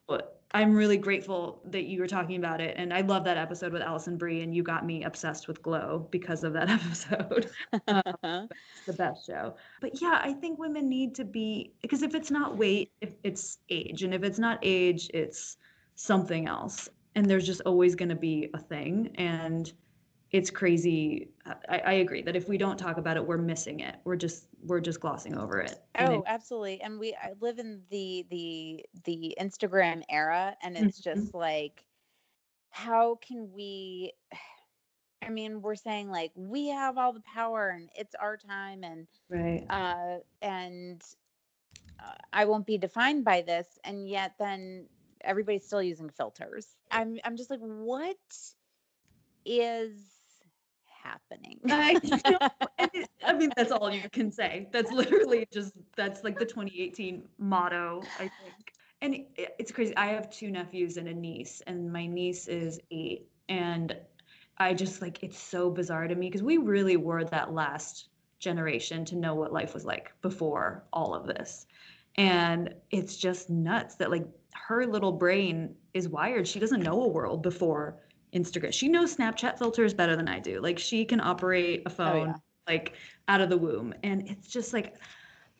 I'm 0.52 0.74
really 0.74 0.96
grateful 0.96 1.60
that 1.66 1.84
you 1.84 2.00
were 2.00 2.08
talking 2.08 2.36
about 2.36 2.60
it. 2.60 2.74
And 2.76 2.92
I 2.92 3.02
love 3.02 3.24
that 3.24 3.36
episode 3.36 3.72
with 3.72 3.82
Alison 3.82 4.16
Brie, 4.16 4.42
and 4.42 4.54
you 4.54 4.62
got 4.62 4.84
me 4.84 5.04
obsessed 5.04 5.46
with 5.46 5.62
Glow 5.62 6.08
because 6.10 6.42
of 6.42 6.52
that 6.54 6.68
episode. 6.70 7.50
um, 7.88 8.48
it's 8.50 8.86
the 8.86 8.92
best 8.92 9.24
show. 9.26 9.54
But 9.80 10.00
yeah, 10.02 10.20
I 10.22 10.32
think 10.32 10.58
women 10.58 10.88
need 10.88 11.14
to 11.16 11.24
be, 11.24 11.72
because 11.82 12.02
if 12.02 12.14
it's 12.14 12.30
not 12.30 12.56
weight, 12.56 12.90
if 13.00 13.14
it's 13.22 13.58
age. 13.68 14.02
And 14.02 14.12
if 14.12 14.24
it's 14.24 14.38
not 14.38 14.58
age, 14.62 15.08
it's 15.14 15.56
something 15.94 16.48
else. 16.48 16.88
And 17.14 17.26
there's 17.26 17.46
just 17.46 17.60
always 17.62 17.94
going 17.94 18.08
to 18.08 18.16
be 18.16 18.50
a 18.54 18.58
thing. 18.58 19.14
And 19.16 19.72
it's 20.32 20.50
crazy. 20.50 21.30
I, 21.68 21.78
I, 21.78 21.92
agree 21.94 22.22
that 22.22 22.36
if 22.36 22.48
we 22.48 22.56
don't 22.56 22.78
talk 22.78 22.98
about 22.98 23.16
it, 23.16 23.26
we're 23.26 23.38
missing 23.38 23.80
it. 23.80 23.96
We're 24.04 24.16
just 24.16 24.46
we're 24.64 24.80
just 24.80 25.00
glossing 25.00 25.36
over 25.36 25.60
it. 25.60 25.82
Oh, 25.98 26.20
it, 26.20 26.22
absolutely. 26.26 26.80
And 26.82 27.00
we 27.00 27.14
I 27.14 27.32
live 27.40 27.58
in 27.58 27.82
the 27.90 28.24
the 28.30 28.84
the 29.04 29.36
Instagram 29.40 30.02
era, 30.08 30.56
and 30.62 30.76
it's 30.76 31.00
mm-hmm. 31.00 31.20
just 31.20 31.34
like, 31.34 31.84
how 32.70 33.18
can 33.26 33.50
we? 33.52 34.12
I 35.22 35.28
mean, 35.28 35.60
we're 35.60 35.74
saying 35.74 36.10
like 36.10 36.32
we 36.34 36.68
have 36.68 36.96
all 36.96 37.12
the 37.12 37.20
power, 37.20 37.70
and 37.70 37.90
it's 37.94 38.14
our 38.14 38.36
time, 38.36 38.84
and 38.84 39.06
right, 39.28 39.66
uh, 39.68 40.18
and 40.40 41.02
uh, 41.98 42.12
I 42.32 42.44
won't 42.46 42.66
be 42.66 42.78
defined 42.78 43.24
by 43.24 43.42
this, 43.42 43.66
and 43.84 44.08
yet 44.08 44.34
then 44.38 44.86
everybody's 45.22 45.66
still 45.66 45.82
using 45.82 46.08
filters. 46.08 46.76
I'm 46.90 47.18
I'm 47.24 47.36
just 47.36 47.50
like, 47.50 47.60
what 47.60 48.16
is 49.44 50.19
happening. 51.02 51.58
I, 51.68 52.00
I 53.24 53.32
mean, 53.34 53.50
that's 53.56 53.72
all 53.72 53.92
you 53.92 54.08
can 54.10 54.30
say. 54.30 54.68
That's 54.72 54.90
literally 54.90 55.46
just 55.52 55.72
that's 55.96 56.24
like 56.24 56.38
the 56.38 56.44
2018 56.44 57.22
motto, 57.38 58.02
I 58.18 58.30
think. 58.42 58.72
and 59.02 59.16
it's 59.36 59.72
crazy. 59.72 59.96
I 59.96 60.06
have 60.06 60.30
two 60.30 60.50
nephews 60.50 60.96
and 60.96 61.08
a 61.08 61.14
niece, 61.14 61.62
and 61.66 61.92
my 61.92 62.06
niece 62.06 62.48
is 62.48 62.80
eight, 62.90 63.28
and 63.48 63.96
I 64.58 64.74
just 64.74 65.00
like 65.00 65.22
it's 65.22 65.38
so 65.38 65.70
bizarre 65.70 66.06
to 66.08 66.14
me 66.14 66.28
because 66.28 66.42
we 66.42 66.58
really 66.58 66.96
were 66.96 67.24
that 67.24 67.52
last 67.52 68.08
generation 68.38 69.04
to 69.06 69.16
know 69.16 69.34
what 69.34 69.52
life 69.52 69.74
was 69.74 69.84
like 69.84 70.12
before 70.22 70.84
all 70.92 71.14
of 71.14 71.26
this. 71.26 71.66
And 72.16 72.74
it's 72.90 73.16
just 73.16 73.50
nuts 73.50 73.94
that 73.96 74.10
like 74.10 74.26
her 74.54 74.86
little 74.86 75.12
brain 75.12 75.74
is 75.94 76.08
wired. 76.08 76.48
She 76.48 76.58
doesn't 76.58 76.82
know 76.82 77.02
a 77.02 77.08
world 77.08 77.42
before 77.42 78.00
Instagram. 78.34 78.72
She 78.72 78.88
knows 78.88 79.16
Snapchat 79.16 79.58
filters 79.58 79.94
better 79.94 80.16
than 80.16 80.28
I 80.28 80.38
do. 80.38 80.60
Like 80.60 80.78
she 80.78 81.04
can 81.04 81.20
operate 81.20 81.82
a 81.86 81.90
phone 81.90 82.28
oh, 82.28 82.30
yeah. 82.30 82.34
like 82.66 82.94
out 83.28 83.40
of 83.40 83.50
the 83.50 83.58
womb. 83.58 83.94
And 84.02 84.28
it's 84.28 84.48
just 84.48 84.72
like 84.72 84.96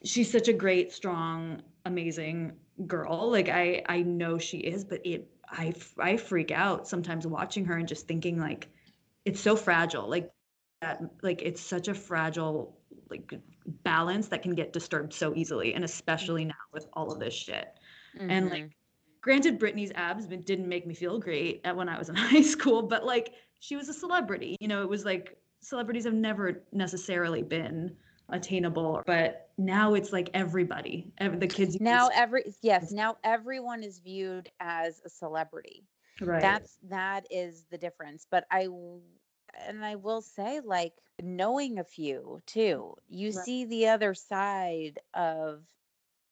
she's 0.05 0.31
such 0.31 0.49
a 0.49 0.53
great, 0.53 0.93
strong, 0.93 1.63
amazing 1.85 2.53
girl. 2.87 3.31
Like 3.31 3.49
I 3.49 3.83
I 3.89 4.03
know 4.03 4.39
she 4.39 4.59
is, 4.59 4.85
but 4.85 5.05
it 5.05 5.29
I 5.49 5.75
I 5.99 6.17
freak 6.17 6.51
out 6.51 6.89
sometimes 6.89 7.27
watching 7.27 7.65
her 7.67 7.77
and 7.77 7.89
just 7.89 8.07
thinking 8.07 8.39
like 8.39 8.69
it's 9.25 9.41
so 9.41 9.57
fragile. 9.57 10.09
Like 10.09 10.31
that 10.81 11.03
like 11.23 11.43
it's 11.43 11.61
such 11.61 11.89
a 11.89 11.95
fragile 11.95 12.79
like 13.11 13.33
balance 13.83 14.29
that 14.29 14.43
can 14.43 14.55
get 14.55 14.73
disturbed 14.73 15.13
so 15.13 15.35
easily 15.35 15.75
and 15.75 15.85
especially 15.85 16.45
now 16.45 16.55
with 16.73 16.87
all 16.93 17.13
of 17.13 17.19
this 17.19 17.35
shit. 17.35 17.69
Mm-hmm. 18.17 18.31
And 18.31 18.51
like 18.51 18.71
granted 19.21 19.59
Britney's 19.59 19.93
abs 19.95 20.27
didn't 20.27 20.69
make 20.69 20.87
me 20.87 20.95
feel 20.95 21.19
great 21.19 21.61
at 21.65 21.77
when 21.77 21.89
I 21.89 21.99
was 21.99 22.09
in 22.09 22.15
high 22.17 22.43
school, 22.43 22.83
but 22.83 23.05
like 23.05 23.33
she 23.61 23.77
was 23.77 23.89
a 23.89 23.95
celebrity. 23.95 24.57
You 24.61 24.69
know, 24.69 24.83
it 24.83 24.89
was 24.89 25.05
like 25.05 25.37
celebrities 25.63 26.05
have 26.05 26.15
never 26.15 26.63
necessarily 26.73 27.43
been 27.43 27.97
attainable 28.33 29.03
but 29.07 29.51
now 29.59 29.95
it's 29.95 30.13
like 30.13 30.31
everybody 30.35 31.13
the 31.19 31.47
kids 31.47 31.81
now 31.81 32.09
every 32.15 32.45
yes 32.63 32.93
now 32.93 33.17
everyone 33.25 33.83
is 33.83 33.99
viewed 33.99 34.49
as 34.61 35.01
a 35.05 35.09
celebrity 35.09 35.85
right 36.21 36.41
that's 36.41 36.79
that 36.89 37.27
is 37.31 37.65
the 37.71 37.79
difference 37.79 38.27
but 38.31 38.45
i 38.51 38.69
and 39.67 39.85
i 39.85 39.95
will 39.97 40.23
say 40.23 40.61
like 40.65 40.93
knowing 41.23 41.79
a 41.79 41.85
few 41.85 42.41
too 42.47 42.95
you 43.09 43.29
right. 43.29 43.45
see 43.45 43.65
the 43.65 43.89
other 43.89 44.15
side 44.15 44.99
of 45.15 45.63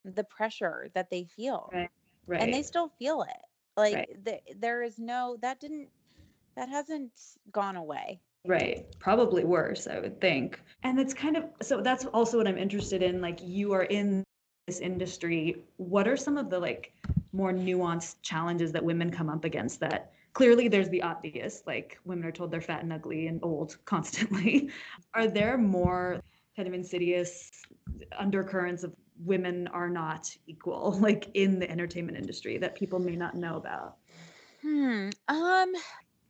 the 0.04 0.24
pressure 0.24 0.88
that 0.94 1.10
they 1.10 1.24
feel 1.24 1.68
right, 1.72 1.90
right. 2.28 2.40
and 2.40 2.54
they 2.54 2.62
still 2.62 2.88
feel 2.98 3.22
it 3.22 3.46
like 3.76 3.94
right. 3.94 4.24
the, 4.24 4.40
there 4.58 4.82
is 4.82 4.98
no 4.98 5.36
that 5.42 5.58
didn't 5.60 5.88
that 6.56 6.68
hasn't 6.68 7.12
gone 7.52 7.76
away 7.76 8.20
Right. 8.46 8.86
Probably 8.98 9.44
worse, 9.44 9.86
I 9.86 9.98
would 9.98 10.20
think. 10.20 10.62
And 10.82 10.98
it's 10.98 11.12
kind 11.12 11.36
of 11.36 11.44
so 11.60 11.82
that's 11.82 12.06
also 12.06 12.38
what 12.38 12.46
I'm 12.46 12.56
interested 12.56 13.02
in. 13.02 13.20
Like 13.20 13.40
you 13.42 13.72
are 13.72 13.82
in 13.82 14.24
this 14.66 14.78
industry. 14.78 15.64
What 15.76 16.06
are 16.08 16.16
some 16.16 16.38
of 16.38 16.48
the 16.48 16.58
like 16.58 16.92
more 17.32 17.52
nuanced 17.52 18.16
challenges 18.22 18.72
that 18.72 18.82
women 18.82 19.10
come 19.10 19.28
up 19.28 19.44
against 19.44 19.80
that 19.80 20.12
clearly 20.32 20.68
there's 20.68 20.88
the 20.90 21.02
obvious, 21.02 21.62
like 21.66 21.98
women 22.04 22.24
are 22.24 22.32
told 22.32 22.50
they're 22.50 22.60
fat 22.60 22.82
and 22.82 22.92
ugly 22.92 23.26
and 23.26 23.40
old 23.42 23.76
constantly. 23.84 24.70
are 25.14 25.26
there 25.26 25.58
more 25.58 26.20
kind 26.54 26.68
of 26.68 26.74
insidious 26.74 27.50
undercurrents 28.16 28.84
of 28.84 28.94
women 29.24 29.68
are 29.68 29.90
not 29.90 30.34
equal, 30.46 30.92
like 31.00 31.30
in 31.34 31.58
the 31.58 31.70
entertainment 31.70 32.18
industry 32.18 32.58
that 32.58 32.74
people 32.74 32.98
may 32.98 33.16
not 33.16 33.34
know 33.34 33.56
about? 33.56 33.96
Hmm. 34.62 35.10
Um, 35.28 35.72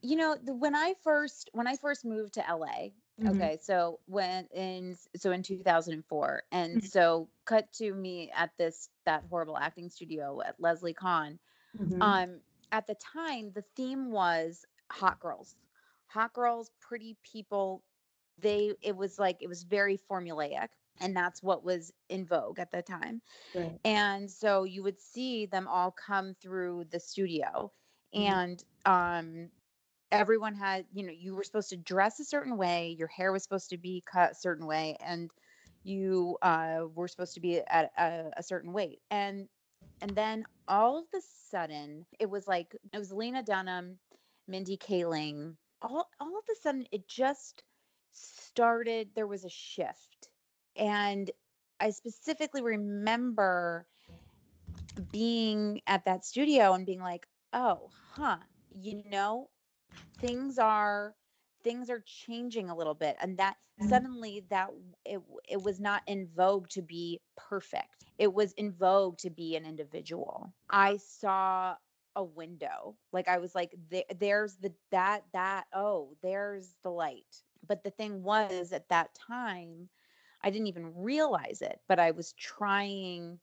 you 0.03 0.17
know 0.17 0.37
the, 0.45 0.55
when 0.55 0.75
i 0.75 0.95
first 1.03 1.51
when 1.53 1.67
i 1.67 1.77
first 1.77 2.05
moved 2.05 2.35
to 2.35 2.41
la 2.49 2.67
mm-hmm. 2.67 3.29
okay 3.29 3.59
so 3.61 3.99
when 4.07 4.47
in 4.55 4.97
so 5.17 5.33
in 5.33 5.43
2004 5.43 6.43
and 6.53 6.77
mm-hmm. 6.77 6.87
so 6.87 7.29
cut 7.45 7.73
to 7.73 7.95
me 7.95 8.31
at 8.37 8.51
this 8.59 8.89
that 9.07 9.25
horrible 9.29 9.57
acting 9.57 9.91
studio 9.91 10.41
at 10.47 10.55
leslie 10.59 10.95
Kahn. 10.95 11.39
Mm-hmm. 11.79 12.01
um 12.01 12.41
at 12.73 12.87
the 12.87 12.95
time 12.95 13.51
the 13.55 13.65
theme 13.77 14.11
was 14.11 14.65
hot 14.91 15.21
girls 15.21 15.57
hot 16.07 16.33
girls 16.33 16.71
pretty 16.81 17.17
people 17.23 17.83
they 18.39 18.73
it 18.83 18.97
was 18.97 19.19
like 19.19 19.39
it 19.41 19.49
was 19.49 19.65
very 19.65 19.99
formulaic 20.11 20.69
and 21.01 21.17
that's 21.17 21.43
what 21.43 21.65
was 21.65 21.93
in 22.09 22.25
vogue 22.27 22.59
at 22.59 22.71
the 22.71 22.83
time 22.83 23.21
right. 23.55 23.79
and 23.85 24.31
so 24.31 24.65
you 24.65 24.83
would 24.83 25.01
see 25.01 25.47
them 25.47 25.67
all 25.69 25.91
come 25.91 26.35
through 26.41 26.85
the 26.91 27.01
studio 27.01 27.71
mm-hmm. 28.15 28.33
and 28.33 28.65
um 28.87 29.51
everyone 30.11 30.55
had, 30.55 30.87
you 30.93 31.05
know, 31.05 31.13
you 31.13 31.35
were 31.35 31.45
supposed 31.45 31.71
to 31.71 31.77
dress 31.77 32.21
a 32.21 32.25
certain 32.25 32.57
way, 32.57 32.97
your 32.99 33.09
hair 33.09 33.33
was 33.33 33.43
supposed 33.43 33.71
to 33.71 33.79
be 33.79 34.03
cut 34.11 34.33
a 34.33 34.35
certain 34.35 34.67
way, 34.67 34.97
and 35.01 35.31
you 35.83 36.37
uh, 36.43 36.81
were 36.95 37.09
supposed 37.09 37.35
to 37.35 37.41
be 37.41 37.61
at 37.61 37.91
a, 37.99 38.31
a 38.37 38.43
certain 38.43 38.73
weight. 38.73 39.01
And 39.11 39.49
and 40.01 40.15
then 40.15 40.45
all 40.67 40.99
of 40.99 41.05
a 41.15 41.21
sudden, 41.51 42.07
it 42.19 42.29
was 42.31 42.47
like 42.47 42.75
it 42.93 42.99
was 42.99 43.13
Lena 43.13 43.43
Dunham, 43.43 43.99
Mindy 44.47 44.77
Kaling. 44.77 45.55
All 45.83 46.09
all 46.21 46.39
of 46.39 46.45
a 46.51 46.61
sudden, 46.63 46.87
it 46.93 47.07
just 47.09 47.63
started. 48.13 49.11
There 49.15 49.27
was 49.27 49.45
a 49.45 49.51
shift, 49.51 50.18
and 50.79 51.31
I 51.81 51.91
specifically 51.91 52.63
remember 52.63 53.87
being 55.13 55.81
at 55.87 56.05
that 56.07 56.25
studio 56.25 56.73
and 56.73 56.87
being 56.87 57.01
like, 57.01 57.27
"Oh, 57.53 57.91
huh, 58.15 58.39
you 58.75 59.03
know, 59.11 59.49
things 60.21 60.59
are 60.59 61.15
things 61.63 61.91
are 61.91 62.03
changing 62.07 62.71
a 62.71 62.77
little 62.77 62.95
bit 62.95 63.17
and 63.21 63.37
that 63.37 63.57
mm-hmm. 63.81 63.89
suddenly 63.89 64.45
that 64.49 64.71
it, 65.05 65.21
it 65.49 65.61
was 65.61 65.81
not 65.81 66.03
in 66.07 66.29
vogue 66.37 66.69
to 66.69 66.83
be 66.83 67.21
perfect. 67.37 68.05
It 68.17 68.33
was 68.33 68.53
in 68.53 68.73
vogue 68.73 69.19
to 69.19 69.31
be 69.31 69.57
an 69.57 69.65
individual. 69.65 70.53
I 70.71 70.99
saw 70.99 71.75
a 72.17 72.25
window. 72.25 72.97
Like 73.13 73.29
i 73.29 73.39
was 73.39 73.55
like 73.55 73.75
there's 74.19 74.57
the 74.57 74.73
that 74.91 75.25
that 75.33 75.65
oh 75.75 76.15
there's 76.23 76.75
the 76.83 76.91
light. 76.91 77.43
But 77.67 77.83
the 77.85 77.91
thing 77.91 78.23
was 78.23 78.73
at 78.73 78.89
that 78.89 79.11
time 79.15 79.89
i 80.43 80.51
didn't 80.51 80.67
even 80.67 80.93
realize 80.95 81.63
it 81.63 81.81
but 81.89 81.99
i 81.99 82.11
was 82.11 82.33
trying 82.35 83.39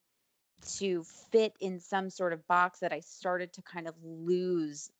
to 0.66 1.04
fit 1.30 1.52
in 1.60 1.78
some 1.78 2.08
sort 2.08 2.32
of 2.32 2.46
box 2.46 2.80
that 2.80 2.92
i 2.92 3.00
started 3.00 3.52
to 3.52 3.62
kind 3.62 3.86
of 3.86 3.94
lose 4.02 4.90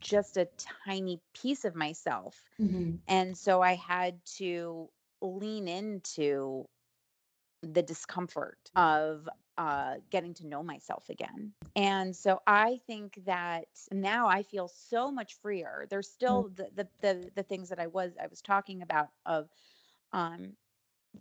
just 0.00 0.36
a 0.36 0.48
tiny 0.86 1.20
piece 1.34 1.64
of 1.64 1.74
myself. 1.74 2.42
Mm-hmm. 2.60 2.96
And 3.08 3.36
so 3.36 3.62
I 3.62 3.74
had 3.74 4.18
to 4.36 4.88
lean 5.20 5.68
into 5.68 6.66
the 7.62 7.82
discomfort 7.82 8.58
of 8.76 9.28
uh, 9.56 9.94
getting 10.10 10.34
to 10.34 10.46
know 10.46 10.62
myself 10.62 11.08
again. 11.08 11.52
And 11.76 12.14
so 12.14 12.40
I 12.46 12.80
think 12.86 13.20
that 13.24 13.66
now 13.92 14.26
I 14.26 14.42
feel 14.42 14.68
so 14.68 15.10
much 15.10 15.36
freer. 15.40 15.86
There's 15.88 16.08
still 16.08 16.44
mm-hmm. 16.44 16.64
the, 16.76 16.84
the, 16.84 16.88
the 17.00 17.30
the 17.36 17.42
things 17.44 17.68
that 17.68 17.78
I 17.78 17.86
was 17.86 18.12
I 18.20 18.26
was 18.26 18.42
talking 18.42 18.82
about 18.82 19.08
of 19.24 19.48
um 20.12 20.54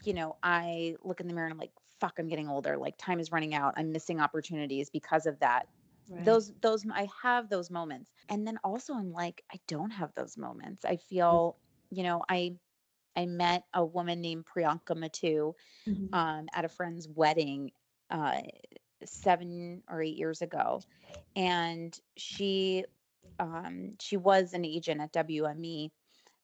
you 0.03 0.13
know, 0.13 0.37
I 0.43 0.95
look 1.03 1.19
in 1.19 1.27
the 1.27 1.33
mirror 1.33 1.47
and 1.47 1.53
I'm 1.53 1.59
like, 1.59 1.71
fuck, 1.99 2.19
I'm 2.19 2.27
getting 2.27 2.49
older. 2.49 2.77
Like 2.77 2.97
time 2.97 3.19
is 3.19 3.31
running 3.31 3.53
out. 3.53 3.73
I'm 3.77 3.91
missing 3.91 4.19
opportunities 4.19 4.89
because 4.89 5.25
of 5.25 5.39
that. 5.39 5.67
Right. 6.09 6.25
Those 6.25 6.51
those 6.61 6.85
I 6.93 7.07
have 7.21 7.49
those 7.49 7.69
moments. 7.69 8.11
And 8.29 8.45
then 8.45 8.57
also 8.63 8.93
I'm 8.93 9.13
like 9.13 9.43
I 9.53 9.59
don't 9.67 9.91
have 9.91 10.13
those 10.15 10.37
moments. 10.37 10.83
I 10.85 10.97
feel, 10.97 11.57
you 11.89 12.03
know, 12.03 12.21
I 12.27 12.55
I 13.15 13.25
met 13.25 13.63
a 13.73 13.85
woman 13.85 14.21
named 14.21 14.45
Priyanka 14.45 14.97
Mattoo 14.97 15.55
mm-hmm. 15.87 16.13
um, 16.13 16.47
at 16.53 16.65
a 16.65 16.69
friend's 16.69 17.07
wedding 17.07 17.71
uh, 18.09 18.41
seven 19.05 19.83
or 19.89 20.01
eight 20.01 20.17
years 20.17 20.41
ago, 20.41 20.81
and 21.35 21.97
she 22.17 22.85
um, 23.39 23.93
she 23.99 24.17
was 24.17 24.53
an 24.53 24.65
agent 24.65 25.01
at 25.01 25.13
WME 25.13 25.91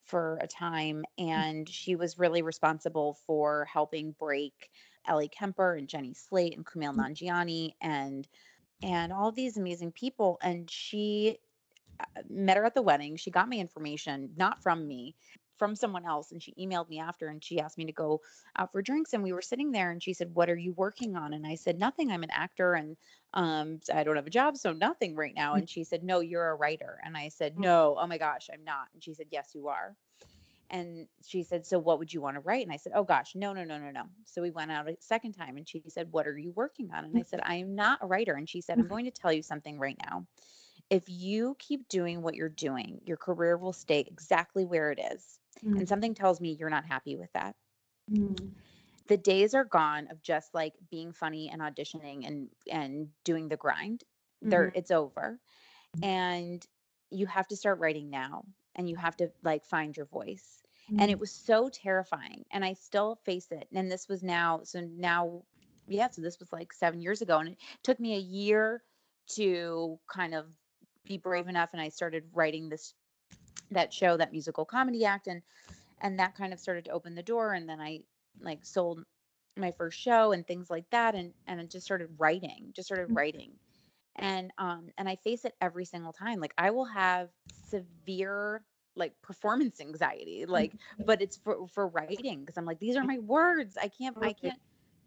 for 0.09 0.37
a 0.41 0.47
time, 0.47 1.03
mm. 1.19 1.29
and 1.29 1.69
she 1.69 1.95
was 1.95 2.19
really 2.19 2.41
responsible 2.41 3.17
for 3.25 3.65
helping 3.65 4.15
break 4.19 4.69
Ellie 5.07 5.29
Kemper 5.29 5.75
and 5.75 5.87
Jenny 5.87 6.13
Slate 6.13 6.55
and 6.55 6.65
Kumail 6.65 6.95
mm. 6.95 6.99
Nanjiani 6.99 7.73
and 7.81 8.27
and 8.81 9.11
all 9.11 9.31
these 9.31 9.57
amazing 9.57 9.91
people. 9.91 10.39
And 10.41 10.69
she 10.69 11.37
uh, 11.99 12.21
met 12.29 12.57
her 12.57 12.65
at 12.65 12.75
the 12.75 12.81
wedding. 12.81 13.17
She 13.17 13.29
got 13.29 13.49
me 13.49 13.59
information, 13.59 14.31
not 14.37 14.63
from 14.63 14.87
me, 14.87 15.15
from 15.59 15.75
someone 15.75 16.05
else. 16.05 16.31
And 16.31 16.41
she 16.41 16.53
emailed 16.53 16.89
me 16.89 16.99
after 16.99 17.27
and 17.27 17.43
she 17.43 17.59
asked 17.59 17.77
me 17.77 17.85
to 17.85 17.91
go 17.91 18.21
out 18.57 18.71
for 18.71 18.81
drinks. 18.81 19.13
And 19.13 19.21
we 19.21 19.33
were 19.33 19.41
sitting 19.41 19.71
there 19.71 19.91
and 19.91 20.01
she 20.01 20.13
said, 20.13 20.33
What 20.33 20.49
are 20.49 20.57
you 20.57 20.73
working 20.73 21.15
on? 21.15 21.33
And 21.33 21.45
I 21.45 21.55
said, 21.55 21.77
Nothing. 21.77 22.11
I'm 22.11 22.23
an 22.23 22.31
actor 22.31 22.73
and 22.73 22.97
um, 23.33 23.79
I 23.93 24.03
don't 24.03 24.15
have 24.15 24.25
a 24.25 24.31
job. 24.31 24.57
So 24.57 24.71
nothing 24.73 25.15
right 25.15 25.35
now. 25.35 25.53
Mm. 25.53 25.59
And 25.59 25.69
she 25.69 25.83
said, 25.83 26.03
No, 26.03 26.21
you're 26.21 26.49
a 26.49 26.55
writer. 26.55 26.99
And 27.03 27.15
I 27.15 27.29
said, 27.29 27.59
No, 27.59 27.97
oh 27.99 28.07
my 28.07 28.17
gosh, 28.17 28.49
I'm 28.51 28.63
not. 28.63 28.87
And 28.93 29.03
she 29.03 29.13
said, 29.13 29.27
Yes, 29.29 29.51
you 29.53 29.67
are. 29.67 29.95
And 30.71 31.07
she 31.25 31.43
said, 31.43 31.65
So 31.65 31.79
what 31.79 31.99
would 31.99 32.13
you 32.13 32.21
want 32.21 32.35
to 32.35 32.41
write? 32.41 32.63
And 32.63 32.73
I 32.73 32.77
said, 32.77 32.93
Oh 32.95 33.03
gosh, 33.03 33.35
no, 33.35 33.53
no, 33.53 33.63
no, 33.63 33.77
no, 33.77 33.91
no. 33.91 34.03
So 34.25 34.41
we 34.41 34.51
went 34.51 34.71
out 34.71 34.89
a 34.89 34.95
second 34.99 35.33
time 35.33 35.57
and 35.57 35.67
she 35.67 35.83
said, 35.87 36.07
What 36.11 36.27
are 36.27 36.37
you 36.37 36.51
working 36.55 36.91
on? 36.93 37.05
And 37.05 37.17
I 37.17 37.23
said, 37.23 37.41
I 37.43 37.55
am 37.55 37.75
not 37.75 37.99
a 38.01 38.07
writer. 38.07 38.35
And 38.35 38.47
she 38.47 38.61
said, 38.61 38.79
I'm 38.79 38.87
going 38.87 39.05
to 39.05 39.11
tell 39.11 39.33
you 39.33 39.43
something 39.43 39.79
right 39.79 39.97
now. 40.05 40.25
If 40.89 41.03
you 41.07 41.55
keep 41.59 41.87
doing 41.87 42.21
what 42.21 42.35
you're 42.35 42.49
doing, 42.49 43.01
your 43.05 43.17
career 43.17 43.57
will 43.57 43.73
stay 43.73 43.99
exactly 43.99 44.65
where 44.65 44.91
it 44.91 44.99
is. 44.99 45.39
Mm-hmm. 45.63 45.77
And 45.77 45.87
something 45.87 46.15
tells 46.15 46.41
me 46.41 46.57
you're 46.59 46.69
not 46.69 46.85
happy 46.85 47.15
with 47.15 47.31
that. 47.33 47.55
Mm-hmm. 48.11 48.47
the 49.07 49.17
days 49.17 49.53
are 49.53 49.65
gone 49.65 50.07
of 50.09 50.21
just 50.23 50.55
like 50.55 50.73
being 50.89 51.11
funny 51.11 51.49
and 51.51 51.61
auditioning 51.61 52.25
and 52.25 52.49
and 52.71 53.09
doing 53.23 53.49
the 53.49 53.57
grind 53.57 54.03
mm-hmm. 54.41 54.49
there 54.49 54.71
it's 54.73 54.89
over 54.89 55.39
and 56.01 56.65
you 57.11 57.27
have 57.27 57.47
to 57.49 57.55
start 57.55 57.77
writing 57.79 58.09
now 58.09 58.45
and 58.75 58.89
you 58.89 58.95
have 58.95 59.15
to 59.17 59.29
like 59.43 59.63
find 59.63 59.95
your 59.95 60.07
voice 60.07 60.63
mm-hmm. 60.89 61.01
and 61.01 61.11
it 61.11 61.19
was 61.19 61.31
so 61.31 61.69
terrifying 61.69 62.43
and 62.51 62.65
i 62.65 62.73
still 62.73 63.19
face 63.25 63.47
it 63.51 63.67
and 63.75 63.91
this 63.91 64.07
was 64.07 64.23
now 64.23 64.61
so 64.63 64.81
now 64.97 65.43
yeah 65.87 66.09
so 66.09 66.21
this 66.23 66.39
was 66.39 66.51
like 66.51 66.73
seven 66.73 66.99
years 66.99 67.21
ago 67.21 67.37
and 67.37 67.49
it 67.49 67.57
took 67.83 67.99
me 67.99 68.15
a 68.15 68.19
year 68.19 68.81
to 69.27 69.99
kind 70.11 70.33
of 70.33 70.45
be 71.05 71.17
brave 71.17 71.47
enough 71.47 71.69
and 71.73 71.81
i 71.81 71.89
started 71.89 72.23
writing 72.33 72.69
this 72.69 72.93
that 73.71 73.93
show 73.93 74.17
that 74.17 74.31
musical 74.31 74.65
comedy 74.65 75.05
act 75.05 75.27
and 75.27 75.41
and 76.01 76.19
that 76.19 76.35
kind 76.35 76.53
of 76.53 76.59
started 76.59 76.85
to 76.85 76.91
open 76.91 77.15
the 77.15 77.23
door 77.23 77.53
and 77.53 77.67
then 77.67 77.79
i 77.79 77.99
like 78.41 78.65
sold 78.65 79.03
my 79.59 79.71
first 79.71 79.99
show 79.99 80.31
and 80.31 80.47
things 80.47 80.69
like 80.69 80.89
that 80.89 81.15
and 81.15 81.33
and 81.47 81.59
I 81.59 81.65
just 81.65 81.85
started 81.85 82.09
writing 82.17 82.71
just 82.75 82.87
started 82.87 83.07
mm-hmm. 83.07 83.17
writing 83.17 83.51
and 84.15 84.51
um 84.57 84.87
and 84.97 85.07
I 85.07 85.15
face 85.17 85.45
it 85.45 85.53
every 85.61 85.85
single 85.85 86.13
time 86.13 86.39
like 86.39 86.53
I 86.57 86.71
will 86.71 86.85
have 86.85 87.29
severe 87.69 88.63
like 88.95 89.13
performance 89.21 89.81
anxiety 89.81 90.45
like 90.47 90.73
but 91.05 91.21
it's 91.21 91.37
for 91.37 91.67
for 91.67 91.87
writing 91.87 92.41
because 92.41 92.57
I'm 92.57 92.65
like 92.65 92.79
these 92.79 92.95
are 92.95 93.03
my 93.03 93.19
words 93.19 93.77
I 93.77 93.89
can't 93.89 94.17
I 94.21 94.33
can't 94.33 94.59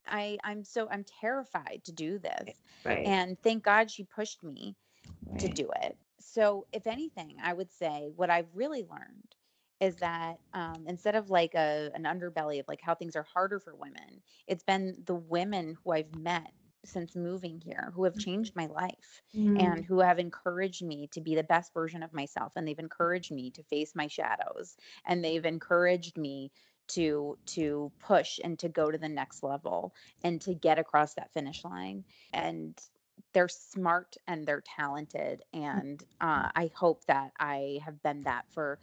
I 0.07 0.39
I'm 0.45 0.65
so 0.65 0.89
I'm 0.91 1.05
terrified 1.21 1.83
to 1.85 1.93
do 1.93 2.19
this 2.19 2.59
right. 2.85 3.07
and 3.07 3.41
thank 3.43 3.65
God 3.65 3.91
she 3.91 4.05
pushed 4.05 4.43
me 4.43 4.77
right. 5.27 5.41
to 5.41 5.49
do 5.49 5.69
it 5.83 5.97
so 6.19 6.67
if 6.73 6.87
anything 6.87 7.37
I 7.43 7.53
would 7.53 7.71
say 7.71 8.11
what 8.17 8.31
I've 8.31 8.49
really 8.55 8.85
learned 8.85 9.35
is 9.83 9.97
that 9.97 10.39
um, 10.55 10.85
instead 10.87 11.17
of 11.17 11.29
like 11.29 11.55
a 11.55 11.91
an 11.95 12.05
underbelly 12.05 12.61
of 12.61 12.69
like 12.69 12.81
how 12.81 12.95
things 12.95 13.17
are 13.17 13.27
harder 13.35 13.59
for 13.59 13.75
women, 13.75 14.23
it's 14.47 14.63
been 14.63 14.97
the 15.07 15.17
women 15.17 15.77
who 15.83 15.93
I've 15.93 16.15
met 16.17 16.53
since 16.85 17.15
moving 17.17 17.61
here 17.61 17.93
who 17.95 18.05
have 18.05 18.15
mm-hmm. 18.15 18.21
changed 18.21 18.57
my 18.57 18.67
life 18.67 19.23
mm. 19.37 19.61
and 19.61 19.85
who 19.85 20.01
have 20.01 20.19
encouraged 20.19 20.85
me 20.85 21.09
to 21.13 21.21
be 21.21 21.35
the 21.35 21.45
best 21.45 21.73
version 21.75 22.03
of 22.03 22.13
myself 22.13 22.53
and 22.57 22.67
they've 22.67 22.79
encouraged 22.79 23.31
me 23.31 23.51
to 23.51 23.63
face 23.65 23.93
my 23.95 24.09
shadows 24.09 24.77
and 25.07 25.25
they've 25.25 25.45
encouraged 25.45 26.17
me 26.17 26.51
to 26.89 27.39
to 27.47 27.93
push 28.01 28.41
and 28.43 28.59
to 28.59 28.69
go 28.69 28.91
to 28.91 28.99
the 28.99 29.09
next 29.09 29.45
level 29.45 29.95
and 30.25 30.41
to 30.41 30.55
get 30.55 30.79
across 30.79 31.15
that 31.15 31.33
finish 31.33 31.65
line 31.65 32.03
and 32.33 32.77
they're 33.33 33.49
smart 33.49 34.17
and 34.27 34.47
they're 34.47 34.63
talented 34.77 35.43
and 35.53 36.05
uh, 36.21 36.49
i 36.55 36.71
hope 36.75 37.05
that 37.07 37.33
i 37.39 37.79
have 37.85 38.03
been 38.03 38.23
that 38.23 38.45
for 38.53 38.79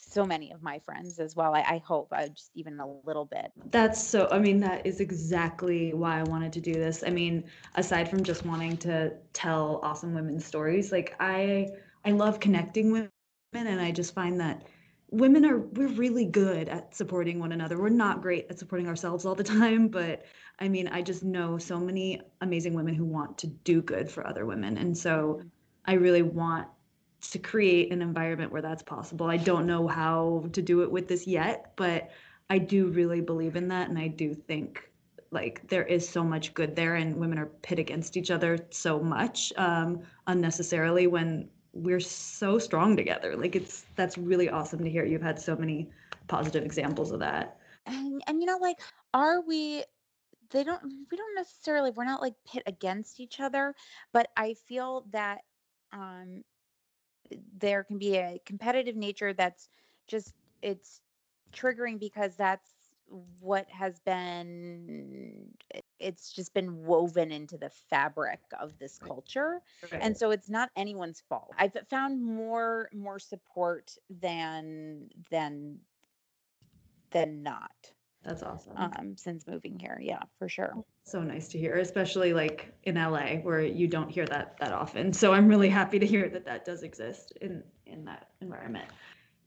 so 0.00 0.24
many 0.24 0.50
of 0.50 0.62
my 0.62 0.78
friends 0.80 1.18
as 1.18 1.36
well. 1.36 1.54
I, 1.54 1.60
I 1.60 1.78
hope 1.78 2.08
I 2.12 2.28
just 2.28 2.50
even 2.54 2.80
a 2.80 2.86
little 3.04 3.26
bit. 3.26 3.52
That's 3.70 4.02
so, 4.02 4.28
I 4.30 4.38
mean, 4.38 4.58
that 4.60 4.86
is 4.86 5.00
exactly 5.00 5.92
why 5.92 6.18
I 6.18 6.22
wanted 6.24 6.52
to 6.54 6.60
do 6.60 6.72
this. 6.72 7.04
I 7.06 7.10
mean, 7.10 7.44
aside 7.74 8.08
from 8.08 8.24
just 8.24 8.44
wanting 8.44 8.76
to 8.78 9.12
tell 9.32 9.80
awesome 9.82 10.14
women's 10.14 10.44
stories, 10.44 10.90
like 10.90 11.14
I, 11.20 11.68
I 12.04 12.12
love 12.12 12.40
connecting 12.40 12.92
with 12.92 13.08
women 13.52 13.72
and 13.72 13.80
I 13.80 13.90
just 13.90 14.14
find 14.14 14.40
that 14.40 14.64
women 15.10 15.44
are 15.44 15.58
we're 15.58 15.88
really 15.88 16.24
good 16.24 16.68
at 16.68 16.94
supporting 16.94 17.38
one 17.38 17.52
another. 17.52 17.78
We're 17.78 17.88
not 17.88 18.22
great 18.22 18.46
at 18.50 18.58
supporting 18.58 18.88
ourselves 18.88 19.24
all 19.24 19.34
the 19.34 19.44
time, 19.44 19.88
but 19.88 20.24
I 20.58 20.68
mean, 20.68 20.88
I 20.88 21.02
just 21.02 21.22
know 21.22 21.58
so 21.58 21.78
many 21.78 22.20
amazing 22.40 22.74
women 22.74 22.94
who 22.94 23.04
want 23.04 23.38
to 23.38 23.46
do 23.46 23.82
good 23.82 24.10
for 24.10 24.26
other 24.26 24.46
women. 24.46 24.78
And 24.78 24.96
so. 24.96 25.42
I 25.86 25.94
really 25.94 26.22
want 26.22 26.68
to 27.32 27.38
create 27.38 27.92
an 27.92 28.02
environment 28.02 28.52
where 28.52 28.62
that's 28.62 28.82
possible. 28.82 29.26
I 29.26 29.36
don't 29.36 29.66
know 29.66 29.86
how 29.86 30.44
to 30.52 30.62
do 30.62 30.82
it 30.82 30.90
with 30.90 31.08
this 31.08 31.26
yet, 31.26 31.72
but 31.76 32.10
I 32.48 32.58
do 32.58 32.88
really 32.88 33.20
believe 33.20 33.56
in 33.56 33.68
that. 33.68 33.88
And 33.88 33.98
I 33.98 34.08
do 34.08 34.34
think 34.34 34.90
like 35.30 35.68
there 35.68 35.84
is 35.84 36.08
so 36.08 36.24
much 36.24 36.54
good 36.54 36.74
there, 36.74 36.96
and 36.96 37.16
women 37.16 37.38
are 37.38 37.46
pit 37.46 37.78
against 37.78 38.16
each 38.16 38.30
other 38.30 38.58
so 38.70 38.98
much 38.98 39.52
um, 39.56 40.00
unnecessarily 40.26 41.06
when 41.06 41.48
we're 41.72 42.00
so 42.00 42.58
strong 42.58 42.96
together. 42.96 43.36
Like 43.36 43.56
it's 43.56 43.84
that's 43.96 44.18
really 44.18 44.48
awesome 44.48 44.82
to 44.84 44.90
hear. 44.90 45.04
You've 45.04 45.22
had 45.22 45.40
so 45.40 45.56
many 45.56 45.88
positive 46.28 46.64
examples 46.64 47.10
of 47.12 47.20
that. 47.20 47.58
And 47.86 48.22
and 48.26 48.40
you 48.40 48.46
know, 48.46 48.58
like, 48.60 48.80
are 49.14 49.40
we 49.40 49.84
they 50.50 50.64
don't 50.64 50.82
we 51.10 51.16
don't 51.16 51.34
necessarily 51.36 51.90
we're 51.90 52.04
not 52.04 52.20
like 52.20 52.34
pit 52.46 52.62
against 52.66 53.20
each 53.20 53.40
other, 53.40 53.74
but 54.12 54.28
I 54.36 54.54
feel 54.54 55.06
that 55.12 55.40
um 55.92 56.42
there 57.58 57.84
can 57.84 57.98
be 57.98 58.16
a 58.16 58.40
competitive 58.44 58.96
nature 58.96 59.32
that's 59.32 59.68
just 60.08 60.34
it's 60.62 61.00
triggering 61.52 61.98
because 61.98 62.36
that's 62.36 62.70
what 63.40 63.68
has 63.70 63.98
been 64.00 65.48
it's 66.00 66.32
just 66.32 66.54
been 66.54 66.84
woven 66.84 67.30
into 67.30 67.56
the 67.56 67.70
fabric 67.70 68.40
of 68.60 68.78
this 68.78 68.98
culture 68.98 69.60
right. 69.92 70.00
and 70.02 70.16
so 70.16 70.30
it's 70.30 70.48
not 70.48 70.70
anyone's 70.76 71.22
fault 71.28 71.52
i've 71.58 71.76
found 71.88 72.22
more 72.22 72.88
more 72.92 73.18
support 73.18 73.96
than 74.20 75.08
than 75.30 75.78
than 77.10 77.42
not 77.42 77.92
that's 78.22 78.42
awesome. 78.42 78.72
Um, 78.76 79.16
since 79.16 79.46
moving 79.46 79.78
here, 79.78 79.98
yeah, 80.00 80.20
for 80.38 80.48
sure. 80.48 80.74
So 81.04 81.22
nice 81.22 81.48
to 81.48 81.58
hear, 81.58 81.76
especially 81.76 82.34
like 82.34 82.72
in 82.84 82.96
LA 82.96 83.36
where 83.36 83.62
you 83.62 83.86
don't 83.88 84.10
hear 84.10 84.26
that 84.26 84.58
that 84.58 84.72
often. 84.72 85.12
So 85.12 85.32
I'm 85.32 85.48
really 85.48 85.70
happy 85.70 85.98
to 85.98 86.06
hear 86.06 86.28
that 86.28 86.44
that 86.44 86.64
does 86.64 86.82
exist 86.82 87.32
in 87.40 87.62
in 87.86 88.04
that 88.04 88.28
environment. 88.42 88.86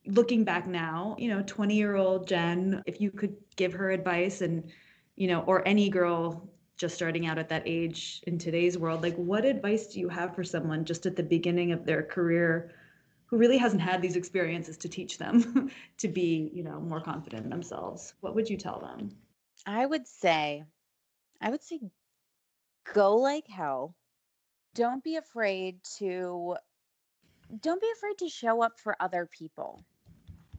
Looking 0.06 0.44
back 0.44 0.66
now, 0.66 1.14
you 1.18 1.28
know, 1.28 1.42
20 1.46 1.74
year 1.74 1.94
old 1.94 2.26
Jen, 2.26 2.82
if 2.84 3.00
you 3.00 3.10
could 3.10 3.36
give 3.56 3.72
her 3.72 3.90
advice 3.90 4.42
and, 4.42 4.70
you 5.16 5.28
know, 5.28 5.40
or 5.42 5.66
any 5.66 5.88
girl 5.88 6.48
just 6.76 6.94
starting 6.94 7.26
out 7.26 7.38
at 7.38 7.48
that 7.48 7.62
age 7.66 8.22
in 8.26 8.38
today's 8.38 8.76
world, 8.76 9.02
like 9.02 9.16
what 9.16 9.44
advice 9.44 9.86
do 9.86 10.00
you 10.00 10.08
have 10.08 10.34
for 10.34 10.42
someone 10.42 10.84
just 10.84 11.06
at 11.06 11.16
the 11.16 11.22
beginning 11.22 11.72
of 11.72 11.84
their 11.84 12.02
career? 12.02 12.74
who 13.26 13.38
really 13.38 13.58
hasn't 13.58 13.82
had 13.82 14.00
these 14.00 14.14
experiences 14.14 14.76
to 14.76 14.88
teach 14.88 15.18
them 15.18 15.70
to 15.98 16.08
be, 16.08 16.50
you 16.54 16.62
know, 16.62 16.80
more 16.80 17.00
confident 17.00 17.44
in 17.44 17.50
themselves. 17.50 18.14
What 18.20 18.34
would 18.34 18.48
you 18.48 18.56
tell 18.56 18.80
them? 18.80 19.10
I 19.66 19.86
would 19.86 20.06
say, 20.06 20.62
I 21.40 21.50
would 21.50 21.62
say, 21.62 21.80
go 22.92 23.16
like 23.16 23.48
hell. 23.48 23.96
Don't 24.74 25.02
be 25.02 25.16
afraid 25.16 25.78
to, 25.98 26.56
don't 27.60 27.80
be 27.80 27.90
afraid 27.96 28.18
to 28.18 28.28
show 28.28 28.62
up 28.62 28.78
for 28.78 28.96
other 29.00 29.26
people. 29.26 29.84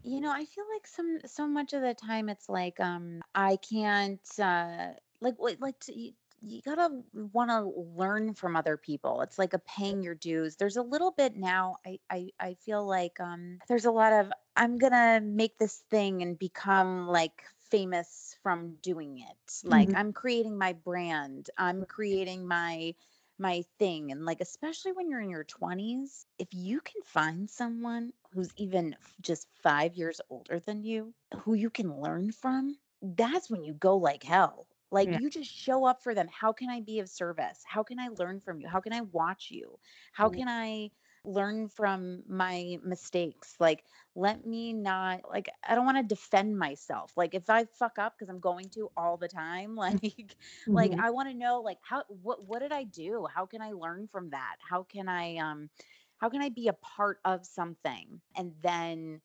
You 0.06 0.22
know, 0.22 0.32
I 0.32 0.46
feel 0.46 0.66
like 0.72 0.86
some 0.86 1.20
so 1.26 1.48
much 1.48 1.74
of 1.74 1.82
the 1.82 1.96
time 1.96 2.30
it's 2.30 2.48
like 2.48 2.80
um 2.80 3.22
I 3.34 3.58
can't 3.58 4.22
uh 4.40 4.90
like 5.20 5.36
like 5.40 5.80
to, 5.82 6.12
you 6.42 6.62
gotta 6.62 6.90
want 7.14 7.50
to 7.50 7.74
learn 7.98 8.34
from 8.36 8.56
other 8.56 8.78
people. 8.78 9.22
It's 9.22 9.40
like 9.40 9.54
a 9.54 9.60
paying 9.60 10.04
your 10.04 10.16
dues. 10.16 10.56
There's 10.56 10.78
a 10.78 10.82
little 10.82 11.12
bit 11.12 11.36
now. 11.36 11.78
I 11.86 12.00
I, 12.10 12.30
I 12.40 12.54
feel 12.66 12.86
like 12.86 13.20
um, 13.20 13.60
there's 13.68 13.86
a 13.86 13.92
lot 13.92 14.14
of 14.14 14.32
I'm 14.56 14.78
gonna 14.78 15.22
make 15.22 15.58
this 15.58 15.84
thing 15.90 16.22
and 16.22 16.38
become 16.38 17.08
like 17.08 17.44
famous 17.72 18.38
from 18.44 18.76
doing 18.84 19.20
it. 19.20 19.54
Like 19.64 19.90
mm-hmm. 19.90 19.98
I'm 19.98 20.14
creating 20.14 20.58
my 20.58 20.74
brand. 20.74 21.50
I'm 21.58 21.86
creating 21.86 22.48
my 22.48 22.94
my 23.38 23.66
thing 23.80 24.12
and 24.12 24.24
like 24.24 24.40
especially 24.40 24.94
when 24.94 25.10
you're 25.10 25.20
in 25.20 25.30
your 25.30 25.44
20s 25.44 26.26
if 26.40 26.48
you 26.54 26.80
can 26.80 27.02
find 27.04 27.50
someone 27.50 28.14
who's 28.36 28.52
even 28.58 28.96
just 29.22 29.48
5 29.64 29.96
years 29.96 30.22
older 30.30 30.60
than 30.60 30.84
you 30.84 31.14
who 31.44 31.54
you 31.54 31.70
can 31.70 32.00
learn 32.00 32.32
from 32.32 32.78
that's 33.02 33.50
when 33.50 33.64
you 33.64 33.74
go 33.74 33.98
like 33.98 34.24
hell 34.24 34.68
like 34.92 35.10
yeah. 35.10 35.20
you 35.20 35.30
just 35.30 35.52
show 35.52 35.86
up 35.86 36.02
for 36.02 36.14
them. 36.14 36.28
How 36.32 36.54
can 36.54 36.70
I 36.70 36.80
be 36.80 37.00
of 37.00 37.10
service? 37.10 37.62
How 37.66 37.84
can 37.84 38.00
I 38.00 38.08
learn 38.18 38.40
from 38.40 38.62
you? 38.62 38.68
How 38.70 38.80
can 38.80 38.94
I 38.94 39.02
watch 39.02 39.50
you? 39.50 39.78
How 40.14 40.30
can 40.30 40.48
I 40.48 40.92
learn 41.26 41.68
from 41.68 42.24
my 42.30 42.78
mistakes? 42.84 43.56
Like 43.60 43.84
let 44.16 44.46
me 44.46 44.72
not 44.72 45.22
like 45.30 45.50
I 45.68 45.76
don't 45.76 45.86
want 45.86 45.98
to 45.98 46.16
defend 46.16 46.58
myself. 46.58 47.12
Like 47.18 47.34
if 47.34 47.50
I 47.50 47.66
fuck 47.66 48.00
up 48.00 48.14
because 48.18 48.30
I'm 48.30 48.40
going 48.40 48.70
to 48.70 48.90
all 48.96 49.18
the 49.18 49.28
time, 49.28 49.76
like 49.86 49.96
mm-hmm. 49.96 50.74
like 50.74 50.94
I 50.94 51.10
want 51.10 51.30
to 51.30 51.36
know 51.36 51.62
like 51.62 51.80
how 51.82 52.04
what 52.08 52.48
what 52.48 52.60
did 52.60 52.72
I 52.72 52.84
do? 52.84 53.28
How 53.34 53.46
can 53.46 53.62
I 53.62 53.72
learn 53.72 54.08
from 54.08 54.30
that? 54.30 54.56
How 54.60 54.84
can 54.84 55.10
I 55.10 55.38
um 55.38 55.70
how 56.18 56.30
can 56.30 56.42
I 56.42 56.50
be 56.50 56.68
a 56.68 56.74
part 56.74 57.20
of 57.26 57.46
something? 57.46 58.22
And 58.36 58.54
then 58.62 59.22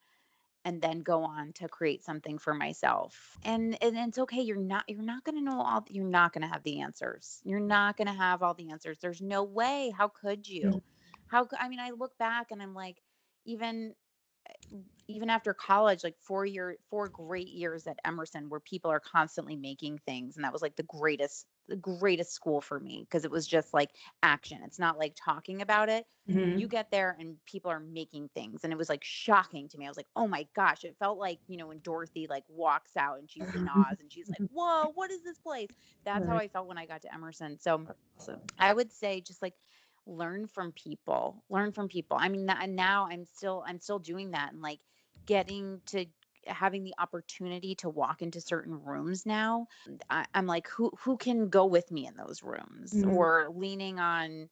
and 0.64 0.82
then 0.82 1.01
go 1.01 1.22
on 1.24 1.53
to 1.55 1.68
create 1.68 2.05
something 2.05 2.38
for 2.38 2.55
myself 2.55 3.38
and 3.45 3.76
and 3.82 3.97
it's 3.97 4.18
okay 4.18 4.43
you're 4.43 4.57
not 4.57 4.84
you're 4.88 5.03
not 5.03 5.24
going 5.24 5.36
to 5.36 5.43
know 5.43 5.61
all 5.61 5.84
you're 5.88 6.05
not 6.05 6.32
going 6.32 6.43
to 6.43 6.49
have 6.49 6.62
the 6.64 6.80
answers 6.80 7.41
you're 7.45 7.61
not 7.61 7.97
going 7.97 8.07
to 8.07 8.12
have 8.12 8.43
all 8.43 8.55
the 8.55 8.70
answers 8.70 8.99
there's 9.01 9.22
no 9.22 9.43
way 9.43 9.93
how 9.97 10.09
could 10.09 10.47
you 10.47 10.64
mm-hmm. 10.64 10.78
how 11.28 11.49
i 11.59 11.68
mean 11.68 11.80
i 11.80 11.91
look 11.91 12.16
back 12.18 12.51
and 12.51 12.62
i'm 12.62 12.74
like 12.74 12.99
even 13.47 13.95
even 15.11 15.28
after 15.28 15.53
college, 15.53 16.05
like 16.05 16.16
four 16.20 16.47
year, 16.47 16.76
four 16.88 17.09
great 17.09 17.49
years 17.49 17.86
at 17.86 17.99
Emerson, 18.05 18.49
where 18.49 18.61
people 18.61 18.91
are 18.91 19.01
constantly 19.01 19.57
making 19.57 19.99
things, 20.07 20.36
and 20.36 20.45
that 20.45 20.53
was 20.53 20.62
like 20.62 20.76
the 20.76 20.84
greatest, 20.84 21.47
the 21.68 21.76
greatest 21.76 22.32
school 22.32 22.61
for 22.61 22.78
me 22.78 23.05
because 23.09 23.24
it 23.24 23.30
was 23.30 23.47
just 23.47 23.74
like 23.74 23.91
action. 24.22 24.59
It's 24.64 24.78
not 24.78 24.99
like 24.99 25.14
talking 25.16 25.62
about 25.62 25.88
it. 25.88 26.07
Mm-hmm. 26.28 26.59
You 26.59 26.68
get 26.68 26.91
there 26.91 27.16
and 27.18 27.36
people 27.45 27.70
are 27.70 27.80
making 27.80 28.30
things, 28.34 28.62
and 28.62 28.72
it 28.72 28.76
was 28.76 28.88
like 28.88 29.03
shocking 29.03 29.68
to 29.68 29.78
me. 29.78 29.86
I 29.86 29.88
was 29.88 29.97
like, 29.97 30.07
oh 30.14 30.28
my 30.28 30.47
gosh! 30.55 30.84
It 30.84 30.95
felt 30.99 31.18
like 31.18 31.41
you 31.49 31.57
know 31.57 31.66
when 31.66 31.80
Dorothy 31.80 32.26
like 32.28 32.45
walks 32.49 32.97
out 32.97 33.18
and 33.18 33.28
she's 33.28 33.53
in 33.55 33.68
Oz, 33.68 33.97
and 34.01 34.12
she's 34.12 34.28
like, 34.28 34.49
whoa, 34.53 34.93
what 34.95 35.11
is 35.11 35.22
this 35.22 35.38
place? 35.38 35.70
That's 36.05 36.24
right. 36.24 36.32
how 36.32 36.38
I 36.38 36.49
felt 36.49 36.68
when 36.68 36.78
I 36.78 36.86
got 36.86 37.03
to 37.03 37.12
Emerson. 37.12 37.59
So, 37.59 37.84
so 38.18 38.38
I 38.59 38.72
would 38.72 38.93
say 38.93 39.20
just 39.20 39.43
like 39.43 39.55
learn 40.11 40.46
from 40.46 40.72
people 40.72 41.42
learn 41.48 41.72
from 41.72 41.88
people 41.88 42.16
i 42.20 42.28
mean 42.28 42.48
and 42.50 42.76
now 42.76 43.08
i'm 43.11 43.24
still 43.24 43.64
i'm 43.66 43.78
still 43.78 43.98
doing 43.98 44.32
that 44.32 44.52
and 44.52 44.61
like 44.61 44.80
getting 45.26 45.80
to 45.86 46.04
having 46.46 46.84
the 46.84 46.94
opportunity 46.98 47.74
to 47.76 47.88
walk 47.88 48.22
into 48.22 48.40
certain 48.40 48.82
rooms 48.82 49.24
now 49.26 49.66
I, 50.08 50.24
am 50.34 50.46
like 50.46 50.68
who 50.68 50.90
who 51.04 51.16
can 51.16 51.48
go 51.48 51.66
with 51.66 51.90
me 51.90 52.06
in 52.06 52.14
those 52.16 52.42
rooms 52.42 52.92
mm-hmm. 52.92 53.11
or 53.11 53.48
leaning 53.54 54.00
on 54.00 54.48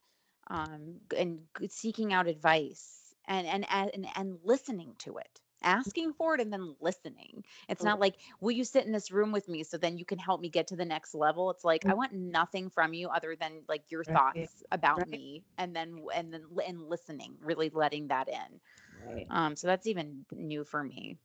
um 0.49 0.97
and 1.17 1.41
seeking 1.69 2.13
out 2.13 2.29
advice 2.29 2.99
and 3.27 3.47
and 3.47 3.67
and 3.71 4.07
and 4.15 4.39
listening 4.45 4.95
to 5.01 5.19
it 5.19 5.41
asking 5.63 6.13
for 6.13 6.35
it 6.35 6.41
and 6.41 6.53
then 6.53 6.75
listening 6.81 7.43
it's 7.69 7.85
not 7.85 8.01
like 8.01 8.15
will 8.41 8.51
you 8.53 8.65
sit 8.65 8.87
in 8.87 8.93
this 8.93 9.11
room 9.11 9.33
with 9.33 9.49
me 9.49 9.63
so 9.63 9.77
then 9.77 9.97
you 9.99 10.05
can 10.05 10.19
help 10.19 10.41
me 10.41 10.49
get 10.49 10.69
to 10.69 10.77
the 10.77 10.85
next 10.85 11.15
level 11.15 11.51
it's 11.51 11.65
like 11.65 11.85
i 11.89 11.95
want 11.95 12.13
nothing 12.13 12.71
from 12.71 12.93
you 12.95 13.09
other 13.09 13.37
than 13.39 13.63
like 13.69 13.83
your 13.91 14.05
thoughts 14.05 14.63
about 14.73 15.07
right. 15.09 15.09
me 15.09 15.45
and 15.59 15.75
then 15.75 16.01
and 16.15 16.33
then 16.33 16.43
and 16.67 16.83
listening 16.89 17.37
really 17.43 17.71
letting 17.71 18.09
that 18.09 18.29
in 18.29 18.61
Right. 19.07 19.29
Um, 19.31 19.57
so 19.57 19.67
that's 19.67 19.87
even 19.87 20.25
new 20.33 20.65
for 20.65 20.83
me. 20.83 21.19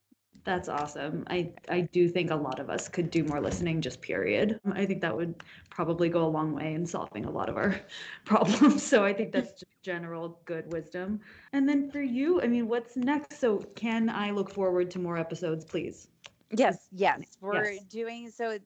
That's 0.46 0.68
awesome. 0.68 1.24
I, 1.28 1.52
I 1.70 1.82
do 1.82 2.10
think 2.10 2.30
a 2.30 2.36
lot 2.36 2.60
of 2.60 2.70
us 2.70 2.90
could 2.90 3.10
do 3.10 3.24
more 3.24 3.40
listening, 3.40 3.80
just 3.80 4.02
period. 4.02 4.60
I 4.74 4.86
think 4.86 5.00
that 5.02 5.16
would 5.16 5.42
probably 5.70 6.10
go 6.10 6.26
a 6.26 6.28
long 6.28 6.54
way 6.54 6.74
in 6.74 6.86
solving 6.86 7.24
a 7.26 7.32
lot 7.32 7.48
of 7.48 7.56
our 7.56 7.80
problems. 8.26 8.84
So 8.84 9.06
I 9.06 9.14
think 9.14 9.32
that's 9.32 9.52
just 9.52 9.72
general 9.82 10.42
good 10.44 10.72
wisdom. 10.72 11.22
And 11.54 11.68
then 11.68 11.90
for 11.90 12.02
you, 12.02 12.42
I 12.42 12.48
mean, 12.48 12.68
what's 12.68 12.98
next? 12.98 13.40
So 13.40 13.60
can 13.76 14.10
I 14.10 14.32
look 14.32 14.50
forward 14.54 14.92
to 14.92 15.00
more 15.00 15.18
episodes, 15.18 15.64
please? 15.64 16.10
Yes, 16.52 16.90
yes. 16.92 17.38
We're 17.40 17.72
yes. 17.72 17.84
doing 17.86 18.30
so 18.30 18.58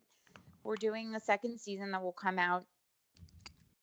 we're 0.63 0.75
doing 0.75 1.11
the 1.11 1.19
second 1.19 1.59
season 1.59 1.91
that 1.91 2.01
will 2.01 2.11
come 2.11 2.39
out 2.39 2.65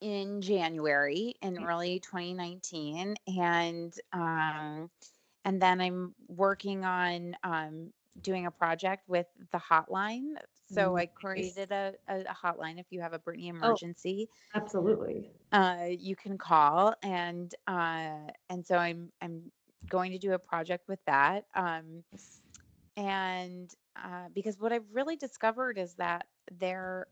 in 0.01 0.42
January 0.42 1.34
in 1.42 1.64
early 1.64 2.01
2019. 2.01 3.14
And 3.38 3.95
um 4.12 4.90
and 5.45 5.61
then 5.61 5.80
I'm 5.80 6.14
working 6.28 6.84
on 6.84 7.36
um, 7.42 7.92
doing 8.22 8.47
a 8.47 8.51
project 8.51 9.09
with 9.09 9.26
the 9.53 9.59
hotline. 9.59 10.34
So 10.72 10.92
mm, 10.92 11.01
I 11.01 11.07
created 11.07 11.70
a, 11.72 11.95
a, 12.09 12.24
hotline 12.34 12.80
if 12.80 12.86
you 12.90 13.01
have 13.01 13.12
a 13.12 13.18
Britney 13.18 13.53
oh, 13.53 13.57
emergency. 13.57 14.28
Oh, 14.55 14.61
absolutely. 14.61 15.30
Uh, 15.53 15.88
you 15.90 16.16
can 16.16 16.38
call 16.38 16.95
and 17.03 17.55
uh, 17.66 18.30
and 18.49 18.66
so 18.66 18.76
I'm 18.76 19.12
I'm 19.20 19.53
going 19.88 20.12
to 20.12 20.18
do 20.18 20.32
a 20.32 20.38
project 20.38 20.88
with 20.88 21.01
that. 21.07 21.45
Um, 21.55 22.03
and 22.97 23.70
uh, 23.97 24.28
because 24.34 24.59
what 24.59 24.72
I've 24.72 24.86
really 24.92 25.16
discovered 25.16 25.78
is 25.78 25.95
that 25.95 26.26
there, 26.59 27.07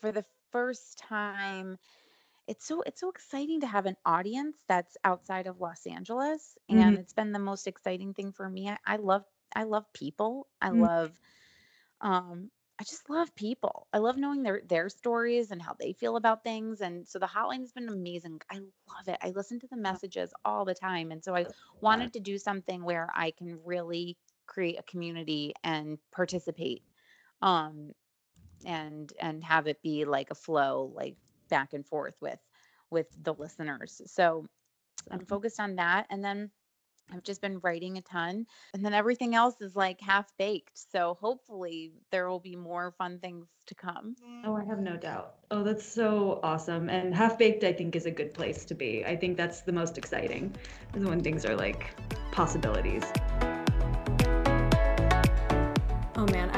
for 0.00 0.12
the 0.12 0.24
first 0.52 0.98
time 0.98 1.78
it's 2.48 2.66
so 2.66 2.82
it's 2.86 3.00
so 3.00 3.10
exciting 3.10 3.60
to 3.60 3.66
have 3.66 3.86
an 3.86 3.96
audience 4.06 4.56
that's 4.66 4.96
outside 5.04 5.46
of 5.46 5.60
Los 5.60 5.86
Angeles 5.86 6.56
and 6.68 6.80
mm-hmm. 6.80 6.94
it's 6.94 7.12
been 7.12 7.32
the 7.32 7.38
most 7.38 7.66
exciting 7.66 8.14
thing 8.14 8.32
for 8.32 8.48
me. 8.48 8.70
I, 8.70 8.78
I 8.86 8.96
love 8.96 9.22
I 9.54 9.64
love 9.64 9.84
people. 9.92 10.48
I 10.60 10.70
mm-hmm. 10.70 10.82
love 10.82 11.12
um 12.00 12.50
I 12.80 12.84
just 12.84 13.10
love 13.10 13.34
people. 13.34 13.88
I 13.92 13.98
love 13.98 14.16
knowing 14.16 14.42
their 14.42 14.62
their 14.66 14.88
stories 14.88 15.50
and 15.50 15.60
how 15.60 15.74
they 15.78 15.92
feel 15.92 16.16
about 16.16 16.42
things 16.42 16.80
and 16.80 17.06
so 17.06 17.18
the 17.18 17.26
hotline 17.26 17.60
has 17.60 17.72
been 17.72 17.88
amazing. 17.88 18.40
I 18.50 18.56
love 18.56 19.08
it. 19.08 19.18
I 19.22 19.30
listen 19.30 19.60
to 19.60 19.68
the 19.68 19.76
messages 19.76 20.32
all 20.44 20.64
the 20.64 20.74
time 20.74 21.10
and 21.10 21.22
so 21.22 21.36
I 21.36 21.46
wanted 21.82 22.14
to 22.14 22.20
do 22.20 22.38
something 22.38 22.82
where 22.82 23.10
I 23.14 23.32
can 23.32 23.58
really 23.62 24.16
create 24.46 24.78
a 24.78 24.82
community 24.84 25.52
and 25.62 25.98
participate 26.12 26.82
um 27.42 27.92
and 28.64 29.12
and 29.20 29.44
have 29.44 29.66
it 29.66 29.82
be 29.82 30.06
like 30.06 30.30
a 30.30 30.34
flow 30.34 30.90
like 30.96 31.14
back 31.48 31.72
and 31.72 31.86
forth 31.86 32.14
with 32.20 32.40
with 32.90 33.06
the 33.22 33.34
listeners. 33.34 34.00
So 34.06 34.46
I'm 35.10 35.18
mm-hmm. 35.18 35.26
focused 35.26 35.60
on 35.60 35.76
that 35.76 36.06
and 36.10 36.24
then 36.24 36.50
I've 37.12 37.22
just 37.22 37.40
been 37.40 37.58
writing 37.60 37.96
a 37.96 38.02
ton 38.02 38.46
and 38.74 38.84
then 38.84 38.92
everything 38.92 39.34
else 39.34 39.60
is 39.60 39.74
like 39.74 40.00
half 40.00 40.30
baked. 40.38 40.78
So 40.92 41.16
hopefully 41.20 41.92
there 42.10 42.28
will 42.28 42.40
be 42.40 42.54
more 42.54 42.92
fun 42.98 43.18
things 43.18 43.46
to 43.66 43.74
come. 43.74 44.14
Oh, 44.44 44.54
I 44.54 44.64
have 44.64 44.80
no 44.80 44.96
doubt. 44.96 45.36
Oh, 45.50 45.62
that's 45.62 45.86
so 45.86 46.40
awesome. 46.42 46.90
And 46.90 47.14
half 47.14 47.38
baked 47.38 47.64
I 47.64 47.72
think 47.72 47.96
is 47.96 48.06
a 48.06 48.10
good 48.10 48.34
place 48.34 48.64
to 48.66 48.74
be. 48.74 49.04
I 49.06 49.16
think 49.16 49.36
that's 49.36 49.62
the 49.62 49.72
most 49.72 49.96
exciting 49.96 50.54
is 50.94 51.04
when 51.04 51.22
things 51.22 51.46
are 51.46 51.56
like 51.56 51.94
possibilities. 52.30 53.04
Oh 56.16 56.26
man, 56.32 56.50
I 56.50 56.57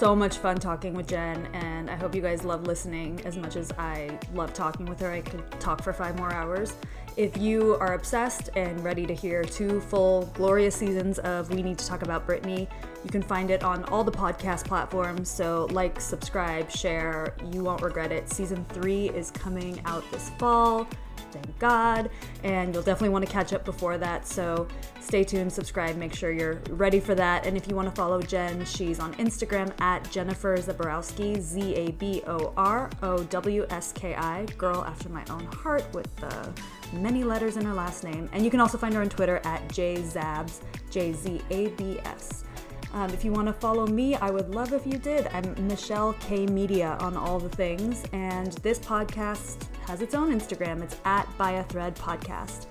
so 0.00 0.16
much 0.16 0.38
fun 0.38 0.56
talking 0.56 0.94
with 0.94 1.06
Jen, 1.06 1.46
and 1.52 1.90
I 1.90 1.94
hope 1.94 2.14
you 2.14 2.22
guys 2.22 2.42
love 2.42 2.62
listening 2.62 3.20
as 3.26 3.36
much 3.36 3.54
as 3.54 3.70
I 3.72 4.18
love 4.32 4.54
talking 4.54 4.86
with 4.86 4.98
her. 5.00 5.10
I 5.10 5.20
could 5.20 5.42
talk 5.60 5.82
for 5.82 5.92
five 5.92 6.16
more 6.16 6.32
hours. 6.32 6.72
If 7.18 7.36
you 7.36 7.76
are 7.80 7.92
obsessed 7.92 8.48
and 8.56 8.82
ready 8.82 9.04
to 9.04 9.14
hear 9.14 9.44
two 9.44 9.78
full, 9.78 10.24
glorious 10.32 10.74
seasons 10.74 11.18
of 11.18 11.50
We 11.50 11.62
Need 11.62 11.76
to 11.80 11.86
Talk 11.86 12.00
About 12.00 12.26
Britney, 12.26 12.66
you 13.04 13.10
can 13.10 13.20
find 13.20 13.50
it 13.50 13.62
on 13.62 13.84
all 13.84 14.02
the 14.02 14.10
podcast 14.10 14.64
platforms. 14.64 15.28
So, 15.28 15.68
like, 15.70 16.00
subscribe, 16.00 16.70
share. 16.70 17.34
You 17.52 17.62
won't 17.62 17.82
regret 17.82 18.10
it. 18.10 18.30
Season 18.30 18.64
three 18.70 19.10
is 19.10 19.30
coming 19.30 19.82
out 19.84 20.10
this 20.10 20.30
fall 20.38 20.88
thank 21.32 21.58
God. 21.58 22.10
And 22.44 22.74
you'll 22.74 22.82
definitely 22.82 23.10
want 23.10 23.26
to 23.26 23.30
catch 23.30 23.52
up 23.52 23.64
before 23.64 23.98
that. 23.98 24.26
So 24.26 24.68
stay 25.00 25.24
tuned, 25.24 25.52
subscribe, 25.52 25.96
make 25.96 26.14
sure 26.14 26.30
you're 26.30 26.60
ready 26.70 27.00
for 27.00 27.14
that. 27.14 27.46
And 27.46 27.56
if 27.56 27.68
you 27.68 27.74
want 27.74 27.88
to 27.88 27.94
follow 27.94 28.20
Jen, 28.20 28.64
she's 28.64 28.98
on 29.00 29.14
Instagram 29.14 29.72
at 29.80 30.10
Jennifer 30.10 30.56
Zaborowski, 30.56 31.40
Z 31.40 31.74
A 31.74 31.92
B 31.92 32.22
O 32.26 32.52
R 32.56 32.90
O 33.02 33.22
W 33.24 33.66
S 33.70 33.92
K 33.92 34.14
I, 34.14 34.44
girl 34.58 34.84
after 34.84 35.08
my 35.08 35.24
own 35.30 35.44
heart 35.46 35.84
with 35.92 36.14
the 36.16 36.52
many 36.92 37.24
letters 37.24 37.56
in 37.56 37.64
her 37.64 37.74
last 37.74 38.04
name. 38.04 38.28
And 38.32 38.44
you 38.44 38.50
can 38.50 38.60
also 38.60 38.78
find 38.78 38.94
her 38.94 39.00
on 39.00 39.08
Twitter 39.08 39.40
at 39.44 39.66
JZabs, 39.68 40.60
J 40.90 41.12
Z 41.12 41.40
A 41.50 41.68
B 41.68 41.98
S. 42.04 42.44
Um, 42.92 43.10
if 43.10 43.24
you 43.24 43.30
want 43.30 43.46
to 43.46 43.52
follow 43.52 43.86
me, 43.86 44.16
I 44.16 44.30
would 44.30 44.52
love 44.52 44.72
if 44.72 44.84
you 44.84 44.98
did. 44.98 45.28
I'm 45.28 45.54
Michelle 45.68 46.14
K 46.14 46.46
Media 46.46 46.96
on 47.00 47.16
all 47.16 47.38
the 47.38 47.48
things, 47.48 48.02
and 48.12 48.52
this 48.64 48.80
podcast 48.80 49.68
has 49.90 50.02
its 50.02 50.14
own 50.14 50.30
Instagram. 50.30 50.80
It's 50.84 50.96
at 51.04 51.26
By 51.36 51.64
Podcast. 51.64 52.66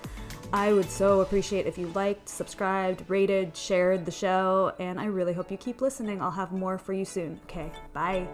I 0.54 0.72
would 0.72 0.90
so 0.90 1.20
appreciate 1.20 1.66
if 1.66 1.76
you 1.76 1.88
liked, 1.88 2.26
subscribed, 2.30 3.04
rated, 3.08 3.54
shared 3.54 4.06
the 4.06 4.10
show, 4.10 4.72
and 4.78 4.98
I 4.98 5.04
really 5.04 5.34
hope 5.34 5.50
you 5.50 5.58
keep 5.58 5.82
listening. 5.82 6.22
I'll 6.22 6.30
have 6.30 6.50
more 6.50 6.78
for 6.78 6.94
you 6.94 7.04
soon. 7.04 7.38
Okay, 7.44 7.70
bye. 7.92 8.26